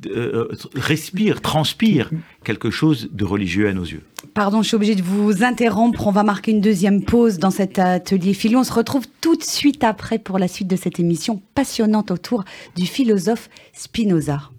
euh, 0.07 0.49
respire, 0.75 1.41
transpire 1.41 2.11
quelque 2.45 2.71
chose 2.71 3.09
de 3.13 3.25
religieux 3.25 3.69
à 3.69 3.73
nos 3.73 3.85
yeux. 3.85 4.03
Pardon, 4.35 4.63
je 4.63 4.69
suis 4.69 4.75
obligée 4.75 4.95
de 4.95 5.03
vous 5.03 5.43
interrompre. 5.43 6.07
On 6.07 6.11
va 6.11 6.23
marquer 6.23 6.53
une 6.53 6.61
deuxième 6.61 7.03
pause 7.03 7.39
dans 7.39 7.51
cet 7.51 7.79
atelier 7.79 8.35
philo. 8.35 8.61
On 8.61 8.65
se 8.65 8.73
retrouve 8.73 9.07
tout 9.21 9.37
de 9.37 9.43
suite 9.43 9.83
après 9.83 10.19
pour 10.19 10.39
la 10.39 10.49
suite 10.49 10.69
de 10.69 10.77
cette 10.77 11.01
émission 11.01 11.43
passionnante 11.55 12.11
autour 12.11 12.45
du 12.77 12.87
philosophe 12.87 13.49
Spinoza. 13.73 14.51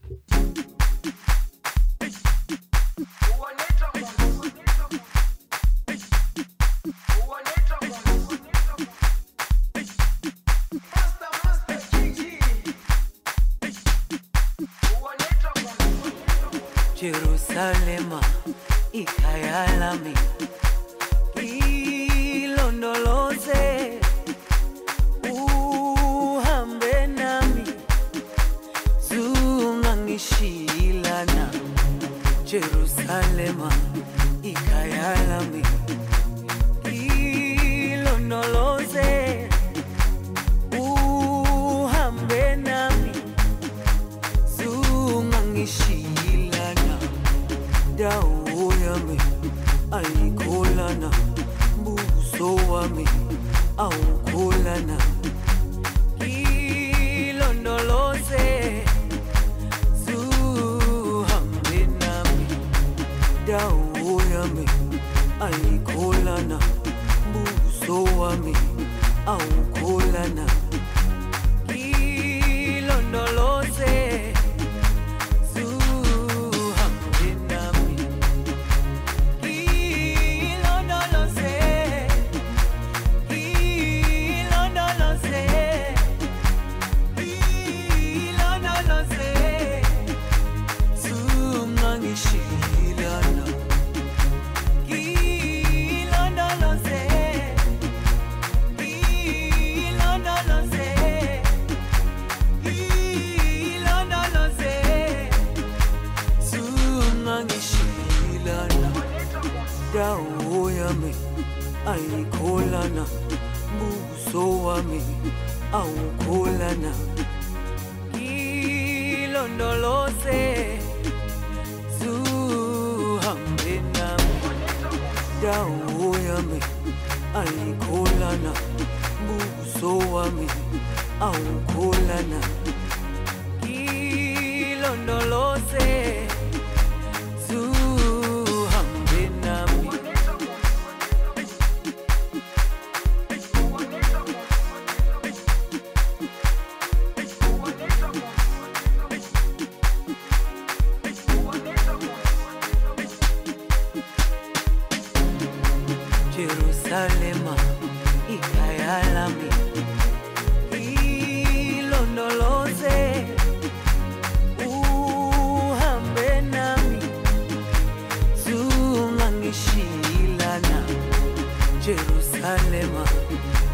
problema 172.62 173.04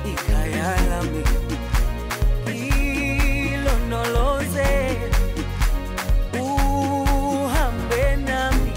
y 0.06 0.14
callar 0.30 0.80
a 1.00 1.02
mí. 1.04 1.22
Y 2.54 3.58
lo 3.58 3.78
no 3.90 4.06
lo 4.06 4.40
sé. 4.54 4.98
Uhambe 6.40 8.18
nami. 8.18 8.72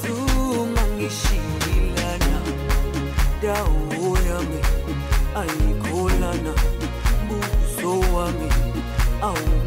Sungangishilana. 0.00 2.38
Daunami. 3.42 4.60
Ayikolana. 5.34 6.52
Buso 7.28 7.90
wami. 8.14 8.48
Awu 9.22 9.59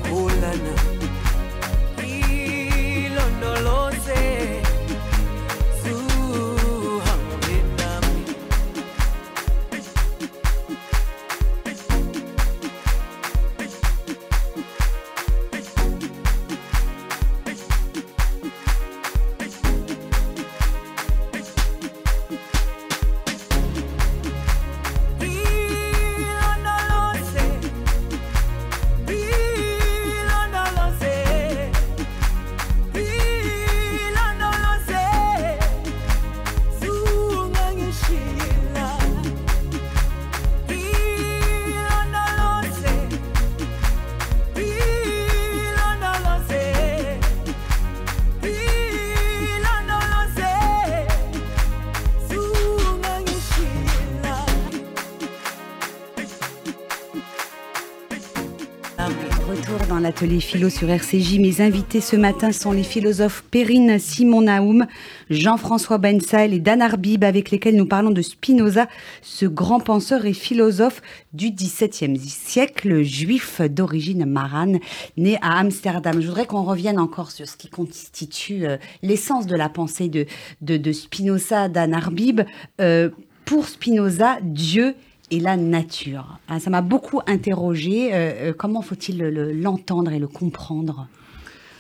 L'atelier 60.14 60.42
philo 60.42 60.70
sur 60.70 60.92
RCJ. 60.92 61.40
Mes 61.40 61.60
invités 61.60 62.00
ce 62.00 62.16
matin 62.16 62.52
sont 62.52 62.72
les 62.72 62.84
philosophes 62.84 63.44
Perrine 63.50 63.98
Simon 63.98 64.42
Naoum, 64.42 64.86
Jean-François 65.32 65.98
Bensaïl 65.98 66.54
et 66.54 66.60
Dan 66.60 66.84
Arbib, 66.84 67.24
avec 67.24 67.50
lesquels 67.50 67.76
nous 67.76 67.88
parlons 67.88 68.12
de 68.12 68.22
Spinoza, 68.22 68.88
ce 69.24 69.48
grand 69.48 69.80
penseur 69.80 70.28
et 70.28 70.34
philosophe 70.34 71.02
du 71.34 71.50
XVIIe 71.50 72.20
siècle, 72.20 73.02
juif 73.02 73.60
d'origine 73.62 74.26
marane, 74.26 74.78
né 75.18 75.40
à 75.42 75.58
Amsterdam. 75.58 76.22
Je 76.22 76.28
voudrais 76.28 76.46
qu'on 76.46 76.64
revienne 76.64 77.00
encore 77.00 77.32
sur 77.32 77.48
ce 77.48 77.58
qui 77.58 77.70
constitue 77.70 78.68
euh, 78.68 78.78
l'essence 79.02 79.48
de 79.48 79.56
la 79.56 79.68
pensée 79.68 80.10
de, 80.10 80.28
de, 80.62 80.78
de 80.78 80.92
Spinoza, 80.92 81.70
Dan 81.70 81.96
Arbib. 81.96 82.42
Euh, 82.80 83.10
pour 83.46 83.68
Spinoza, 83.68 84.38
Dieu 84.44 84.94
et 85.34 85.40
la 85.40 85.58
nature. 85.58 86.38
Ah, 86.48 86.60
ça 86.60 86.70
m'a 86.70 86.82
beaucoup 86.82 87.22
interrogé. 87.28 88.14
Euh, 88.14 88.18
euh, 88.50 88.54
comment 88.54 88.82
faut-il 88.82 89.18
le- 89.18 89.32
le- 89.32 89.52
l'entendre 89.52 90.12
et 90.12 90.20
le 90.20 90.28
comprendre? 90.28 91.08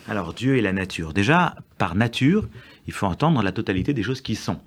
Alors 0.08 0.34
Dieu 0.34 0.58
et 0.58 0.62
la 0.62 0.74
nature. 0.74 1.14
Déjà, 1.14 1.56
par 1.78 1.95
nature, 1.95 2.49
il 2.88 2.93
faut 2.93 3.06
entendre 3.06 3.41
la 3.43 3.51
totalité 3.51 3.93
des 3.93 4.04
choses 4.04 4.22
qui 4.22 4.36
sont. 4.36 4.60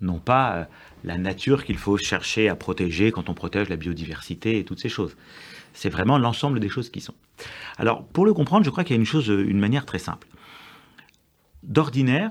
Non 0.00 0.18
pas 0.18 0.54
euh, 0.56 0.64
la 1.04 1.16
nature 1.16 1.64
qu'il 1.64 1.78
faut 1.78 1.96
chercher 1.96 2.48
à 2.48 2.56
protéger 2.56 3.10
quand 3.12 3.28
on 3.28 3.34
protège 3.34 3.68
la 3.68 3.76
biodiversité 3.76 4.58
et 4.58 4.64
toutes 4.64 4.80
ces 4.80 4.88
choses. 4.88 5.16
C'est 5.72 5.88
vraiment 5.88 6.18
l'ensemble 6.18 6.60
des 6.60 6.68
choses 6.68 6.90
qui 6.90 7.00
sont. 7.00 7.14
Alors, 7.78 8.04
pour 8.04 8.26
le 8.26 8.34
comprendre, 8.34 8.64
je 8.64 8.70
crois 8.70 8.84
qu'il 8.84 8.94
y 8.94 8.98
a 8.98 9.00
une 9.00 9.06
chose, 9.06 9.28
une 9.28 9.58
manière 9.58 9.86
très 9.86 9.98
simple. 9.98 10.28
D'ordinaire, 11.62 12.30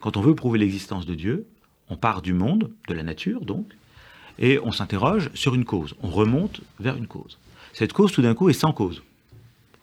quand 0.00 0.16
on 0.16 0.20
veut 0.20 0.34
prouver 0.34 0.58
l'existence 0.58 1.06
de 1.06 1.14
Dieu, 1.14 1.46
on 1.88 1.96
part 1.96 2.20
du 2.22 2.34
monde, 2.34 2.72
de 2.88 2.94
la 2.94 3.02
nature 3.02 3.44
donc, 3.44 3.66
et 4.38 4.58
on 4.62 4.72
s'interroge 4.72 5.30
sur 5.34 5.54
une 5.54 5.64
cause. 5.64 5.94
On 6.02 6.08
remonte 6.08 6.60
vers 6.80 6.96
une 6.96 7.06
cause. 7.06 7.38
Cette 7.72 7.92
cause, 7.92 8.12
tout 8.12 8.22
d'un 8.22 8.34
coup, 8.34 8.48
est 8.48 8.54
sans 8.54 8.72
cause. 8.72 9.02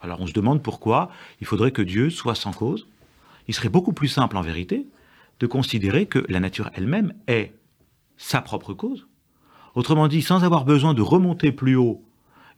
Alors 0.02 0.20
on 0.20 0.28
se 0.28 0.34
demande 0.34 0.64
pourquoi 0.64 1.12
il 1.42 1.48
faudrait 1.48 1.72
que 1.72 1.82
Dieu 1.82 2.10
soit 2.10 2.36
sans 2.36 2.52
cause. 2.52 2.88
Il 3.48 3.54
serait 3.54 3.70
beaucoup 3.70 3.94
plus 3.94 4.08
simple 4.08 4.38
en 4.38 4.42
vérité 4.42 4.86
de 5.40 5.48
considérer 5.48 6.06
que 6.06 6.24
la 6.30 6.40
nature 6.40 6.70
elle-même 6.74 7.14
est 7.28 7.54
sa 8.18 8.42
propre 8.42 8.74
cause. 8.74 9.08
Autrement 9.76 10.08
dit, 10.08 10.22
sans 10.22 10.44
avoir 10.44 10.66
besoin 10.66 10.94
de 10.94 11.02
remonter 11.02 11.52
plus 11.52 11.76
haut 11.76 12.04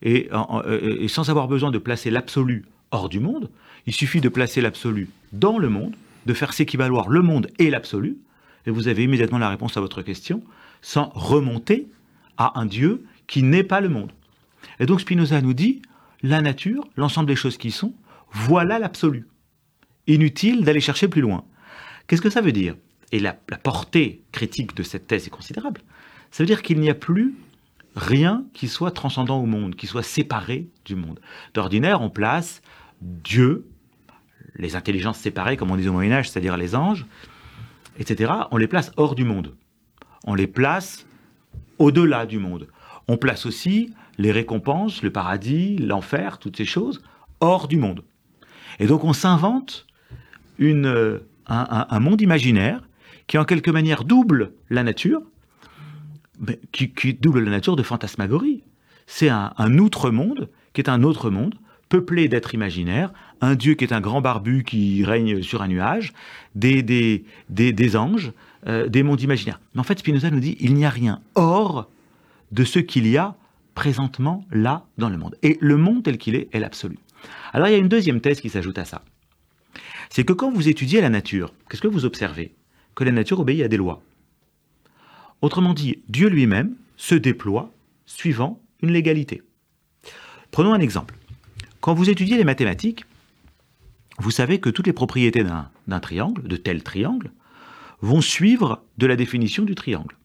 et, 0.01 0.29
euh, 0.33 1.07
sans 1.07 1.29
avoir 1.29 1.47
besoin 1.47 1.71
de 1.71 1.77
placer 1.77 2.09
l'absolu 2.09 2.65
hors 2.91 3.09
du 3.09 3.19
monde. 3.19 3.49
Il 3.85 3.93
suffit 3.93 4.21
de 4.21 4.29
placer 4.29 4.61
l'absolu 4.61 5.09
dans 5.31 5.57
le 5.57 5.69
monde, 5.69 5.95
de 6.25 6.33
faire 6.33 6.53
s'équivaloir 6.53 7.09
le 7.09 7.21
monde 7.21 7.47
et 7.59 7.69
l'absolu, 7.69 8.17
et 8.65 8.71
vous 8.71 8.87
avez 8.87 9.03
immédiatement 9.03 9.39
la 9.39 9.49
réponse 9.49 9.75
à 9.77 9.81
votre 9.81 10.01
question, 10.01 10.41
sans 10.83 11.09
remonter 11.15 11.87
à 12.37 12.59
un 12.59 12.67
Dieu 12.67 13.05
qui 13.25 13.41
n'est 13.41 13.63
pas 13.63 13.81
le 13.81 13.89
monde. 13.89 14.11
Et 14.79 14.85
donc 14.85 15.01
Spinoza 15.01 15.41
nous 15.41 15.55
dit, 15.55 15.81
la 16.21 16.41
nature, 16.41 16.87
l'ensemble 16.97 17.27
des 17.27 17.35
choses 17.35 17.57
qui 17.57 17.71
sont, 17.71 17.95
voilà 18.31 18.77
l'absolu. 18.77 19.25
Inutile 20.05 20.63
d'aller 20.63 20.81
chercher 20.81 21.07
plus 21.07 21.21
loin. 21.21 21.45
Qu'est-ce 22.05 22.21
que 22.21 22.29
ça 22.29 22.41
veut 22.41 22.51
dire? 22.51 22.75
Et 23.11 23.19
la, 23.19 23.33
portée 23.33 24.23
critique 24.31 24.75
de 24.75 24.83
cette 24.83 25.07
thèse 25.07 25.25
est 25.25 25.31
considérable. 25.31 25.81
Ça 26.31 26.43
veut 26.43 26.47
dire 26.47 26.61
qu'il 26.61 26.79
n'y 26.79 26.89
a 26.89 26.95
plus 26.95 27.33
rien 27.95 28.43
qui 28.53 28.67
soit 28.67 28.91
transcendant 28.91 29.39
au 29.39 29.45
monde, 29.45 29.75
qui 29.75 29.87
soit 29.87 30.03
séparé 30.03 30.67
du 30.83 30.95
monde. 30.95 31.21
D'ordinaire, 31.53 32.01
on 32.01 32.09
place 32.09 32.61
Dieu, 33.01 33.67
les 34.55 34.75
intelligences 34.75 35.19
séparées, 35.19 35.55
comme 35.55 35.71
on 35.71 35.77
dit 35.77 35.87
au 35.87 35.93
Moyen 35.93 36.11
Âge, 36.11 36.29
c'est-à-dire 36.29 36.57
les 36.57 36.75
anges, 36.75 37.05
etc., 37.99 38.33
on 38.51 38.57
les 38.57 38.67
place 38.67 38.91
hors 38.97 39.15
du 39.15 39.23
monde. 39.23 39.55
On 40.23 40.35
les 40.35 40.47
place 40.47 41.05
au-delà 41.79 42.25
du 42.25 42.39
monde. 42.39 42.67
On 43.07 43.17
place 43.17 43.45
aussi 43.45 43.93
les 44.17 44.31
récompenses, 44.31 45.01
le 45.01 45.11
paradis, 45.11 45.77
l'enfer, 45.77 46.37
toutes 46.37 46.57
ces 46.57 46.65
choses, 46.65 47.01
hors 47.39 47.67
du 47.67 47.77
monde. 47.77 48.03
Et 48.79 48.87
donc 48.87 49.03
on 49.03 49.13
s'invente 49.13 49.85
une, 50.57 50.85
euh, 50.85 51.19
un, 51.47 51.99
monde 51.99 52.21
imaginaire 52.21 52.81
qui 53.27 53.37
en 53.37 53.45
quelque 53.45 53.71
manière 53.71 54.03
double 54.03 54.53
la 54.69 54.83
nature, 54.83 55.21
qui, 56.71 57.13
double 57.13 57.43
la 57.43 57.51
nature 57.51 57.75
de 57.75 57.83
fantasmagorie. 57.83 58.63
C'est 59.05 59.29
un, 59.29 59.77
outre-monde 59.77 60.49
qui 60.73 60.81
est 60.81 60.89
un 60.89 61.03
autre 61.03 61.29
monde, 61.29 61.55
peuplé 61.89 62.27
d'êtres 62.27 62.55
imaginaires, 62.55 63.11
un 63.41 63.55
dieu 63.55 63.75
qui 63.75 63.83
est 63.83 63.93
un 63.93 64.01
grand 64.01 64.21
barbu 64.21 64.63
qui 64.63 65.03
règne 65.03 65.41
sur 65.41 65.61
un 65.61 65.67
nuage, 65.67 66.13
des 66.55 67.25
anges, 67.95 68.31
euh, 68.67 68.87
des 68.87 69.03
mondes 69.03 69.21
imaginaires. 69.21 69.59
Mais 69.73 69.81
en 69.81 69.83
fait, 69.83 69.99
Spinoza 69.99 70.29
nous 70.29 70.39
dit 70.39 70.57
il 70.59 70.73
n'y 70.73 70.85
a 70.85 70.89
rien 70.89 71.21
hors 71.35 71.89
de 72.51 72.63
ce 72.63 72.79
qu'il 72.79 73.07
y 73.07 73.17
a 73.17 73.35
présentement 73.75 74.45
là 74.51 74.85
dans 74.97 75.09
le 75.09 75.17
monde. 75.17 75.35
Et 75.41 75.57
le 75.59 75.77
monde 75.77 76.03
tel 76.03 76.17
qu'il 76.17 76.35
est 76.35 76.47
est 76.53 76.59
l'absolu. 76.59 76.97
Alors 77.51 77.67
il 77.67 77.71
y 77.71 77.75
a 77.75 77.79
une 77.79 77.87
deuxième 77.87 78.21
thèse 78.21 78.41
qui 78.41 78.49
s'ajoute 78.49 78.77
à 78.77 78.85
ça. 78.85 79.03
C'est 80.09 80.23
que 80.23 80.33
quand 80.33 80.51
vous 80.51 80.67
étudiez 80.67 81.01
la 81.01 81.09
nature, 81.09 81.53
qu'est-ce 81.69 81.81
que 81.81 81.87
vous 81.87 82.05
observez? 82.05 82.53
Que 82.95 83.03
la 83.03 83.11
nature 83.11 83.39
obéit 83.39 83.63
à 83.63 83.67
des 83.67 83.77
lois. 83.77 84.01
Autrement 85.41 85.73
dit, 85.73 85.99
Dieu 86.07 86.29
lui-même 86.29 86.75
se 86.95 87.15
déploie 87.15 87.71
suivant 88.05 88.61
une 88.81 88.91
légalité. 88.91 89.41
Prenons 90.51 90.73
un 90.73 90.79
exemple. 90.79 91.15
Quand 91.81 91.95
vous 91.95 92.09
étudiez 92.09 92.37
les 92.37 92.43
mathématiques, 92.43 93.05
vous 94.19 94.31
savez 94.31 94.59
que 94.59 94.69
toutes 94.69 94.87
les 94.87 94.93
propriétés 94.93 95.43
d'un 95.43 95.99
triangle, 95.99 96.47
de 96.47 96.55
tel 96.55 96.83
triangle, 96.83 97.31
vont 98.03 98.19
suivre 98.19 98.83
de 98.97 99.07
la 99.07 99.15
définition 99.15 99.63
du 99.63 99.75
triangle. 99.75 100.17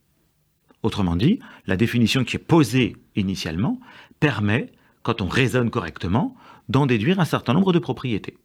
Autrement 0.83 1.15
dit, 1.15 1.39
la 1.67 1.77
définition 1.77 2.25
qui 2.25 2.35
est 2.35 2.41
posée 2.41 2.97
initialement 3.15 3.79
permet, 4.19 4.73
quand 5.05 5.23
on 5.23 5.29
raisonne 5.29 5.71
correctement, 5.71 6.35
d'en 6.69 6.87
déduire 6.87 7.21
un 7.21 7.25
certain 7.25 7.55
nombre 7.55 7.73
de 7.73 7.79
propriétés. 7.79 8.37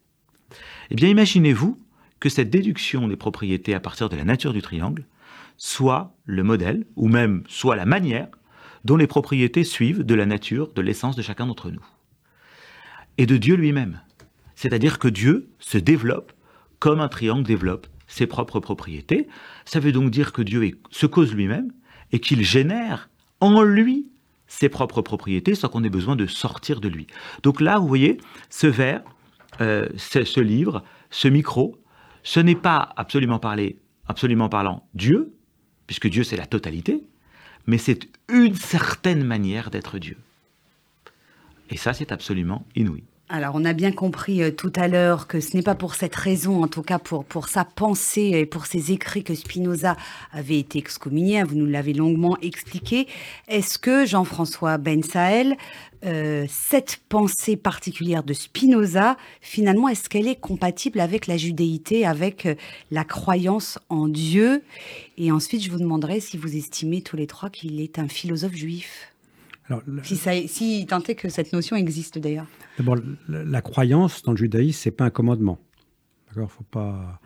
Eh 0.91 0.95
bien, 0.95 1.09
imaginez-vous 1.09 1.79
que 2.19 2.29
cette 2.29 2.51
déduction 2.51 3.07
des 3.07 3.15
propriétés 3.15 3.73
à 3.73 3.79
partir 3.79 4.07
de 4.07 4.15
la 4.15 4.23
nature 4.23 4.53
du 4.53 4.61
triangle 4.61 5.07
soit 5.57 6.15
le 6.25 6.43
modèle, 6.43 6.85
ou 6.95 7.07
même 7.07 7.43
soit 7.47 7.75
la 7.75 7.85
manière, 7.85 8.27
dont 8.85 8.97
les 8.97 9.07
propriétés 9.07 9.63
suivent 9.63 10.03
de 10.03 10.13
la 10.13 10.27
nature, 10.27 10.71
de 10.73 10.81
l'essence 10.81 11.15
de 11.15 11.23
chacun 11.23 11.47
d'entre 11.47 11.71
nous. 11.71 11.85
Et 13.17 13.25
de 13.25 13.37
Dieu 13.37 13.55
lui-même. 13.55 13.99
C'est-à-dire 14.53 14.99
que 14.99 15.07
Dieu 15.07 15.49
se 15.57 15.79
développe 15.79 16.33
comme 16.77 16.99
un 16.99 17.07
triangle 17.07 17.43
développe 17.43 17.87
ses 18.13 18.27
propres 18.27 18.59
propriétés. 18.59 19.27
Ça 19.65 19.79
veut 19.79 19.91
donc 19.91 20.11
dire 20.11 20.33
que 20.33 20.43
Dieu 20.43 20.79
se 20.91 21.07
cause 21.07 21.33
lui-même 21.33 21.71
et 22.11 22.19
qu'il 22.19 22.43
génère 22.43 23.09
en 23.39 23.63
lui 23.63 24.07
ses 24.45 24.69
propres 24.69 25.01
propriétés 25.01 25.55
sans 25.55 25.67
qu'on 25.67 25.83
ait 25.83 25.89
besoin 25.89 26.15
de 26.15 26.27
sortir 26.27 26.79
de 26.79 26.89
lui. 26.89 27.07
Donc 27.41 27.59
là, 27.59 27.79
vous 27.79 27.87
voyez, 27.87 28.19
ce 28.51 28.67
verre, 28.67 29.01
euh, 29.61 29.89
ce, 29.97 30.39
livre, 30.39 30.83
ce 31.09 31.27
micro, 31.27 31.75
ce 32.21 32.39
n'est 32.39 32.55
pas 32.55 32.93
absolument, 32.97 33.39
parlé, 33.39 33.79
absolument 34.07 34.47
parlant 34.47 34.87
Dieu, 34.93 35.33
puisque 35.87 36.07
Dieu 36.07 36.23
c'est 36.23 36.37
la 36.37 36.45
totalité, 36.45 37.03
mais 37.65 37.79
c'est 37.79 38.07
une 38.31 38.55
certaine 38.55 39.23
manière 39.23 39.71
d'être 39.71 39.97
Dieu. 39.97 40.17
Et 41.71 41.77
ça, 41.77 41.93
c'est 41.93 42.11
absolument 42.11 42.63
inouï. 42.75 43.03
Alors, 43.35 43.55
on 43.55 43.65
a 43.65 43.73
bien 43.73 43.91
compris 43.91 44.43
euh, 44.43 44.51
tout 44.51 44.71
à 44.75 44.87
l'heure 44.87 45.25
que 45.25 45.39
ce 45.39 45.57
n'est 45.57 45.63
pas 45.63 45.73
pour 45.73 45.95
cette 45.95 46.13
raison, 46.13 46.61
en 46.61 46.67
tout 46.67 46.83
cas 46.83 46.99
pour, 46.99 47.25
pour 47.25 47.47
sa 47.47 47.65
pensée 47.65 48.29
et 48.35 48.45
pour 48.45 48.67
ses 48.67 48.91
écrits, 48.91 49.23
que 49.23 49.33
Spinoza 49.33 49.97
avait 50.31 50.59
été 50.59 50.77
excommunié. 50.77 51.41
Vous 51.41 51.55
nous 51.55 51.65
l'avez 51.65 51.93
longuement 51.93 52.37
expliqué. 52.43 53.07
Est-ce 53.47 53.79
que, 53.79 54.05
Jean-François 54.05 54.77
Ben 54.77 55.01
Sahel, 55.01 55.57
euh, 56.05 56.45
cette 56.47 56.99
pensée 57.09 57.57
particulière 57.57 58.23
de 58.23 58.33
Spinoza, 58.33 59.17
finalement, 59.41 59.89
est-ce 59.89 60.09
qu'elle 60.09 60.27
est 60.27 60.39
compatible 60.39 60.99
avec 60.99 61.25
la 61.25 61.35
judéité, 61.35 62.05
avec 62.05 62.45
euh, 62.45 62.53
la 62.91 63.03
croyance 63.03 63.79
en 63.89 64.09
Dieu? 64.09 64.61
Et 65.17 65.31
ensuite, 65.31 65.63
je 65.63 65.71
vous 65.71 65.79
demanderai 65.79 66.19
si 66.19 66.37
vous 66.37 66.55
estimez 66.55 67.01
tous 67.01 67.15
les 67.15 67.25
trois 67.25 67.49
qu'il 67.49 67.81
est 67.81 67.97
un 67.97 68.07
philosophe 68.07 68.53
juif. 68.53 69.12
Alors, 69.67 69.81
Si, 70.03 70.15
ça, 70.15 70.31
si 70.47 70.85
tant 70.87 71.01
est 71.03 71.15
que 71.15 71.29
cette 71.29 71.53
notion 71.53 71.75
existe 71.75 72.19
d'ailleurs. 72.19 72.47
D'abord, 72.77 72.97
la, 73.27 73.43
la 73.43 73.61
croyance 73.61 74.23
dans 74.23 74.31
le 74.31 74.37
judaïsme, 74.37 74.79
c'est 74.81 74.91
pas 74.91 75.05
un 75.05 75.09
commandement. 75.09 75.59
D'accord 76.27 76.51
Faut 76.51 76.63
pas. 76.63 77.19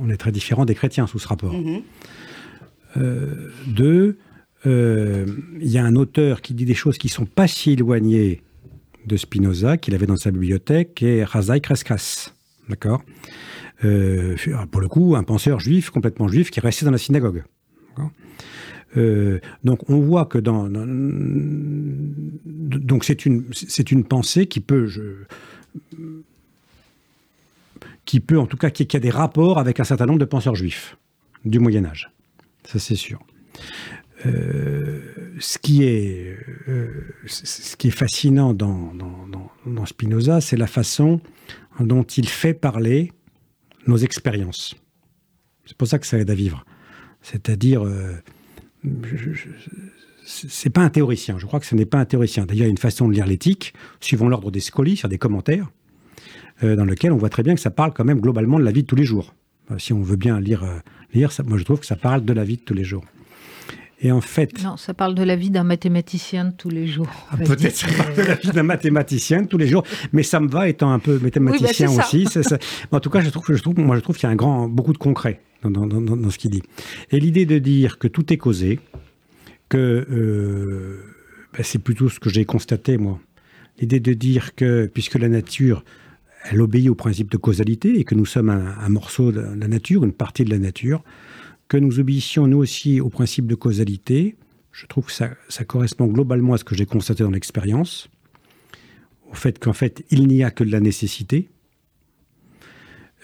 On 0.00 0.10
est 0.10 0.16
très 0.16 0.32
différent 0.32 0.64
des 0.64 0.74
chrétiens 0.74 1.06
sous 1.06 1.18
ce 1.18 1.28
rapport. 1.28 1.54
Euh, 2.96 3.50
deux, 3.66 4.18
euh, 4.66 5.26
il 5.60 5.68
y 5.68 5.78
a 5.78 5.84
un 5.84 5.94
auteur 5.94 6.42
qui 6.42 6.54
dit 6.54 6.64
des 6.64 6.74
choses 6.74 6.98
qui 6.98 7.08
sont 7.08 7.24
pas 7.24 7.46
si 7.46 7.72
éloignées 7.72 8.42
de 9.06 9.16
Spinoza, 9.16 9.76
qu'il 9.76 9.94
avait 9.94 10.06
dans 10.06 10.16
sa 10.16 10.30
bibliothèque, 10.30 10.94
qui 10.94 11.06
est 11.06 11.24
Razai 11.24 11.60
Kreskas. 11.60 12.32
D'accord? 12.68 13.02
Euh, 13.84 14.36
Pour 14.70 14.80
le 14.80 14.88
coup, 14.88 15.16
un 15.16 15.24
penseur 15.24 15.60
juif, 15.60 15.90
complètement 15.90 16.28
juif, 16.28 16.50
qui 16.50 16.60
est 16.60 16.62
resté 16.62 16.84
dans 16.84 16.90
la 16.92 16.98
synagogue. 16.98 17.44
Euh, 18.96 19.40
donc 19.64 19.88
on 19.88 20.00
voit 20.00 20.26
que 20.26 20.38
dans, 20.38 20.68
donc 22.44 23.04
c'est 23.04 23.24
une 23.24 23.44
c'est 23.52 23.90
une 23.90 24.04
pensée 24.04 24.46
qui 24.46 24.60
peut 24.60 24.86
qui 28.04 28.20
peut 28.20 28.38
en 28.38 28.46
tout 28.46 28.56
cas 28.56 28.70
qui, 28.70 28.96
a 28.96 29.00
des 29.00 29.10
rapports 29.10 29.58
avec 29.58 29.80
un 29.80 29.84
certain 29.84 30.06
nombre 30.06 30.18
de 30.18 30.24
penseurs 30.26 30.54
juifs 30.54 30.96
du 31.44 31.58
Moyen 31.58 31.84
Âge. 31.84 32.10
Ça 32.64 32.78
c'est 32.78 32.94
sûr. 32.94 33.24
Euh, 34.26 35.00
ce 35.40 35.58
qui 35.58 35.84
est 35.84 36.36
euh, 36.68 37.14
ce 37.26 37.76
qui 37.76 37.88
est 37.88 37.92
fascinant 37.92 38.52
dans, 38.54 38.94
dans, 38.94 39.26
dans- 39.66 39.86
Spinoza 39.86 40.40
c'est 40.40 40.56
la 40.56 40.66
façon 40.68 41.20
dont 41.80 42.04
il 42.04 42.28
fait 42.28 42.54
parler 42.54 43.10
nos 43.86 43.96
expériences. 43.96 44.74
C'est 45.64 45.76
pour 45.76 45.88
ça 45.88 45.98
que 45.98 46.06
ça 46.06 46.18
aide 46.18 46.30
à 46.30 46.34
vivre. 46.34 46.64
C'est-à-dire 47.22 47.84
c'est 50.24 50.70
pas 50.70 50.82
un 50.82 50.90
théoricien. 50.90 51.38
Je 51.38 51.46
crois 51.46 51.60
que 51.60 51.66
ce 51.66 51.74
n'est 51.74 51.86
pas 51.86 51.98
un 51.98 52.04
théoricien. 52.04 52.46
D'ailleurs, 52.46 52.64
il 52.64 52.66
y 52.66 52.68
a 52.68 52.70
une 52.70 52.78
façon 52.78 53.08
de 53.08 53.12
lire 53.12 53.26
l'éthique, 53.26 53.74
suivant 54.00 54.28
l'ordre 54.28 54.50
des 54.50 54.60
scolies, 54.60 54.96
sur 54.96 55.08
des 55.08 55.18
commentaires, 55.18 55.70
euh, 56.62 56.76
dans 56.76 56.84
lequel 56.84 57.12
on 57.12 57.16
voit 57.16 57.28
très 57.28 57.42
bien 57.42 57.54
que 57.54 57.60
ça 57.60 57.70
parle 57.70 57.92
quand 57.92 58.04
même 58.04 58.20
globalement 58.20 58.58
de 58.58 58.64
la 58.64 58.72
vie 58.72 58.82
de 58.82 58.86
tous 58.86 58.96
les 58.96 59.04
jours. 59.04 59.34
Euh, 59.70 59.78
si 59.78 59.92
on 59.92 60.02
veut 60.02 60.16
bien 60.16 60.40
lire, 60.40 60.64
euh, 60.64 60.78
lire 61.14 61.30
moi 61.46 61.58
je 61.58 61.64
trouve 61.64 61.80
que 61.80 61.86
ça 61.86 61.96
parle 61.96 62.24
de 62.24 62.32
la 62.32 62.44
vie 62.44 62.56
de 62.56 62.62
tous 62.62 62.74
les 62.74 62.84
jours. 62.84 63.04
Et 64.04 64.10
en 64.10 64.20
fait, 64.20 64.62
Non, 64.64 64.76
ça 64.76 64.94
parle 64.94 65.14
de 65.14 65.22
la 65.22 65.36
vie 65.36 65.50
d'un 65.50 65.62
mathématicien 65.62 66.46
de 66.46 66.52
tous 66.56 66.68
les 66.70 66.86
jours. 66.88 67.06
ah, 67.30 67.36
peut-être 67.36 67.76
ça 67.76 67.86
parle 67.96 68.16
de 68.16 68.22
la 68.22 68.34
vie 68.34 68.50
d'un 68.50 68.64
mathématicien 68.64 69.42
de 69.42 69.46
tous 69.46 69.58
les 69.58 69.68
jours, 69.68 69.84
mais 70.12 70.24
ça 70.24 70.40
me 70.40 70.48
va 70.48 70.68
étant 70.68 70.90
un 70.92 70.98
peu 70.98 71.18
mathématicien 71.20 71.88
Oui, 71.88 71.96
bah, 71.96 72.04
aussi. 72.04 72.26
ça. 72.26 72.58
En 72.90 72.98
tout 73.00 73.10
cas, 73.10 73.20
je 73.20 73.30
trouve, 73.30 73.44
je 73.54 73.62
trouve, 73.62 73.78
moi, 73.78 73.96
je 73.96 74.00
trouve 74.02 74.16
qu'il 74.16 74.26
y 74.26 74.30
a 74.30 74.32
un 74.32 74.36
grand, 74.36 74.68
beaucoup 74.68 74.92
de 74.92 74.98
concret 74.98 75.40
dans, 75.62 75.70
dans- 75.70 75.86
dans- 75.86 76.16
dans 76.16 76.30
ce 76.30 76.38
qu'il 76.38 76.50
dit. 76.50 76.62
Et 77.12 77.20
l'idée 77.20 77.46
de 77.46 77.58
dire 77.58 77.98
que 77.98 78.08
tout 78.08 78.32
est 78.32 78.36
causé, 78.38 78.80
que 79.68 80.04
euh, 80.10 81.00
ben, 81.56 81.62
c'est 81.62 81.78
plutôt 81.78 82.08
ce 82.08 82.18
que 82.18 82.28
j'ai 82.28 82.44
constaté 82.44 82.96
moi. 82.98 83.20
L'idée 83.78 84.00
de 84.00 84.12
dire 84.14 84.54
que 84.54 84.86
puisque 84.92 85.14
la 85.14 85.28
nature, 85.28 85.84
elle 86.50 86.60
obéit 86.60 86.88
au 86.90 86.94
principe 86.94 87.30
de 87.30 87.36
causalité 87.36 87.98
et 87.98 88.04
que 88.04 88.14
nous 88.14 88.26
sommes 88.26 88.50
un, 88.50 88.74
un 88.80 88.88
morceau 88.88 89.30
de 89.32 89.40
la 89.40 89.68
nature, 89.68 90.04
une 90.04 90.12
partie 90.12 90.44
de 90.44 90.50
la 90.50 90.58
nature, 90.58 91.02
que 91.68 91.76
nous 91.76 92.00
obéissions 92.00 92.46
nous 92.46 92.58
aussi 92.58 93.00
au 93.00 93.08
principe 93.08 93.46
de 93.46 93.54
causalité, 93.54 94.36
je 94.72 94.86
trouve 94.86 95.06
que 95.06 95.12
ça, 95.12 95.30
ça 95.48 95.64
correspond 95.64 96.06
globalement 96.06 96.54
à 96.54 96.58
ce 96.58 96.64
que 96.64 96.74
j'ai 96.74 96.86
constaté 96.86 97.22
dans 97.22 97.30
l'expérience, 97.30 98.08
au 99.30 99.34
fait 99.34 99.58
qu'en 99.58 99.72
fait, 99.72 100.04
il 100.10 100.26
n'y 100.26 100.44
a 100.44 100.50
que 100.50 100.64
de 100.64 100.70
la 100.70 100.80
nécessité, 100.80 101.48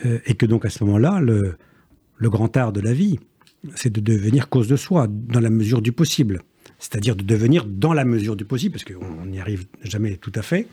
euh, 0.06 0.18
et 0.26 0.34
que 0.34 0.46
donc 0.46 0.64
à 0.64 0.70
ce 0.70 0.84
moment-là, 0.84 1.20
le, 1.20 1.56
le 2.16 2.30
grand 2.30 2.56
art 2.56 2.72
de 2.72 2.80
la 2.80 2.92
vie, 2.92 3.18
c'est 3.74 3.92
de 3.92 4.00
devenir 4.00 4.48
cause 4.48 4.68
de 4.68 4.76
soi, 4.76 5.06
dans 5.08 5.40
la 5.40 5.50
mesure 5.50 5.82
du 5.82 5.92
possible. 5.92 6.42
C'est-à-dire 6.78 7.16
de 7.16 7.24
devenir 7.24 7.64
dans 7.66 7.92
la 7.92 8.04
mesure 8.04 8.36
du 8.36 8.44
possible, 8.44 8.78
parce 8.78 8.84
qu'on 8.84 9.26
n'y 9.26 9.40
arrive 9.40 9.66
jamais 9.82 10.16
tout 10.16 10.32
à 10.34 10.42
fait, 10.42 10.66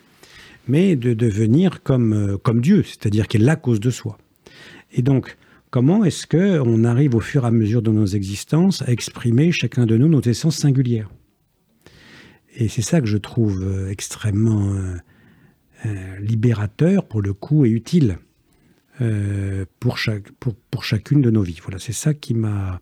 mais 0.68 0.96
de 0.96 1.14
devenir 1.14 1.82
comme, 1.84 2.14
euh, 2.14 2.38
comme 2.38 2.62
Dieu, 2.62 2.84
c'est-à-dire 2.84 3.28
qui 3.28 3.38
est 3.38 3.40
la 3.40 3.56
cause 3.56 3.80
de 3.80 3.90
soi. 3.90 4.18
Et 4.94 5.02
donc, 5.02 5.38
comment 5.70 6.04
est-ce 6.04 6.28
que 6.28 6.60
on 6.60 6.84
arrive 6.84 7.16
au 7.16 7.20
fur 7.20 7.44
et 7.44 7.48
à 7.48 7.52
mesure 7.52 7.82
de 7.82 7.92
nos 7.92 8.06
existences 8.06 8.82
à 8.82 8.92
exprimer 8.92 9.52
chacun 9.52 9.86
de 9.86 9.98
nous 9.98 10.08
nos 10.08 10.22
essences 10.22 10.58
singulières? 10.58 11.10
Et 12.56 12.70
c'est 12.70 12.82
ça 12.82 13.02
que 13.02 13.08
je 13.08 13.18
trouve 13.18 13.62
euh, 13.64 13.90
extrêmement 13.90 14.74
euh, 14.74 14.96
euh, 15.86 16.20
libérateur 16.20 17.06
pour 17.06 17.22
le 17.22 17.34
coup 17.34 17.66
et 17.66 17.70
utile 17.70 18.18
pour, 19.82 19.98
chacune 19.98 21.22
de 21.22 21.30
nos 21.30 21.44
vies. 21.44 21.60
Voilà, 21.62 21.80
c'est 21.80 21.92
ça 21.92 22.14
qui 22.14 22.34
m'a 22.34 22.80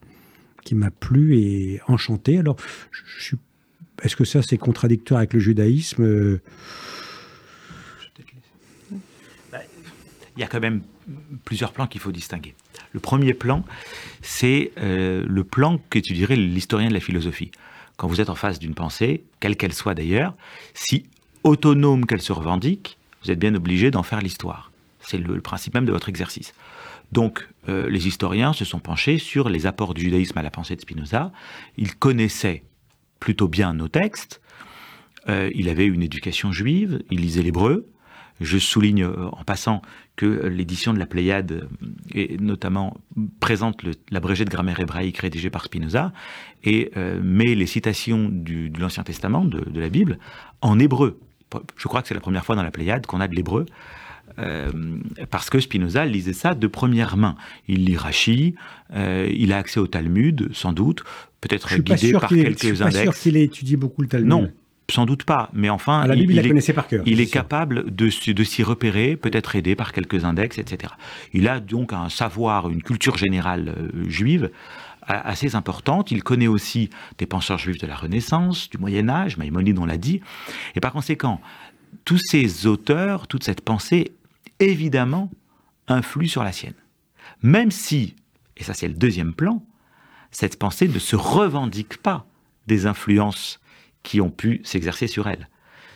plu 0.99 1.39
et 1.39 1.81
enchanté. 1.87 2.37
Alors, 2.37 2.57
est-ce 4.03 4.15
que 4.15 4.23
ça 4.23 4.43
c'est 4.43 4.59
contradictoire 4.59 5.17
avec 5.19 5.33
le 5.33 5.39
judaïsme? 5.39 6.03
Euh, 6.03 6.41
Il 10.35 10.39
y 10.39 10.43
a 10.43 10.47
quand 10.47 10.59
même 10.59 10.81
plusieurs 11.45 11.73
plans 11.73 11.87
qu'il 11.87 12.01
faut 12.01 12.11
distinguer. 12.11 12.55
Le 12.93 12.99
premier 12.99 13.33
plan, 13.33 13.65
c'est 14.21 14.71
euh, 14.77 15.25
le 15.27 15.43
plan 15.43 15.79
qu'étudierait 15.89 16.35
l'historien 16.35 16.89
de 16.89 16.93
la 16.93 16.99
philosophie. 16.99 17.51
Quand 17.97 18.07
vous 18.07 18.21
êtes 18.21 18.29
en 18.29 18.35
face 18.35 18.59
d'une 18.59 18.75
pensée, 18.75 19.23
quelle 19.39 19.57
qu'elle 19.57 19.73
soit 19.73 19.95
d'ailleurs, 19.95 20.35
si 20.73 21.05
autonome 21.43 22.05
qu'elle 22.05 22.21
se 22.21 22.31
revendique, 22.31 22.97
vous 23.23 23.31
êtes 23.31 23.39
bien 23.39 23.55
obligé 23.55 23.91
d'en 23.91 24.03
faire 24.03 24.21
l'histoire. 24.21 24.71
C'est 25.01 25.17
le, 25.17 25.41
principe 25.41 25.73
même 25.73 25.85
de 25.85 25.91
votre 25.91 26.07
exercice. 26.07 26.53
Donc, 27.11 27.47
euh, 27.67 27.89
les 27.89 28.07
historiens 28.07 28.53
se 28.53 28.63
sont 28.63 28.79
penchés 28.79 29.17
sur 29.17 29.49
les 29.49 29.65
apports 29.65 29.93
du 29.93 30.01
judaïsme 30.01 30.37
à 30.37 30.41
la 30.41 30.51
pensée 30.51 30.75
de 30.75 30.81
Spinoza. 30.81 31.31
Ils 31.77 31.95
connaissaient 31.95 32.63
plutôt 33.19 33.47
bien 33.47 33.73
nos 33.73 33.87
textes. 33.87 34.41
Euh, 35.29 35.49
il 35.55 35.67
une 35.69 36.03
éducation 36.03 36.51
juive, 36.51 37.01
il 37.09 37.21
lisait 37.21 37.41
l'hébreu. 37.41 37.87
Je 38.41 38.57
souligne 38.57 39.03
euh, 39.03 39.27
en 39.31 39.43
passant 39.43 39.81
que 40.15 40.25
l'édition 40.47 40.93
de 40.93 40.99
la 40.99 41.05
Pléiade, 41.05 41.51
euh, 41.83 41.87
et 42.13 42.37
notamment, 42.39 42.97
présente 43.39 43.81
l'abrégé 44.11 44.43
de 44.45 44.49
grammaire 44.49 44.79
hébraïque 44.79 45.17
rédigé 45.19 45.49
par 45.49 45.63
Spinoza 45.65 46.11
et 46.63 46.91
euh, 46.97 47.19
met 47.23 47.55
les 47.55 47.65
citations 47.67 48.29
du- 48.29 48.69
de 48.69 48.79
l'Ancien 48.79 49.03
Testament, 49.03 49.45
de, 49.45 49.61
de 49.61 49.79
la 49.79 49.89
Bible, 49.89 50.17
en 50.61 50.79
hébreu. 50.79 51.19
Je 51.77 51.87
crois 51.87 52.01
que 52.01 52.07
c'est 52.07 52.15
la 52.15 52.19
première 52.19 52.43
fois 52.45 52.55
dans 52.55 52.63
la 52.63 52.71
Pléiade 52.71 53.05
qu'on 53.05 53.21
a 53.21 53.27
de 53.27 53.35
l'hébreu. 53.35 53.65
Euh, 54.39 54.71
parce 55.29 55.49
que 55.51 55.59
Spinoza 55.59 56.05
lisait 56.05 56.33
ça 56.33 56.55
de 56.55 56.65
première 56.65 57.17
main. 57.17 57.35
Il 57.67 57.85
lit 57.85 57.97
Rachi, 57.97 58.55
euh, 58.95 59.29
il 59.31 59.53
a 59.53 59.57
accès 59.57 59.79
au 59.79 59.85
Talmud, 59.85 60.49
sans 60.53 60.73
doute, 60.73 61.03
peut-être 61.41 61.75
guidé 61.75 62.13
par 62.13 62.29
qu'il 62.29 62.39
ait, 62.39 62.41
je 62.41 62.47
quelques 62.47 62.59
suis 62.61 62.71
pas 62.83 62.89
sûr 62.89 62.99
index. 63.01 63.21
qu'il 63.21 63.37
ait 63.37 63.43
étudié 63.43 63.77
beaucoup 63.77 64.01
le 64.01 64.07
Talmud. 64.07 64.29
Non, 64.29 64.51
sans 64.89 65.05
doute 65.05 65.23
pas, 65.23 65.49
mais 65.53 65.69
enfin, 65.69 66.01
À 66.01 66.07
la 66.07 66.15
Bible, 66.15 66.33
il, 66.33 66.35
la 66.35 66.43
est- 66.43 66.47
connaissait 66.49 66.73
par 66.73 66.87
cœur. 66.87 67.03
il 67.05 67.21
est 67.21 67.27
capable 67.31 67.93
de, 67.95 68.09
s'y- 68.09 68.33
de 68.33 68.43
s'y 68.43 68.63
repérer, 68.63 69.15
peut-être 69.15 69.55
aidé 69.55 69.75
par 69.75 69.93
quelques 69.93 70.25
index, 70.25 70.57
etc. 70.57 70.93
Il 71.33 71.47
a 71.47 71.59
donc 71.59 71.93
un 71.93 72.09
savoir, 72.09 72.69
une 72.69 72.83
culture 72.83 73.17
générale 73.17 73.73
euh, 73.77 74.09
juive 74.09 74.51
assez 75.05 75.55
importante. 75.55 76.11
Il 76.11 76.23
connaît 76.23 76.47
aussi 76.47 76.89
des 77.17 77.25
penseurs 77.25 77.57
juifs 77.57 77.77
de 77.77 77.87
la 77.87 77.95
Renaissance, 77.95 78.69
du 78.69 78.77
Moyen 78.77 79.09
Âge, 79.09 79.37
Maïmonide 79.37 79.77
on 79.79 79.85
l'a 79.85 79.97
dit. 79.97 80.21
Et 80.75 80.79
par 80.79 80.91
conséquent, 80.93 81.41
tous 82.05 82.19
ces 82.19 82.67
auteurs, 82.67 83.27
toute 83.27 83.43
cette 83.43 83.61
pensée, 83.61 84.13
évidemment, 84.59 85.29
influe 85.87 86.27
sur 86.27 86.43
la 86.43 86.51
sienne. 86.51 86.73
Même 87.41 87.71
si, 87.71 88.15
et 88.57 88.63
ça 88.63 88.73
c'est 88.73 88.87
le 88.87 88.93
deuxième 88.93 89.33
plan, 89.33 89.63
cette 90.31 90.57
pensée 90.57 90.87
ne 90.87 90.99
se 90.99 91.15
revendique 91.15 91.97
pas 91.97 92.25
des 92.67 92.85
influences 92.85 93.59
qui 94.03 94.21
ont 94.21 94.29
pu 94.29 94.61
s'exercer 94.63 95.07
sur 95.07 95.27
elle. 95.27 95.49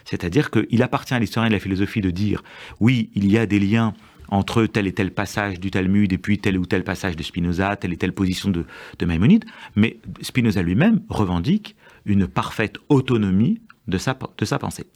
C'est-à-dire 0.05 0.51
qu'il 0.51 0.81
appartient 0.81 1.13
à 1.13 1.19
l'historien 1.19 1.49
de 1.49 1.53
la 1.53 1.59
philosophie 1.59 2.01
de 2.01 2.09
dire, 2.09 2.43
oui, 2.79 3.09
il 3.13 3.29
y 3.29 3.37
a 3.37 3.45
des 3.45 3.59
liens 3.59 3.93
entre 4.29 4.65
tel 4.65 4.87
et 4.87 4.93
tel 4.93 5.11
passage 5.11 5.59
du 5.59 5.71
Talmud 5.71 6.11
et 6.11 6.17
puis 6.17 6.39
tel 6.39 6.57
ou 6.57 6.65
tel 6.65 6.83
passage 6.83 7.15
de 7.15 7.23
Spinoza, 7.23 7.75
telle 7.75 7.93
et 7.93 7.97
telle 7.97 8.13
position 8.13 8.49
de, 8.49 8.65
de 8.99 9.05
Maïmonide, 9.05 9.45
mais 9.75 9.97
Spinoza 10.21 10.61
lui-même 10.61 11.01
revendique 11.09 11.75
une 12.05 12.27
parfaite 12.27 12.77
autonomie 12.89 13.61
de 13.87 13.97
sa, 13.97 14.17
de 14.37 14.45
sa 14.45 14.59
pensée. 14.59 14.87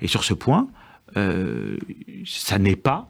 Et 0.00 0.06
sur 0.06 0.24
ce 0.24 0.34
point, 0.34 0.68
euh, 1.16 1.76
ça 2.24 2.58
n'est 2.58 2.76
pas 2.76 3.08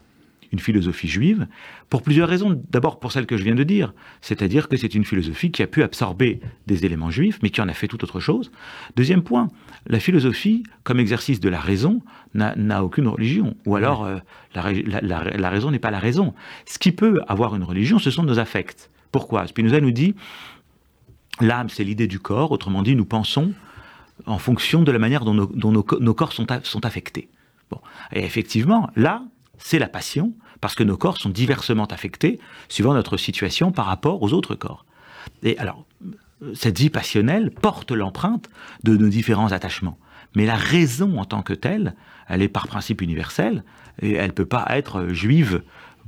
une 0.53 0.59
philosophie 0.59 1.07
juive, 1.09 1.47
pour 1.89 2.03
plusieurs 2.03 2.29
raisons. 2.29 2.61
D'abord 2.71 2.99
pour 2.99 3.13
celle 3.13 3.27
que 3.27 3.37
je 3.37 3.45
viens 3.45 3.55
de 3.55 3.63
dire, 3.63 3.95
c'est-à-dire 4.21 4.69
que 4.69 4.77
c'est 4.77 4.95
une 4.95 5.05
philosophie 5.05 5.51
qui 5.53 5.63
a 5.63 5.67
pu 5.67 5.83
absorber 5.83 6.41
des 6.67 6.85
éléments 6.85 7.11
juifs, 7.11 7.39
mais 7.43 7.51
qui 7.51 7.61
en 7.61 7.69
a 7.69 7.73
fait 7.75 7.87
tout 7.89 8.03
autre 8.03 8.19
chose. 8.21 8.51
Deuxième 8.97 9.23
point, 9.23 9.49
la 9.87 10.01
philosophie, 10.01 10.65
comme 10.83 10.99
exercice 10.99 11.41
de 11.41 11.49
la 11.49 11.61
raison, 11.61 12.03
n'a 12.35 12.85
aucune 12.85 13.07
religion. 13.09 13.57
Ou 13.67 13.77
alors, 13.77 14.05
euh, 14.05 14.19
la, 14.55 14.63
ra- 14.63 14.73
la- 14.73 15.01
la- 15.01 15.25
la 15.37 15.51
raison 15.51 15.71
n'est 15.71 15.79
pas 15.79 15.91
la 15.91 15.99
raison. 15.99 16.35
Ce 16.67 16.79
qui 16.79 16.93
peut 16.93 17.21
avoir 17.29 17.55
une 17.55 17.65
religion, 17.65 17.99
ce 17.99 18.11
sont 18.11 18.23
nos 18.25 18.39
affects. 18.39 18.91
Pourquoi? 19.13 19.47
Spinoza 19.47 19.81
nous 19.81 19.91
dit, 19.93 20.15
l'âme, 21.41 21.69
c'est 21.69 21.85
l'idée 21.85 22.07
du 22.07 22.19
corps, 22.21 22.53
autrement 22.53 22.83
dit, 22.83 22.95
nous 22.97 23.05
pensons 23.05 23.53
en 24.27 24.39
fonction 24.39 24.83
de 24.83 24.93
la 24.93 24.99
manière 24.99 25.25
dont 25.25 25.35
nos, 25.35 25.47
dont 25.47 25.73
nos 25.73 25.83
co- 25.83 25.99
nos 26.01 26.15
corps 26.15 26.33
sont, 26.33 26.51
a- 26.51 26.63
sont 26.63 26.85
affectés. 26.85 27.29
Bon. 27.71 27.81
Et 28.13 28.25
effectivement, 28.25 28.91
là, 28.97 29.23
c'est 29.61 29.79
la 29.79 29.89
passion, 29.89 30.33
parce 30.61 30.75
que 30.75 30.83
nos 30.83 30.97
corps 30.97 31.19
sont 31.19 31.31
diversement 31.31 31.87
affectés 31.87 32.41
suivant 32.69 32.95
notre 32.95 33.17
situation 33.17 33.71
par 33.71 33.87
rapport 33.87 34.23
aux 34.23 34.33
autres 34.33 34.55
corps. 34.55 34.85
Et 35.43 35.57
alors, 35.59 35.85
cette 36.55 36.79
vie 36.79 36.91
passionnelle 36.91 37.51
porte 37.51 37.93
l'empreinte 37.93 38.49
de 38.83 38.97
nos 38.97 39.09
différents 39.09 39.53
attachements. 39.53 39.99
Mais 40.35 40.47
la 40.47 40.57
raison 40.57 41.19
en 41.19 41.25
tant 41.25 41.43
que 41.43 41.53
telle, 41.53 41.95
elle 42.29 42.43
est 42.43 42.49
par 42.49 42.67
principe 42.67 43.03
universelle, 43.03 43.65
et 44.01 44.15
elle 44.15 44.29
ne 44.29 44.33
peut 44.33 44.47
pas 44.47 44.67
être 44.71 45.09
juive 45.09 45.63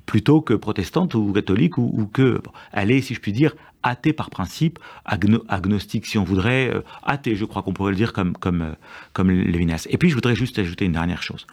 plutôt 0.06 0.40
que 0.40 0.54
protestante 0.54 1.14
ou 1.14 1.32
catholique, 1.32 1.78
ou, 1.78 1.90
ou 1.92 2.06
que... 2.06 2.40
bon, 2.42 2.50
elle 2.72 2.90
est, 2.90 3.02
si 3.02 3.14
je 3.14 3.20
puis 3.20 3.32
dire, 3.32 3.54
athée 3.82 4.12
par 4.12 4.30
principe, 4.30 4.78
agno- 5.04 5.44
agnostique 5.48 6.06
si 6.06 6.18
on 6.18 6.24
voudrait, 6.24 6.72
euh, 6.74 6.82
athée, 7.02 7.34
je 7.36 7.44
crois 7.44 7.62
qu'on 7.62 7.72
pourrait 7.72 7.92
le 7.92 7.96
dire 7.96 8.12
comme, 8.12 8.34
comme, 8.34 8.62
euh, 8.62 8.72
comme 9.12 9.30
Lévinas. 9.30 9.86
Et 9.90 9.98
puis 9.98 10.08
je 10.08 10.14
voudrais 10.14 10.36
juste 10.36 10.58
ajouter 10.58 10.84
une 10.84 10.92
dernière 10.92 11.22
chose. 11.22 11.46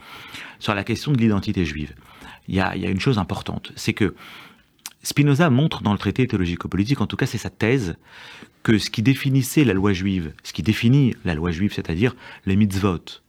Sur 0.59 0.75
la 0.75 0.83
question 0.83 1.11
de 1.11 1.17
l'identité 1.17 1.65
juive, 1.65 1.93
il 2.47 2.55
y 2.55 2.59
a, 2.59 2.75
y 2.75 2.85
a 2.85 2.89
une 2.89 2.99
chose 2.99 3.17
importante, 3.17 3.71
c'est 3.75 3.93
que 3.93 4.15
Spinoza 5.01 5.49
montre 5.49 5.81
dans 5.81 5.93
le 5.93 5.97
traité 5.97 6.27
théologico-politique, 6.27 6.99
en 6.99 7.07
tout 7.07 7.15
cas 7.15 7.25
c'est 7.25 7.37
sa 7.37 7.49
thèse, 7.49 7.95
que 8.63 8.77
ce 8.77 8.89
qui 8.89 9.01
définissait 9.01 9.63
la 9.63 9.73
loi 9.73 9.93
juive, 9.93 10.33
ce 10.43 10.51
qui 10.51 10.61
définit 10.63 11.15
la 11.23 11.33
loi 11.35 11.51
juive, 11.51 11.73
c'est-à-dire 11.73 12.15
les 12.45 12.57
mitzvot, 12.57 13.21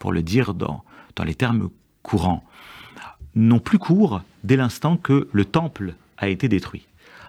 pour 0.00 0.12
le 0.12 0.22
dire 0.22 0.54
dans, 0.54 0.82
dans 1.14 1.22
les 1.22 1.36
termes 1.36 1.70
courants, 2.02 2.44
n'ont 3.36 3.60
plus 3.60 3.78
cours 3.78 4.22
dès 4.42 4.56
l'instant 4.56 4.96
que 4.96 5.28
le 5.30 5.44
temple 5.44 5.94
a 6.18 6.28
été 6.28 6.48
détruit. 6.48 6.86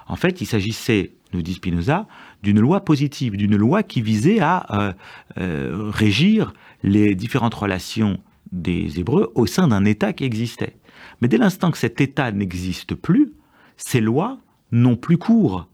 En 0.07 0.15
fait, 0.15 0.41
il 0.41 0.45
s'agissait, 0.45 1.11
nous 1.33 1.41
dit 1.41 1.53
Spinoza, 1.53 2.07
d'une 2.43 2.59
loi 2.59 2.83
positive, 2.83 3.35
d'une 3.35 3.55
loi 3.55 3.83
qui 3.83 4.01
visait 4.01 4.39
à 4.39 4.65
euh, 4.79 4.93
euh, 5.37 5.89
régir 5.91 6.53
les 6.83 7.15
différentes 7.15 7.53
relations 7.53 8.19
des 8.51 8.99
Hébreux 8.99 9.31
au 9.35 9.45
sein 9.45 9.67
d'un 9.67 9.85
État 9.85 10.13
qui 10.13 10.23
existait. 10.23 10.77
Mais 11.21 11.27
dès 11.27 11.37
l'instant 11.37 11.71
que 11.71 11.77
cet 11.77 11.99
État 11.99 12.31
n'existe 12.31 12.95
plus, 12.95 13.33
ces 13.75 13.99
lois 13.99 14.39
n'ont 14.71 14.95
plus 14.95 15.17
cours. 15.17 15.67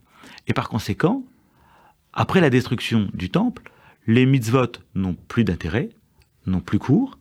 Et 0.48 0.54
par 0.54 0.70
conséquent, 0.70 1.24
après 2.14 2.42
la 2.42 2.50
destruction 2.50 3.10
du 3.14 3.30
temple, 3.30 3.72
les 4.08 4.26
mitzvot 4.26 4.72
n'ont 4.96 5.16
plus 5.28 5.44
d'intérêt, 5.44 5.90
n'ont 6.46 6.60
plus 6.60 6.80
cours, 6.80 7.18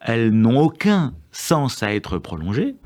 elles 0.00 0.30
n'ont 0.30 0.58
aucun 0.58 1.14
sens 1.30 1.82
à 1.82 1.94
être 1.94 2.18
prolongées, 2.18 2.76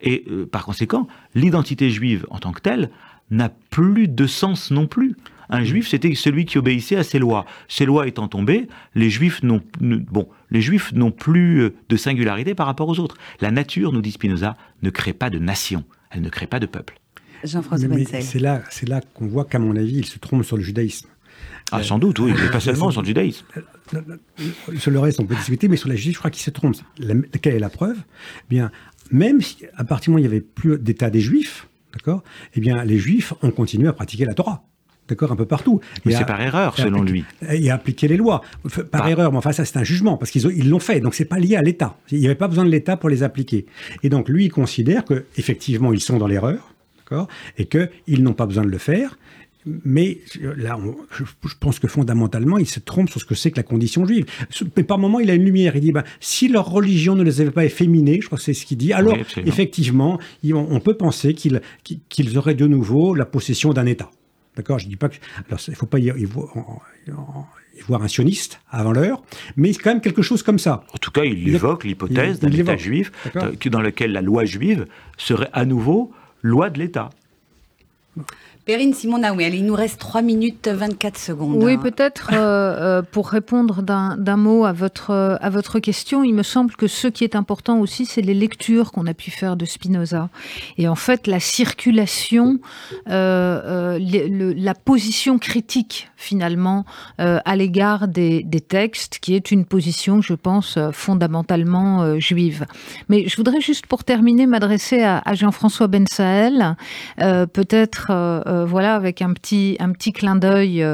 et 0.00 0.24
euh, 0.28 0.46
par 0.46 0.64
conséquent, 0.64 1.06
l'identité 1.34 1.90
juive 1.90 2.26
en 2.30 2.38
tant 2.38 2.52
que 2.52 2.60
telle 2.60 2.90
n'a 3.30 3.48
plus 3.70 4.08
de 4.08 4.26
sens 4.26 4.70
non 4.70 4.86
plus. 4.86 5.16
Un 5.48 5.64
juif, 5.64 5.88
c'était 5.88 6.14
celui 6.14 6.44
qui 6.44 6.58
obéissait 6.58 6.96
à 6.96 7.02
ses 7.02 7.18
lois. 7.18 7.44
Ces 7.68 7.84
lois 7.84 8.06
étant 8.06 8.28
tombées, 8.28 8.68
les 8.94 9.10
juifs 9.10 9.42
n'ont 9.42 9.60
bon, 9.80 10.28
les 10.50 10.60
juifs 10.60 10.92
n'ont 10.92 11.10
plus 11.10 11.62
euh, 11.62 11.74
de 11.88 11.96
singularité 11.96 12.54
par 12.54 12.66
rapport 12.66 12.88
aux 12.88 13.00
autres. 13.00 13.16
La 13.40 13.50
nature, 13.50 13.92
nous 13.92 14.00
dit 14.00 14.12
Spinoza, 14.12 14.56
ne 14.82 14.90
crée 14.90 15.12
pas 15.12 15.28
de 15.28 15.38
nation, 15.38 15.84
elle 16.10 16.22
ne 16.22 16.28
crée 16.28 16.46
pas 16.46 16.60
de 16.60 16.66
peuple. 16.66 17.00
Jean-François 17.42 17.88
c'est 18.20 18.38
là, 18.38 18.62
c'est 18.70 18.88
là 18.88 19.00
qu'on 19.14 19.26
voit 19.26 19.44
qu'à 19.44 19.58
mon 19.58 19.74
avis, 19.74 19.96
il 19.96 20.04
se 20.06 20.18
trompe 20.18 20.44
sur 20.44 20.56
le 20.56 20.62
judaïsme. 20.62 21.08
Ah, 21.72 21.82
sans 21.82 21.98
doute, 21.98 22.18
oui, 22.18 22.32
mais 22.38 22.50
pas 22.50 22.60
seulement 22.60 22.90
sur 22.92 23.00
le 23.00 23.06
judaïsme. 23.06 23.46
Sur 24.78 24.90
le 24.90 24.98
reste, 24.98 25.20
on 25.20 25.26
peut 25.26 25.36
discuter, 25.36 25.68
mais 25.68 25.76
sur 25.76 25.88
la 25.88 25.94
justice, 25.94 26.14
je 26.14 26.18
crois 26.18 26.30
qu'il 26.30 26.42
se 26.42 26.50
trompe. 26.50 26.76
La- 26.98 27.14
quelle 27.40 27.54
est 27.54 27.60
la 27.60 27.70
preuve? 27.70 27.96
Eh 27.98 28.44
Bien, 28.50 28.70
même 29.10 29.40
si, 29.40 29.64
à 29.76 29.84
partir 29.84 30.06
du 30.06 30.10
moment 30.10 30.16
où 30.16 30.26
il 30.26 30.28
n'y 30.28 30.34
avait 30.36 30.44
plus 30.44 30.78
d'état 30.78 31.10
des 31.10 31.20
juifs, 31.20 31.66
d'accord? 31.92 32.22
Eh 32.54 32.60
bien, 32.60 32.84
les 32.84 32.98
juifs 32.98 33.32
ont 33.42 33.50
continué 33.50 33.88
à 33.88 33.92
pratiquer 33.92 34.24
la 34.24 34.34
Torah, 34.34 34.64
d'accord, 35.08 35.32
un 35.32 35.36
peu 35.36 35.46
partout. 35.46 35.80
Mais 36.04 36.12
c'est 36.12 36.24
par 36.24 36.40
erreur, 36.40 36.76
selon 36.76 37.02
lui. 37.02 37.24
Et 37.50 37.70
à 37.70 37.74
appliquer 37.74 38.08
les 38.08 38.16
lois. 38.16 38.42
Par 38.74 38.84
Par- 38.86 39.08
erreur, 39.08 39.32
mais 39.32 39.38
enfin, 39.38 39.52
ça, 39.52 39.64
c'est 39.64 39.76
un 39.78 39.84
jugement, 39.84 40.16
parce 40.16 40.30
qu'ils 40.30 40.46
ont- 40.46 40.52
ils 40.54 40.68
l'ont 40.68 40.78
fait. 40.78 41.00
Donc, 41.00 41.14
c'est 41.14 41.24
pas 41.24 41.38
lié 41.38 41.56
à 41.56 41.62
l'État. 41.62 41.96
Il 42.10 42.18
n'y 42.20 42.26
avait 42.26 42.34
pas 42.34 42.48
besoin 42.48 42.64
de 42.64 42.70
l'État 42.70 42.96
pour 42.96 43.08
les 43.08 43.22
appliquer. 43.22 43.66
Et 44.02 44.08
donc, 44.08 44.28
lui, 44.28 44.44
il 44.46 44.50
considère 44.50 45.04
que 45.04 45.24
effectivement, 45.36 45.92
ils 45.92 46.00
sont 46.00 46.16
dans 46.18 46.26
l'erreur, 46.28 46.72
d'accord, 46.98 47.28
et 47.58 47.66
qu'ils 47.66 48.22
n'ont 48.22 48.34
pas 48.34 48.46
besoin 48.46 48.64
de 48.64 48.70
le 48.70 48.78
faire. 48.78 49.18
Mais 49.66 50.18
là, 50.56 50.78
on- 50.78 50.96
je, 51.16 51.24
je 51.24 51.54
pense 51.58 51.78
que 51.78 51.86
fondamentalement, 51.86 52.58
il 52.58 52.66
se 52.66 52.80
trompe 52.80 53.10
sur 53.10 53.20
ce 53.20 53.26
que 53.26 53.34
c'est 53.34 53.50
que 53.50 53.56
la 53.56 53.62
condition 53.62 54.06
juive. 54.06 54.24
Mais 54.76 54.84
par 54.84 54.98
moment, 54.98 55.20
il 55.20 55.30
a 55.30 55.34
une 55.34 55.44
lumière. 55.44 55.76
Il 55.76 55.82
dit, 55.82 55.92
ben, 55.92 56.04
si 56.18 56.48
leur 56.48 56.66
religion 56.70 57.14
ne 57.14 57.22
les 57.22 57.40
avait 57.40 57.50
pas 57.50 57.64
efféminés, 57.64 58.20
je 58.20 58.26
crois 58.26 58.38
que 58.38 58.44
c'est 58.44 58.54
ce 58.54 58.64
qu'il 58.64 58.78
dit, 58.78 58.92
alors 58.92 59.14
Oui, 59.14 59.42
effectivement, 59.44 60.18
on, 60.52 60.80
peut 60.80 60.96
penser 60.96 61.34
qu'ils 61.34 62.38
auraient 62.38 62.54
de 62.54 62.66
nouveau 62.66 63.14
la 63.14 63.26
possession 63.26 63.72
d'un 63.72 63.86
État. 63.86 64.10
D'accord? 64.56 64.78
Je 64.78 64.88
dis 64.88 64.96
pas 64.96 65.08
que. 65.08 65.16
Alors, 65.48 65.60
il 65.66 65.70
ne 65.72 65.76
faut 65.76 65.86
pas 65.86 65.98
y, 65.98 66.06
y 66.06 66.24
voir, 66.24 66.52
y 67.06 67.94
un 67.94 68.08
sioniste 68.08 68.60
avant 68.70 68.92
l'heure, 68.92 69.22
mais 69.56 69.72
c'est 69.72 69.80
quand 69.80 69.90
même 69.90 70.00
quelque 70.00 70.22
chose 70.22 70.42
comme 70.42 70.58
ça. 70.58 70.84
En 70.94 70.98
tout 70.98 71.10
cas, 71.10 71.24
il 71.24 71.54
évoque 71.54 71.84
l'hypothèse 71.84 72.40
d'un 72.40 72.50
État 72.50 72.76
juif 72.76 73.12
dans 73.70 73.80
lequel 73.80 74.12
la 74.12 74.22
loi 74.22 74.44
juive 74.44 74.86
serait 75.16 75.50
à 75.52 75.64
nouveau 75.64 76.12
loi 76.42 76.70
de 76.70 76.78
l'État. 76.78 77.10
Perrine 78.70 78.94
Simon 78.94 79.18
Naoui, 79.18 79.42
allez, 79.44 79.56
il 79.58 79.64
nous 79.66 79.74
reste 79.74 79.98
3 79.98 80.22
minutes 80.22 80.68
24 80.68 81.18
secondes. 81.18 81.60
Oui, 81.60 81.72
hein. 81.72 81.78
peut-être 81.78 82.30
euh, 82.32 82.36
euh, 82.38 83.02
pour 83.02 83.28
répondre 83.28 83.82
d'un 83.82 84.36
mot 84.36 84.64
à 84.64 84.72
votre, 84.72 85.10
euh, 85.10 85.34
à 85.40 85.50
votre 85.50 85.80
question, 85.80 86.22
il 86.22 86.34
me 86.34 86.44
semble 86.44 86.76
que 86.76 86.86
ce 86.86 87.08
qui 87.08 87.24
est 87.24 87.34
important 87.34 87.80
aussi, 87.80 88.06
c'est 88.06 88.20
les 88.22 88.32
lectures 88.32 88.92
qu'on 88.92 89.08
a 89.08 89.12
pu 89.14 89.32
faire 89.32 89.56
de 89.56 89.64
Spinoza. 89.64 90.28
Et 90.78 90.86
en 90.86 90.94
fait, 90.94 91.26
la 91.26 91.40
circulation, 91.40 92.60
euh, 93.08 93.60
euh, 93.64 93.98
le- 93.98 94.28
le- 94.28 94.52
la 94.52 94.74
position 94.74 95.40
critique 95.40 96.09
finalement 96.20 96.84
euh, 97.20 97.40
à 97.44 97.56
l'égard 97.56 98.06
des, 98.06 98.44
textes, 98.68 99.18
qui 99.20 99.34
est 99.34 99.50
une 99.50 99.64
position, 99.64 100.20
je 100.20 100.34
pense, 100.34 100.76
euh, 100.76 100.90
fondamentalement 100.92 102.02
euh, 102.02 102.18
juive. 102.18 102.66
Mais 103.08 103.26
je 103.26 103.36
voudrais 103.36 103.60
juste 103.60 103.86
pour 103.86 104.04
terminer 104.04 104.46
m'adresser 104.46 105.02
à, 105.02 105.22
Jean-François 105.32 105.88
Ben 105.88 106.06
Sahel, 106.06 106.76
euh, 107.20 107.46
peut-être 107.46 108.08
voilà 108.66 108.94
avec 108.94 109.22
un 109.22 109.32
petit 109.32 109.76
un 109.80 109.92
petit 109.92 110.12
clin 110.12 110.36
d'œil 110.36 110.84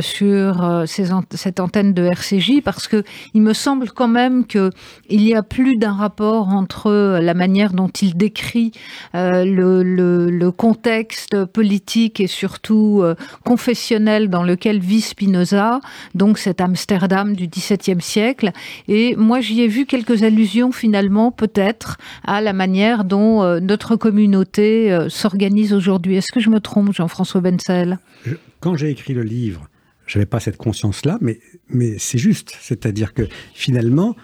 sur 0.00 0.84
cette 0.86 1.60
antenne 1.60 1.94
de 1.94 2.02
RCJ 2.04 2.60
parce 2.62 2.88
que 2.88 3.04
il 3.34 3.42
me 3.42 3.52
semble 3.52 3.90
quand 3.90 4.08
même 4.08 4.46
que 4.46 4.70
il 5.08 5.22
y 5.22 5.34
a 5.34 5.42
plus 5.42 5.76
d'un 5.76 5.92
rapport 5.92 6.48
entre 6.48 7.18
la 7.20 7.34
manière 7.34 7.72
dont 7.72 7.88
il 7.88 8.16
décrit 8.16 8.72
le, 9.14 9.82
le, 9.82 10.30
le 10.30 10.50
contexte 10.50 11.44
politique 11.46 12.20
et 12.20 12.26
surtout 12.26 13.02
confessionnel 13.44 14.28
dans 14.28 14.42
lequel 14.58 14.80
vit 14.80 15.00
Spinoza, 15.00 15.80
donc 16.14 16.36
cet 16.38 16.60
Amsterdam 16.60 17.34
du 17.36 17.46
XVIIe 17.46 18.00
siècle. 18.02 18.50
Et 18.88 19.14
moi, 19.16 19.40
j'y 19.40 19.60
ai 19.62 19.68
vu 19.68 19.86
quelques 19.86 20.24
allusions 20.24 20.72
finalement, 20.72 21.30
peut-être, 21.30 21.96
à 22.24 22.40
la 22.40 22.52
manière 22.52 23.04
dont 23.04 23.42
euh, 23.42 23.60
notre 23.60 23.94
communauté 23.96 24.92
euh, 24.92 25.08
s'organise 25.08 25.72
aujourd'hui. 25.72 26.16
Est-ce 26.16 26.32
que 26.32 26.40
je 26.40 26.50
me 26.50 26.58
trompe, 26.60 26.92
Jean-François 26.92 27.40
Bensel 27.40 27.98
Je- 28.26 28.34
quand 28.60 28.76
j'ai 28.76 28.90
écrit 28.90 29.14
le 29.14 29.22
livre, 29.22 29.68
j'avais 30.06 30.26
pas 30.26 30.40
cette 30.40 30.56
conscience-là, 30.56 31.18
mais, 31.20 31.38
mais 31.68 31.96
c'est 31.98 32.18
juste. 32.18 32.56
C'est-à-dire 32.60 33.14
que 33.14 33.28
finalement, 33.54 34.16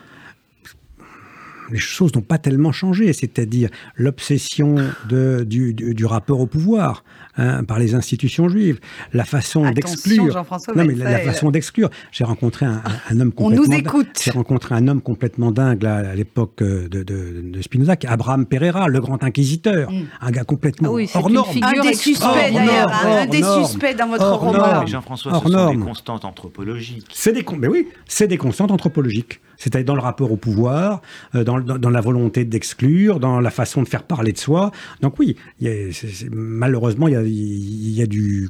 les 1.71 1.79
choses 1.79 2.15
n'ont 2.15 2.21
pas 2.23 2.39
tellement 2.39 2.73
changé. 2.73 3.13
C'est-à-dire 3.13 3.69
l'obsession 3.97 4.77
du, 5.09 5.75
du- 5.75 5.95
du 5.95 6.07
rapport 6.07 6.41
au 6.41 6.47
pouvoir 6.47 7.05
hein, 7.37 7.65
par 7.65 7.79
les 7.79 7.95
institutions 7.95 8.49
juives, 8.49 8.79
la 9.13 9.25
façon 9.25 9.71
d'exclure. 9.71 10.31
Jean-François 10.33 10.75
Non, 10.75 10.85
mais 10.87 10.95
la, 10.95 11.11
la 11.13 11.19
façon 11.21 11.51
d'exclure. 11.51 11.91
J'ai 12.13 12.25
rencontré 12.25 12.67
un, 12.67 12.83
un- 13.11 13.21
homme 13.21 13.33
On 13.37 13.45
complètement. 13.45 13.65
nous 13.65 13.71
dingue. 13.71 13.81
écoute. 13.81 14.21
J'ai 14.23 14.31
rencontré 14.31 14.75
un 14.75 14.89
homme 14.89 15.01
complètement 15.01 15.51
dingue 15.51 15.83
là, 15.83 15.97
à 16.11 16.15
l'époque 16.15 16.63
euh, 16.63 16.89
de, 16.89 17.03
de, 17.03 17.43
de 17.45 17.63
Spinoza, 17.63 17.97
qui 17.97 18.07
est 18.07 18.11
Abraham 18.11 18.47
Pereira, 18.47 18.89
le 18.89 19.01
grand 19.01 19.23
inquisiteur, 19.25 19.91
Mm. 19.91 20.03
un 20.21 20.31
gars 20.31 20.45
complètement 20.45 20.89
Ah 20.91 20.95
oui, 20.95 21.07
c'est 21.09 21.19
hors 21.19 21.29
une 21.29 21.35
norme. 21.35 21.51
figure 21.53 21.69
Un 21.69 21.83
des 21.83 21.95
suspects 21.95 22.25
hors 22.27 22.35
d'ailleurs, 22.35 22.93
un 22.93 23.09
hors 23.21 23.27
des 23.27 23.43
suspects 23.43 23.97
dans 23.97 24.09
votre 24.09 24.25
hors 24.25 24.41
roman. 24.41 24.87
Jean-François, 24.87 25.33
Hors 25.35 25.43
ce 25.45 25.49
sont 25.51 25.55
norme. 25.57 25.77
des 25.79 25.83
constantes 25.85 26.25
anthropologiques. 26.25 27.07
C'est 27.13 27.33
des, 27.33 27.45
mais 27.59 27.69
oui, 27.69 27.89
c'est 28.07 28.27
des 28.29 28.37
constantes 28.39 28.71
anthropologiques. 28.71 29.41
C'est-à-dire 29.57 29.87
dans 29.87 29.95
le 29.95 30.01
rapport 30.01 30.33
au 30.33 30.37
pouvoir, 30.37 31.01
euh, 31.35 31.45
dans, 31.59 31.75
dans- 31.75 31.79
dans 31.79 31.91
la 31.91 32.01
volonté 32.01 32.45
d'exclure, 32.45 33.21
dans 33.21 33.41
la 33.41 33.51
façon 33.51 33.83
de 33.83 33.89
faire 33.89 34.03
parler 34.03 34.33
de 34.33 34.39
soi. 34.39 34.71
Donc 35.01 35.19
oui, 35.19 35.37
il 35.61 35.69
y 35.69 35.71
a- 35.71 35.93
c'est- 35.93 36.09
c'est- 36.09 36.29
malheureusement, 36.33 37.09
il 37.09 37.13
y 37.15 37.17
a, 37.17 37.23
il 37.23 37.91
y 37.91 38.03
a 38.03 38.07
du 38.07 38.49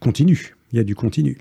continu. 0.00 0.54
Il 0.72 0.76
y 0.78 0.80
a 0.80 0.84
du 0.84 0.94
continu. 0.94 1.38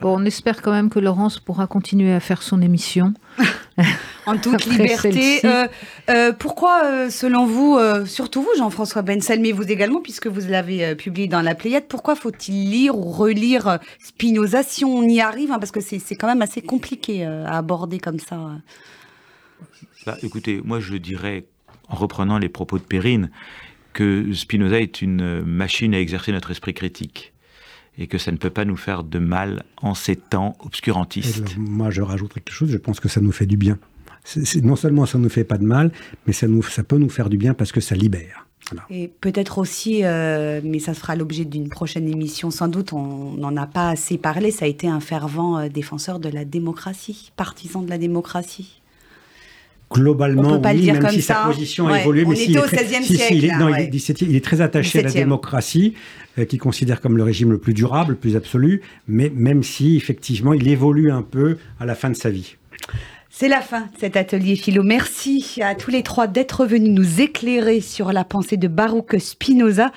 Bon, 0.00 0.18
on 0.20 0.24
espère 0.24 0.62
quand 0.62 0.72
même 0.72 0.90
que 0.90 0.98
Laurence 0.98 1.38
pourra 1.38 1.68
continuer 1.68 2.12
à 2.12 2.18
faire 2.20 2.42
son 2.42 2.60
émission. 2.60 3.14
En 4.26 4.36
toute 4.36 4.54
Après 4.54 4.70
liberté. 4.70 5.40
Euh, 5.44 5.66
euh, 6.10 6.32
pourquoi, 6.32 6.84
euh, 6.84 7.10
selon 7.10 7.44
vous, 7.46 7.76
euh, 7.76 8.04
surtout 8.06 8.40
vous, 8.42 8.50
Jean-François 8.56 9.02
Bensel, 9.02 9.40
mais 9.40 9.50
vous 9.50 9.64
également, 9.64 10.00
puisque 10.00 10.28
vous 10.28 10.42
l'avez 10.48 10.84
euh, 10.84 10.94
publié 10.94 11.26
dans 11.26 11.40
la 11.42 11.56
Pléiade, 11.56 11.86
pourquoi 11.88 12.14
faut-il 12.14 12.70
lire 12.70 12.96
ou 12.96 13.10
relire 13.10 13.78
Spinoza 13.98 14.62
si 14.62 14.84
on 14.84 15.02
y 15.02 15.20
arrive 15.20 15.50
hein, 15.50 15.58
Parce 15.58 15.72
que 15.72 15.80
c'est 15.80 15.98
c'est 15.98 16.14
quand 16.14 16.28
même 16.28 16.42
assez 16.42 16.62
compliqué 16.62 17.26
euh, 17.26 17.44
à 17.46 17.58
aborder 17.58 17.98
comme 17.98 18.20
ça. 18.20 18.38
Bah, 20.06 20.16
écoutez, 20.22 20.60
moi 20.64 20.80
je 20.80 20.94
dirais, 20.96 21.44
en 21.88 21.96
reprenant 21.96 22.38
les 22.38 22.48
propos 22.48 22.78
de 22.78 22.82
Perrine, 22.82 23.30
que 23.92 24.32
Spinoza 24.32 24.80
est 24.80 25.02
une 25.02 25.42
machine 25.42 25.94
à 25.94 26.00
exercer 26.00 26.32
notre 26.32 26.50
esprit 26.50 26.74
critique 26.74 27.32
et 27.98 28.06
que 28.06 28.16
ça 28.18 28.32
ne 28.32 28.38
peut 28.38 28.50
pas 28.50 28.64
nous 28.64 28.76
faire 28.76 29.04
de 29.04 29.18
mal 29.18 29.64
en 29.82 29.94
ces 29.94 30.16
temps 30.16 30.56
obscurantistes. 30.60 31.54
le- 31.56 31.62
moi, 31.62 31.90
je 31.90 32.00
rajoute 32.00 32.32
quelque 32.32 32.50
chose. 32.52 32.70
Je 32.70 32.78
pense 32.78 33.00
que 33.00 33.08
ça 33.08 33.20
nous 33.20 33.32
fait 33.32 33.44
du 33.46 33.56
bien. 33.58 33.78
Non 34.62 34.76
seulement 34.76 35.04
ça 35.04 35.18
nous 35.18 35.28
fait 35.28 35.44
pas 35.44 35.58
de 35.58 35.64
mal, 35.64 35.90
mais 36.26 36.32
ça, 36.32 36.46
nous, 36.46 36.62
ça 36.62 36.84
peut 36.84 36.96
nous 36.96 37.08
faire 37.10 37.28
du 37.28 37.36
bien 37.36 37.54
parce 37.54 37.70
que 37.72 37.80
ça 37.80 37.94
libère. 37.94 38.46
Voilà. 38.70 38.84
Et 38.90 39.08
peut-être 39.08 39.58
aussi, 39.58 40.04
euh, 40.04 40.60
mais 40.64 40.78
ça 40.78 40.94
sera 40.94 41.16
l'objet 41.16 41.44
d'une 41.44 41.68
prochaine 41.68 42.08
émission 42.08 42.50
sans 42.52 42.68
doute, 42.68 42.92
on 42.92 43.32
n'en 43.32 43.56
a 43.56 43.66
pas 43.66 43.90
assez 43.90 44.16
parlé, 44.18 44.52
ça 44.52 44.64
a 44.64 44.68
été 44.68 44.86
un 44.88 45.00
fervent 45.00 45.58
euh, 45.58 45.68
défenseur 45.68 46.20
de 46.20 46.28
la 46.28 46.44
démocratie, 46.44 47.32
partisan 47.36 47.82
de 47.82 47.90
la 47.90 47.98
démocratie. 47.98 48.80
Globalement, 49.92 50.60
oui, 50.64 50.80
dire 50.80 50.94
même 50.94 51.08
si 51.10 51.22
ça. 51.22 51.34
sa 51.34 51.48
position 51.48 51.86
a 51.88 51.92
Ouais, 51.92 52.00
évolué, 52.02 52.24
on 52.24 52.30
mais 52.30 52.34
était 52.36 52.50
il 52.50 52.56
est 52.56 52.60
au 52.60 52.62
très- 52.66 52.76
16e 52.78 53.02
si, 53.02 53.16
si, 53.16 53.34
il 53.34 53.44
est, 53.44 53.48
siècle, 53.48 53.58
non, 53.58 53.68
là, 53.68 53.80
il 53.80 53.82
est 53.82 53.84
ouais. 53.86 53.90
17e, 53.90 54.26
il 54.28 54.36
est 54.36 54.44
très 54.44 54.60
attaché 54.60 54.98
à 55.00 55.02
la 55.02 55.08
17e. 55.08 55.14
démocratie, 55.14 55.94
euh, 56.38 56.44
qu'il 56.44 56.58
considère 56.58 57.00
comme 57.00 57.16
le 57.16 57.22
régime 57.22 57.50
le 57.52 57.58
plus 57.58 57.74
durable, 57.74 58.12
le 58.12 58.18
plus 58.18 58.36
absolu, 58.36 58.82
mais 59.08 59.30
même 59.34 59.62
si 59.62 59.96
effectivement 59.96 60.52
il 60.54 60.66
évolue 60.68 61.10
un 61.10 61.22
peu 61.22 61.58
à 61.80 61.86
la 61.86 61.94
fin 61.94 62.10
de 62.10 62.16
sa 62.16 62.30
vie. 62.30 62.56
C'est 63.34 63.48
la 63.48 63.62
fin 63.62 63.80
de 63.80 63.86
cet 63.98 64.16
atelier 64.18 64.56
philo. 64.56 64.82
Merci 64.82 65.60
à 65.62 65.74
tous 65.74 65.90
les 65.90 66.02
trois 66.02 66.26
d'être 66.26 66.66
venus 66.66 66.90
nous 66.90 67.20
éclairer 67.22 67.80
sur 67.80 68.12
la 68.12 68.24
pensée 68.24 68.58
de 68.58 68.68
Baruch 68.68 69.16
Spinoza. 69.18 69.90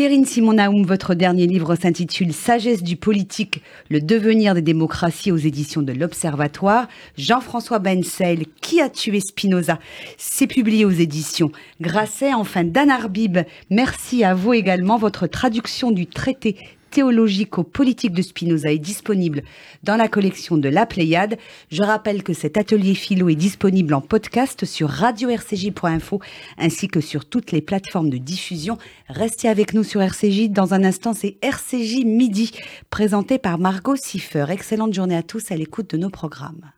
Perrine 0.00 0.24
Simon 0.24 0.54
Naoum, 0.54 0.86
votre 0.86 1.12
dernier 1.12 1.46
livre 1.46 1.74
s'intitule 1.74 2.32
Sagesse 2.32 2.82
du 2.82 2.96
politique, 2.96 3.60
le 3.90 4.00
devenir 4.00 4.54
des 4.54 4.62
démocraties 4.62 5.30
aux 5.30 5.36
éditions 5.36 5.82
de 5.82 5.92
l'Observatoire. 5.92 6.88
Jean-François 7.18 7.80
Bensel, 7.80 8.46
Qui 8.62 8.80
a 8.80 8.88
tué 8.88 9.20
Spinoza? 9.20 9.78
C'est 10.16 10.46
publié 10.46 10.86
aux 10.86 10.90
éditions 10.90 11.52
Grasset. 11.82 12.32
Enfin, 12.32 12.64
Dan 12.64 12.88
Arbib, 12.88 13.40
merci 13.68 14.24
à 14.24 14.32
vous 14.32 14.54
également. 14.54 14.96
Votre 14.96 15.26
traduction 15.26 15.90
du 15.90 16.06
traité 16.06 16.56
théologico-politique 16.90 18.12
de 18.12 18.22
Spinoza 18.22 18.72
est 18.72 18.78
disponible 18.78 19.42
dans 19.82 19.96
la 19.96 20.08
collection 20.08 20.56
de 20.56 20.68
La 20.68 20.86
Pléiade. 20.86 21.38
Je 21.70 21.82
rappelle 21.82 22.22
que 22.22 22.32
cet 22.32 22.56
atelier 22.56 22.94
philo 22.94 23.28
est 23.28 23.34
disponible 23.34 23.94
en 23.94 24.00
podcast 24.00 24.64
sur 24.64 24.88
radio-rcj.info 24.88 26.20
ainsi 26.58 26.88
que 26.88 27.00
sur 27.00 27.24
toutes 27.24 27.52
les 27.52 27.62
plateformes 27.62 28.10
de 28.10 28.18
diffusion. 28.18 28.78
Restez 29.08 29.48
avec 29.48 29.74
nous 29.74 29.84
sur 29.84 30.02
RCJ. 30.02 30.50
Dans 30.50 30.74
un 30.74 30.84
instant, 30.84 31.14
c'est 31.14 31.36
RCJ 31.42 32.04
Midi, 32.04 32.52
présenté 32.90 33.38
par 33.38 33.58
Margot 33.58 33.96
Siffer. 33.96 34.46
Excellente 34.50 34.94
journée 34.94 35.16
à 35.16 35.22
tous 35.22 35.50
à 35.50 35.56
l'écoute 35.56 35.90
de 35.90 35.96
nos 35.96 36.10
programmes. 36.10 36.70